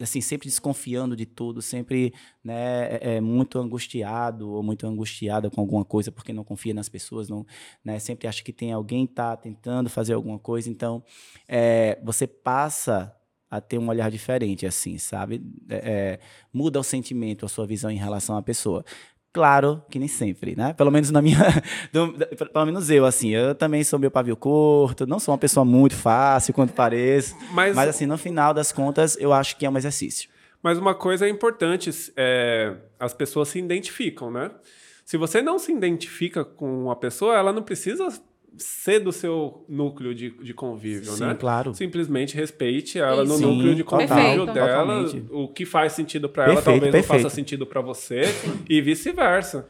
[0.00, 5.60] assim, sempre desconfiando de tudo, sempre, né, é, é, muito angustiado ou muito angustiada com
[5.60, 7.46] alguma coisa porque não confia nas pessoas, não,
[7.84, 11.04] né, sempre acha que tem alguém tá tentando fazer alguma coisa, então
[11.46, 13.14] é, você passa
[13.50, 15.40] a ter um olhar diferente, assim, sabe?
[15.68, 16.20] É, é
[16.52, 18.84] muda o sentimento, a sua visão em relação à pessoa.
[19.34, 20.72] Claro que nem sempre, né?
[20.74, 21.36] Pelo menos na minha.
[21.90, 23.30] Pelo menos eu, assim.
[23.30, 27.36] Eu também sou meu pavio curto, não sou uma pessoa muito fácil quanto pareço.
[27.50, 30.30] Mas, mas, assim, no final das contas, eu acho que é um exercício.
[30.62, 34.52] Mas uma coisa é importante: é, as pessoas se identificam, né?
[35.04, 38.08] Se você não se identifica com a pessoa, ela não precisa
[38.56, 41.36] ser do seu núcleo de, de convívio, Sim, né?
[41.38, 41.74] claro.
[41.74, 44.52] Simplesmente respeite ela no núcleo de convívio Perfeito.
[44.52, 44.68] dela.
[44.68, 45.26] Totalmente.
[45.30, 47.12] O que faz sentido para ela talvez perfeito.
[47.12, 48.22] não faça sentido para você
[48.68, 49.68] e vice-versa.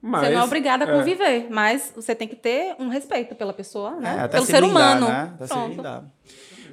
[0.00, 0.92] Mas, você não é obrigada a é.
[0.92, 4.16] conviver, mas você tem que ter um respeito pela pessoa, né?
[4.16, 5.08] É, até Pelo se ser blindar, humano.
[5.08, 5.32] Né?
[5.48, 5.82] Pronto.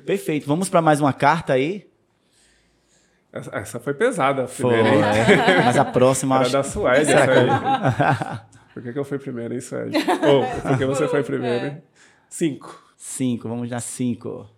[0.06, 0.46] Perfeito.
[0.46, 1.88] Vamos para mais uma carta aí?
[3.32, 4.76] Essa, essa foi pesada, a Foi.
[4.76, 5.02] hein?
[5.66, 6.54] Mas a próxima Era acho...
[6.54, 8.46] da Suécia.
[8.74, 10.00] Por que, que eu fui primeiro, hein, Suécia?
[10.28, 11.84] Ou, por que você foi primeiro, hein?
[12.30, 12.82] Cinco.
[12.98, 14.50] Cinco, vamos na cinco.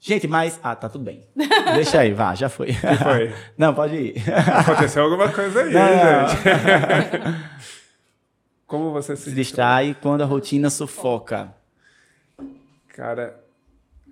[0.00, 0.58] Gente, mas.
[0.62, 1.28] Ah, tá tudo bem.
[1.74, 2.72] Deixa aí, vá, já foi.
[2.72, 3.32] foi?
[3.56, 4.14] Não, pode ir.
[4.32, 6.42] Aconteceu alguma coisa aí, Não, gente?
[8.66, 11.54] Como você se Se distrai quando a rotina sufoca.
[12.88, 13.38] Cara,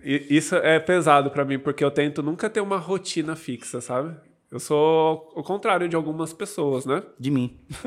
[0.03, 4.15] isso é pesado pra mim, porque eu tento nunca ter uma rotina fixa, sabe?
[4.51, 7.05] Eu sou o contrário de algumas pessoas, né?
[7.19, 7.57] De mim.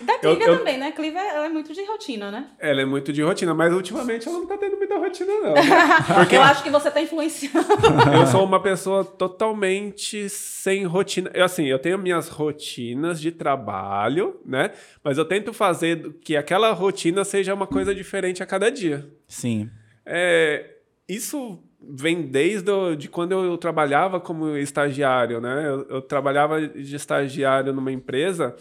[0.00, 0.90] Da Eu- Clívia eu- também, né?
[0.92, 2.48] Clívia ela é muito de rotina, né?
[2.58, 5.54] Ela é muito de rotina, mas ultimamente ela não tá tendo muita rotina, não.
[6.16, 7.58] Porque eu acho que você tá influenciando.
[8.18, 11.30] Eu sou uma pessoa totalmente sem rotina.
[11.34, 14.70] Eu, assim, eu tenho minhas rotinas de trabalho, né?
[15.04, 19.06] Mas eu tento fazer que aquela rotina seja uma coisa diferente a cada dia.
[19.26, 19.68] Sim.
[20.06, 20.76] É,
[21.08, 25.64] isso vem desde o, de quando eu trabalhava como estagiário, né?
[25.68, 28.54] Eu, eu trabalhava de estagiário numa empresa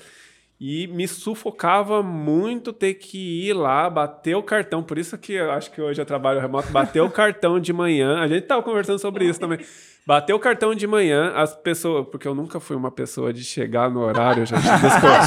[0.59, 4.81] e me sufocava muito ter que ir lá, bater o cartão.
[4.81, 8.19] Por isso que eu acho que hoje eu trabalho remoto, bater o cartão de manhã.
[8.19, 9.59] A gente tava conversando sobre isso também.
[10.05, 12.07] Bater o cartão de manhã, as pessoas.
[12.09, 14.61] Porque eu nunca fui uma pessoa de chegar no horário, gente.
[14.61, 15.17] Desculpa.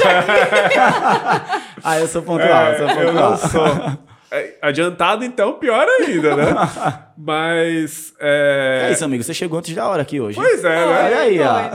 [1.82, 3.30] Ah, eu sou pontual, eu sou É, eu pontual.
[3.30, 4.09] não sou.
[4.32, 6.44] É, Adiantado, então, pior ainda, né?
[7.18, 8.14] Mas.
[8.20, 8.86] É...
[8.88, 9.22] É isso, amigo.
[9.24, 10.36] Você chegou antes da hora aqui hoje.
[10.36, 10.86] Pois é, né?
[10.86, 11.52] Olha aí, ó.
[11.52, 11.70] Não.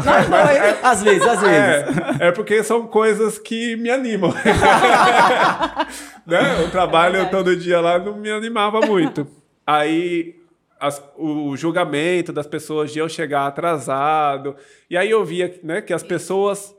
[0.89, 1.97] Às vezes, às vezes.
[2.19, 4.33] É, é porque são coisas que me animam.
[6.25, 6.63] né?
[6.65, 9.27] O trabalho todo dia lá não me animava muito.
[9.65, 10.35] Aí
[10.79, 14.55] as- o julgamento das pessoas de eu chegar atrasado.
[14.89, 16.74] E aí eu via né, que as pessoas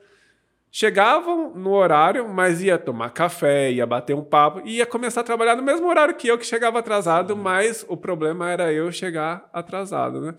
[0.77, 5.25] chegavam no horário, mas ia tomar café, ia bater um papo, e ia começar a
[5.25, 9.49] trabalhar no mesmo horário que eu, que chegava atrasado, mas o problema era eu chegar
[9.55, 10.35] atrasado, né?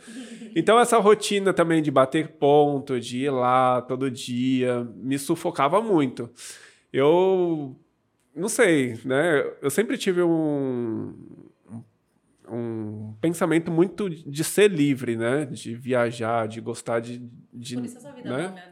[0.56, 6.30] Então essa rotina também de bater ponto, de ir lá todo dia, me sufocava muito.
[6.94, 7.76] Eu
[8.36, 9.44] não sei, né?
[9.60, 11.16] Eu sempre tive um
[12.50, 15.46] um pensamento muito de ser livre, né?
[15.46, 18.48] De viajar, de gostar de, de Por isso essa vida né?
[18.50, 18.64] né?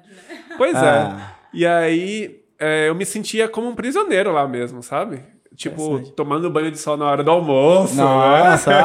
[0.57, 1.37] Pois Ah.
[1.41, 1.44] é.
[1.55, 5.23] E aí é, eu me sentia como um prisioneiro lá mesmo, sabe?
[5.55, 8.69] Tipo, tomando banho de sol na hora do almoço, Nossa.
[8.71, 8.77] né?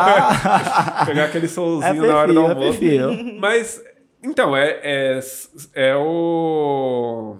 [1.04, 3.18] Pegar aquele É solzinho na hora do perfil, é almoço.
[3.18, 3.40] perfil.
[3.40, 3.82] Mas,
[4.22, 5.20] então, é, é,
[5.74, 7.36] é o...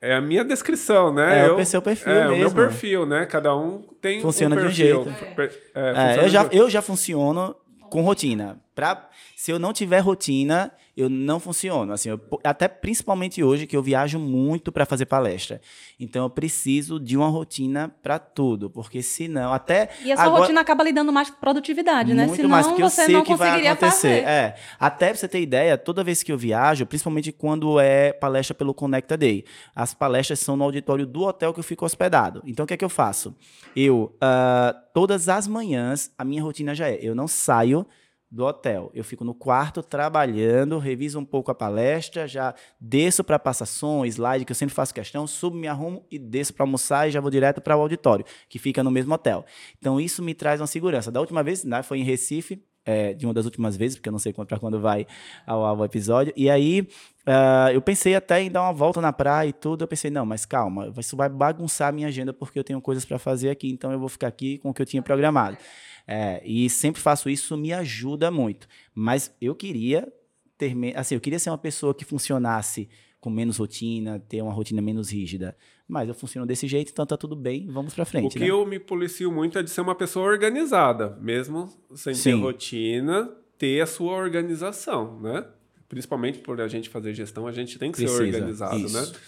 [0.00, 1.46] É a minha descrição, né?
[1.46, 2.54] É o seu perfil É, o meu mesmo.
[2.54, 3.24] perfil, né?
[3.26, 5.04] Cada um tem Funciona um de um perfil.
[5.04, 5.50] jeito.
[5.74, 7.54] É, É, eu, já, eu já funciono
[7.88, 8.58] com rotina.
[8.74, 11.92] Pra, se eu não tiver rotina, eu não funciono.
[11.92, 15.60] Assim, eu- até principalmente hoje, que eu viajo muito para fazer palestra.
[16.00, 18.70] Então, eu preciso de uma rotina para tudo.
[18.70, 19.90] Porque senão, até.
[20.02, 22.24] E a sua agora- rotina acaba lhe dando mais produtividade, né?
[22.24, 24.22] Muito Senão mais, porque eu você sei não que vai conseguiria acontecer.
[24.22, 24.26] fazer.
[24.26, 28.54] É, até pra você ter ideia, toda vez que eu viajo, principalmente quando é palestra
[28.54, 29.44] pelo Conecta Day,
[29.76, 32.42] as palestras são no auditório do hotel que eu fico hospedado.
[32.46, 33.36] Então, o que é que eu faço?
[33.76, 37.86] Eu, ah, todas as manhãs, a minha rotina já é, eu não saio
[38.32, 38.90] do hotel.
[38.94, 44.06] Eu fico no quarto trabalhando, reviso um pouco a palestra, já desço para passar som,
[44.06, 47.20] slide, que eu sempre faço questão, subo, me arrumo e desço para almoçar e já
[47.20, 49.44] vou direto para o auditório, que fica no mesmo hotel.
[49.78, 51.12] Então isso me traz uma segurança.
[51.12, 54.12] Da última vez, né, foi em Recife, é, de uma das últimas vezes, porque eu
[54.12, 55.06] não sei para quando vai
[55.46, 56.32] ao, ao episódio.
[56.34, 59.84] E aí uh, eu pensei até em dar uma volta na praia e tudo.
[59.84, 63.04] Eu pensei, não, mas calma, isso vai bagunçar a minha agenda porque eu tenho coisas
[63.04, 65.58] para fazer aqui, então eu vou ficar aqui com o que eu tinha programado.
[66.06, 68.66] É, e sempre faço isso, me ajuda muito.
[68.94, 70.12] Mas eu queria
[70.58, 72.88] ter, assim, eu queria ser uma pessoa que funcionasse
[73.20, 75.56] com menos rotina, ter uma rotina menos rígida.
[75.86, 78.26] Mas eu funciono desse jeito, então tá tudo bem, vamos para frente.
[78.26, 78.50] O que né?
[78.50, 82.32] eu me policio muito é de ser uma pessoa organizada, mesmo sem Sim.
[82.32, 85.46] ter rotina, ter a sua organização, né?
[85.88, 88.18] Principalmente por a gente fazer gestão, a gente tem que Precisa.
[88.18, 88.84] ser organizado, né?
[88.86, 89.12] Isso.
[89.12, 89.18] né?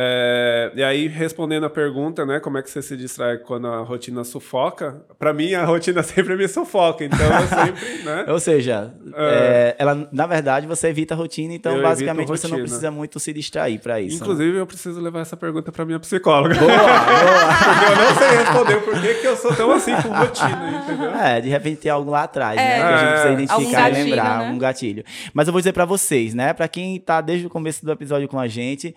[0.00, 3.80] É, e aí, respondendo a pergunta, né, como é que você se distrai quando a
[3.80, 5.02] rotina sufoca?
[5.18, 8.24] Para mim, a rotina sempre me sufoca, então eu sempre, né?
[8.30, 9.24] Ou seja, é...
[9.24, 13.18] É, ela, na verdade, você evita a rotina, então eu basicamente você não precisa muito
[13.18, 14.18] se distrair para isso.
[14.18, 14.22] Né?
[14.22, 14.60] Inclusive, né?
[14.60, 16.54] eu preciso levar essa pergunta para minha psicóloga.
[16.54, 16.78] Boa, boa.
[17.58, 21.10] Porque eu não sei responder por que, que eu sou tão assim com rotina, entendeu?
[21.10, 22.76] É, de repente tem algo lá atrás, né?
[22.76, 24.50] Que a gente precisa identificar e lembrar, né?
[24.50, 25.04] um gatilho.
[25.34, 26.52] Mas eu vou dizer para vocês, né?
[26.52, 28.94] Para quem tá desde o começo do episódio com a gente,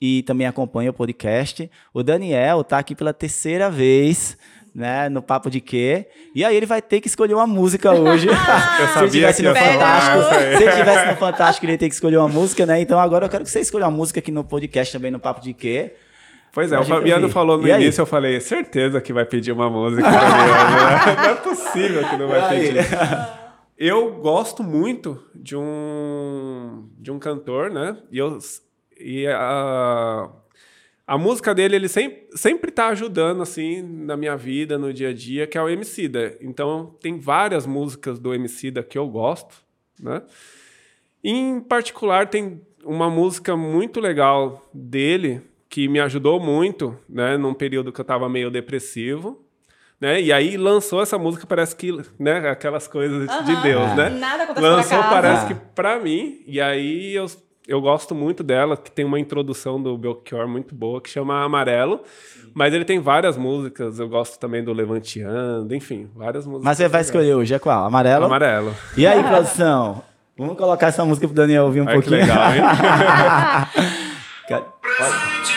[0.00, 1.70] e também acompanha o podcast.
[1.92, 4.36] O Daniel está aqui pela terceira vez.
[4.72, 6.06] Né, no Papo de Quê?
[6.32, 8.28] E aí ele vai ter que escolher uma música hoje.
[8.94, 12.18] se ele tivesse no Fantástico, se ele tivesse no Fantástico, ele ia ter que escolher
[12.18, 12.80] uma música, né?
[12.80, 15.40] Então agora eu quero que você escolha uma música aqui no podcast também no Papo
[15.40, 15.96] de Quê?
[16.52, 18.02] Pois é, o Fabiano falou no e início, aí?
[18.02, 20.08] eu falei, certeza que vai pedir uma música.
[20.08, 20.18] Né?
[21.16, 22.86] Não é possível que não vai pedir.
[23.78, 27.96] Eu gosto muito de um, de um cantor, né?
[28.10, 28.38] E eu
[29.00, 30.28] e a,
[31.06, 35.12] a música dele, ele sempre, sempre tá ajudando, assim, na minha vida, no dia a
[35.12, 36.36] dia, que é o Emicida.
[36.40, 39.56] Então, tem várias músicas do Emicida que eu gosto,
[39.98, 40.22] né?
[41.22, 47.36] Em particular, tem uma música muito legal dele, que me ajudou muito, né?
[47.36, 49.44] Num período que eu estava meio depressivo,
[50.00, 50.20] né?
[50.20, 52.48] E aí lançou essa música, parece que, né?
[52.48, 53.44] Aquelas coisas uhum.
[53.44, 54.10] de Deus, né?
[54.10, 57.26] Nada aconteceu Lançou, parece que para mim, e aí eu
[57.70, 62.00] eu gosto muito dela, que tem uma introdução do Belchior muito boa, que chama Amarelo.
[62.34, 62.50] Sim.
[62.52, 66.64] Mas ele tem várias músicas, eu gosto também do Levanteando, enfim, várias músicas.
[66.64, 67.84] Mas você vai escolher hoje, é qual?
[67.84, 68.24] Amarelo?
[68.24, 68.74] Amarelo.
[68.96, 70.02] E aí, produção?
[70.36, 72.18] Vamos colocar essa música pro Daniel ouvir um Ai, pouquinho.
[72.18, 72.62] Que legal, hein?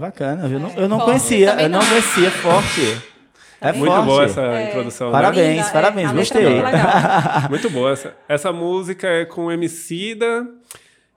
[0.00, 0.48] bacana.
[0.48, 3.02] Eu não, eu não conhecia, eu não conhecia forte.
[3.60, 4.06] É muito forte.
[4.06, 4.68] boa essa é.
[4.68, 5.12] introdução.
[5.12, 5.72] Parabéns, né?
[5.72, 6.62] parabéns, é, gostei.
[7.50, 7.92] muito boa.
[7.92, 10.46] Essa, essa música é com Emicida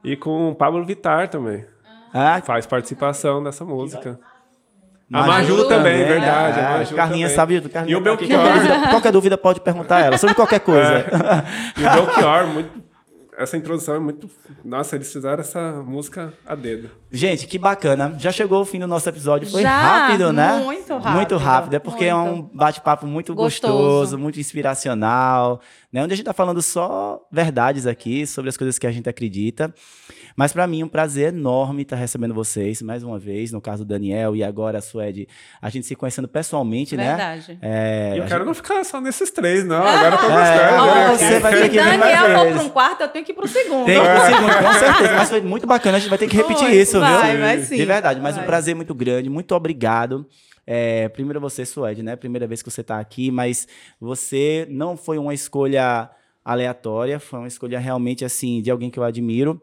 [0.03, 1.65] e com Pablo Vitar também.
[2.13, 2.41] Ah.
[2.43, 4.19] Faz participação dessa música.
[5.11, 6.59] A Maju, Maju também, também, verdade.
[6.59, 7.35] É, a Maju Carlinha também.
[7.35, 7.69] sabe.
[7.69, 8.29] Carlinha, e o Belchior.
[8.29, 10.93] Qualquer dúvida, qualquer dúvida pode perguntar a ela, sobre qualquer coisa.
[10.93, 11.81] É.
[11.81, 12.71] E o Belchior, muito,
[13.37, 14.29] essa introdução é muito.
[14.63, 16.89] Nossa, eles fizeram essa música a dedo.
[17.11, 18.15] Gente, que bacana.
[18.17, 19.49] Já chegou o fim do nosso episódio.
[19.49, 20.59] Foi Já, rápido, né?
[20.63, 21.11] Muito rápido.
[21.11, 21.73] Muito rápido.
[21.75, 22.27] É porque muito.
[22.27, 23.73] é um bate-papo muito gostoso.
[23.73, 24.17] gostoso.
[24.17, 25.61] muito inspiracional,
[25.91, 26.03] né?
[26.03, 29.73] Onde a gente está falando só verdades aqui sobre as coisas que a gente acredita.
[30.35, 33.61] Mas para mim é um prazer enorme estar tá recebendo vocês mais uma vez, no
[33.61, 35.27] caso do Daniel e agora a Suede,
[35.61, 37.53] a gente se conhecendo pessoalmente, Verdade.
[37.53, 37.59] né?
[37.61, 38.47] É, e eu quero gente...
[38.47, 39.83] não ficar só nesses três, não.
[39.83, 40.89] Agora eu tô gostando.
[40.89, 43.35] É, você vai ter que vir Daniel for para um quarto, eu tenho que ir
[43.35, 43.85] para o segundo.
[43.85, 45.13] Tem que ir pro segundo, com certeza.
[45.15, 47.41] Mas foi muito bacana, a gente vai ter que repetir Oi, isso, vai, viu?
[47.41, 47.75] Vai, sim.
[47.75, 48.43] De verdade, mas vai.
[48.43, 49.29] um prazer muito grande.
[49.29, 50.27] Muito obrigado.
[50.65, 52.15] É, primeiro você, Suede, né?
[52.15, 53.67] Primeira vez que você está aqui, mas
[53.99, 56.09] você não foi uma escolha
[56.43, 59.61] aleatória, foi uma escolha realmente assim de alguém que eu admiro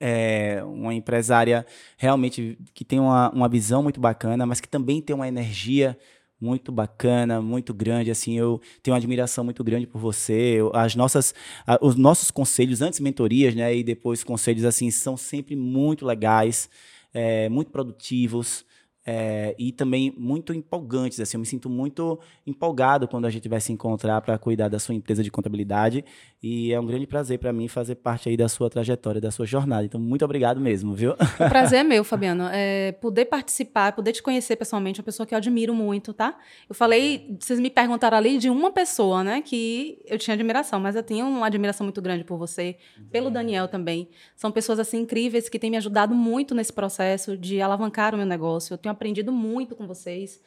[0.00, 1.66] é, uma empresária
[1.96, 5.96] realmente que tem uma, uma visão muito bacana, mas que também tem uma energia
[6.40, 11.34] muito bacana, muito grande, assim, eu tenho uma admiração muito grande por você, as nossas,
[11.80, 16.70] os nossos conselhos, antes mentorias, né, e depois conselhos, assim, são sempre muito legais,
[17.12, 18.64] é, muito produtivos,
[19.10, 21.18] é, e também muito empolgantes.
[21.18, 24.78] Assim, eu me sinto muito empolgado quando a gente vai se encontrar para cuidar da
[24.78, 26.04] sua empresa de contabilidade
[26.40, 29.44] e é um grande prazer para mim fazer parte aí da sua trajetória, da sua
[29.44, 29.84] jornada.
[29.84, 31.12] Então, muito obrigado mesmo, viu?
[31.12, 32.44] O prazer é meu, Fabiano.
[32.52, 36.38] É poder participar, poder te conhecer pessoalmente, é uma pessoa que eu admiro muito, tá?
[36.68, 40.94] Eu falei, vocês me perguntaram ali de uma pessoa, né, que eu tinha admiração, mas
[40.94, 42.76] eu tenho uma admiração muito grande por você,
[43.10, 44.08] pelo Daniel também.
[44.36, 48.26] São pessoas assim incríveis que têm me ajudado muito nesse processo de alavancar o meu
[48.26, 48.74] negócio.
[48.74, 50.40] Eu tenho aprendido muito com vocês.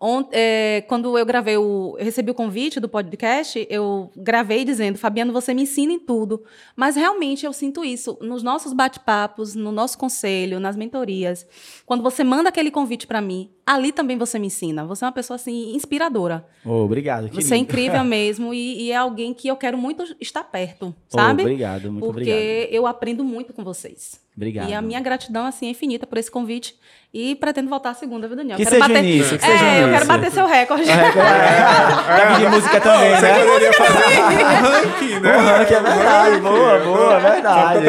[0.00, 1.96] Ont, é, quando eu gravei o.
[1.98, 6.44] Eu recebi o convite do podcast, eu gravei dizendo, Fabiano, você me ensina em tudo.
[6.76, 11.44] Mas realmente eu sinto isso nos nossos bate-papos, no nosso conselho, nas mentorias.
[11.84, 14.86] Quando você manda aquele convite para mim, ali também você me ensina.
[14.86, 16.46] Você é uma pessoa assim, inspiradora.
[16.64, 17.24] Oh, obrigado.
[17.24, 17.42] Querido.
[17.42, 21.42] Você é incrível mesmo e, e, é alguém que eu quero muito estar perto, sabe?
[21.42, 22.38] Oh, obrigado, muito Porque obrigado.
[22.38, 24.20] Porque eu aprendo muito com vocês.
[24.38, 24.70] Obrigado.
[24.70, 26.76] E a minha gratidão assim é infinita por esse convite
[27.12, 28.56] e pretendo voltar a segunda, viu, Daniel?
[28.56, 29.04] Que quero seja bater...
[29.04, 29.92] início, que é, seja eu início.
[29.92, 30.82] quero bater seu recorde.
[30.88, 33.44] É, é, é, de música também, né?
[33.44, 35.36] Poderia fazer um ranking, né?
[35.36, 37.86] O ranking é verdade, boa, boa, é verdade.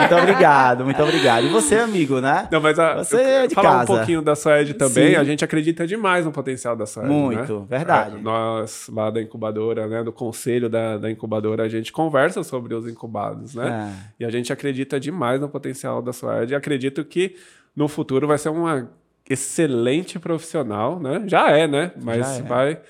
[0.00, 1.46] muito obrigado, muito obrigado.
[1.46, 2.48] E você, amigo, né?
[2.50, 3.82] Não, mas a, você é de falar casa.
[3.92, 5.16] um pouquinho da Suede também, Sim.
[5.16, 7.66] a gente acredita demais no potencial da Suede, Muito, né?
[7.68, 8.16] verdade.
[8.16, 12.74] É, nós, lá da incubadora, né, do conselho da, da incubadora, a gente conversa sobre
[12.74, 13.94] os incubados, né?
[14.18, 14.24] É.
[14.24, 17.36] E a gente acredita demais no potencial da Suede e acredito que
[17.76, 18.90] no futuro vai ser uma
[19.28, 21.22] excelente profissional, né?
[21.26, 21.92] Já é, né?
[22.02, 22.42] Mas é.
[22.42, 22.80] vai,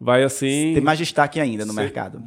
[0.00, 0.72] vai assim...
[0.74, 2.20] Tem mais destaque ainda no mercado.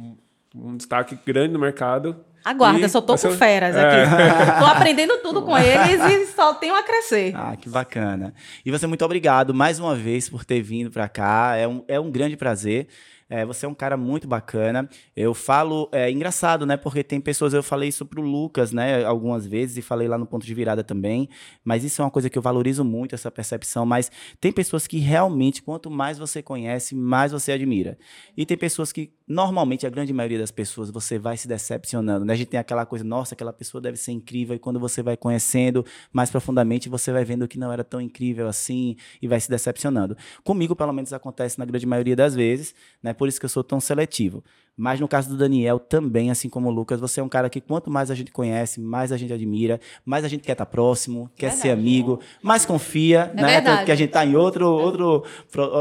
[0.54, 2.16] um destaque grande no mercado.
[2.44, 4.04] Aguarda, E eu só tô com feras É.
[4.04, 4.52] aqui.
[4.58, 7.34] tô aprendendo tudo com eles e só tenho a crescer.
[7.36, 8.32] Ah, que bacana.
[8.64, 11.56] E você, muito obrigado mais uma vez por ter vindo para cá.
[11.56, 12.86] É um, é um grande prazer.
[13.30, 14.88] É, você é um cara muito bacana.
[15.14, 16.78] Eu falo, é engraçado, né?
[16.78, 19.04] Porque tem pessoas, eu falei isso pro Lucas, né?
[19.04, 21.28] Algumas vezes, e falei lá no ponto de virada também.
[21.62, 23.84] Mas isso é uma coisa que eu valorizo muito, essa percepção.
[23.84, 24.10] Mas
[24.40, 27.98] tem pessoas que realmente, quanto mais você conhece, mais você admira.
[28.34, 32.32] E tem pessoas que, normalmente, a grande maioria das pessoas, você vai se decepcionando, né?
[32.32, 34.56] A gente tem aquela coisa, nossa, aquela pessoa deve ser incrível.
[34.56, 38.48] E quando você vai conhecendo mais profundamente, você vai vendo que não era tão incrível
[38.48, 40.16] assim e vai se decepcionando.
[40.42, 43.12] Comigo, pelo menos, acontece na grande maioria das vezes, né?
[43.18, 44.42] Por isso que eu sou tão seletivo.
[44.80, 47.60] Mas no caso do Daniel também, assim como o Lucas, você é um cara que
[47.60, 51.28] quanto mais a gente conhece, mais a gente admira, mais a gente quer estar próximo,
[51.34, 51.80] quer ser Verdade.
[51.80, 53.48] amigo, mais confia, É né?
[53.54, 53.66] verdade.
[53.66, 55.24] Tanto que a gente está em outro, outro,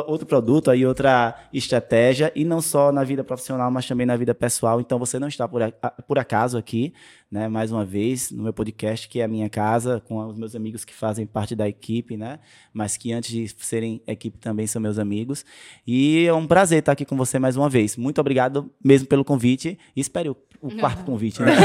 [0.07, 4.33] outro produto aí, outra estratégia, e não só na vida profissional, mas também na vida
[4.33, 4.81] pessoal.
[4.81, 5.61] Então você não está por,
[6.07, 6.91] por acaso aqui,
[7.31, 7.47] né?
[7.47, 10.85] Mais uma vez, no meu podcast, que é a minha casa, com os meus amigos
[10.85, 12.39] que fazem parte da equipe, né?
[12.73, 15.43] Mas que antes de serem equipe também são meus amigos.
[15.85, 17.97] E é um prazer estar aqui com você mais uma vez.
[17.97, 19.77] Muito obrigado mesmo pelo convite.
[19.95, 21.53] E espere o, o quarto convite, né?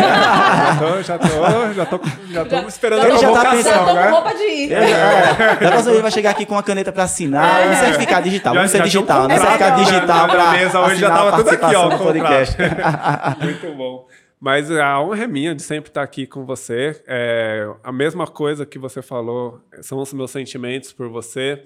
[0.63, 3.73] Já tô, já tô, já tô, já tô esperando Ele a já tá convocação, pensando,
[3.73, 4.05] Já tô né?
[4.09, 4.73] com roupa de ir.
[4.73, 7.75] Eu já- é, da próxima vez vai chegar aqui com uma caneta para assinar, um
[7.77, 8.55] certificado digital.
[8.55, 9.39] Já- Vamos ser já um digital, né?
[9.39, 9.85] Certificado né?
[9.85, 12.57] digital para mesa hoje já tava tudo aqui, ó, podcast.
[13.43, 14.07] Muito bom.
[14.43, 17.01] Mas a honra é minha de sempre estar aqui com você.
[17.07, 21.63] É, a mesma coisa que você falou são os meus sentimentos por você.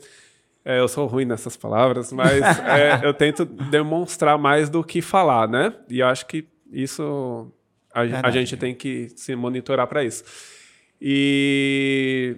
[0.63, 5.49] É, eu sou ruim nessas palavras, mas é, eu tento demonstrar mais do que falar,
[5.49, 5.73] né?
[5.89, 7.51] E eu acho que isso
[7.95, 10.23] a, a gente tem que se monitorar para isso.
[11.01, 12.37] E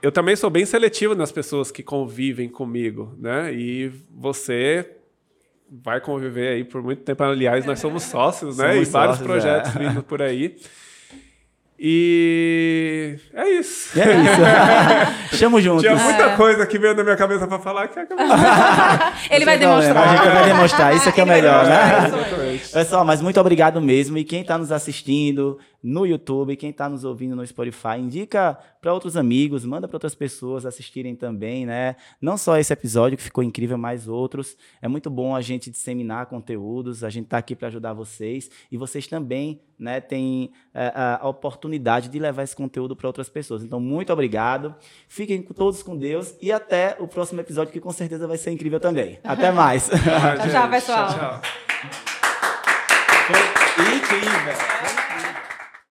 [0.00, 3.52] eu também sou bem seletivo nas pessoas que convivem comigo, né?
[3.52, 4.90] E você
[5.70, 7.22] vai conviver aí por muito tempo.
[7.22, 8.72] Aliás, nós somos sócios, né?
[8.72, 9.78] Somos e vários sócios, projetos é.
[9.78, 10.56] vindo por aí.
[11.78, 13.98] E é isso.
[13.98, 15.36] E é isso.
[15.36, 15.82] Chamo juntos.
[15.82, 18.24] Tinha muita coisa que veio na minha cabeça para falar que acabou.
[19.30, 20.08] Ele vai tem problema, demonstrar.
[20.08, 22.58] A gente vai demonstrar, isso aqui é o Ele vai melhor, né?
[22.72, 24.16] Pessoal, mas muito obrigado mesmo.
[24.16, 28.92] E quem está nos assistindo no YouTube, quem está nos ouvindo no Spotify, indica para
[28.92, 31.96] outros amigos, manda para outras pessoas assistirem também, né?
[32.20, 34.56] Não só esse episódio que ficou incrível, mas outros.
[34.82, 38.76] É muito bom a gente disseminar conteúdos, a gente está aqui para ajudar vocês e
[38.76, 43.62] vocês também, né, têm é, a a oportunidade de levar esse conteúdo para outras pessoas.
[43.62, 44.74] Então, muito obrigado.
[45.08, 48.80] Fiquem todos com Deus e até o próximo episódio que com certeza vai ser incrível
[48.80, 49.18] também.
[49.22, 49.88] Até mais.
[49.90, 51.08] Tchau, tchau, pessoal.
[51.08, 51.40] Tchau, tchau.
[53.74, 55.05] Foi incrível.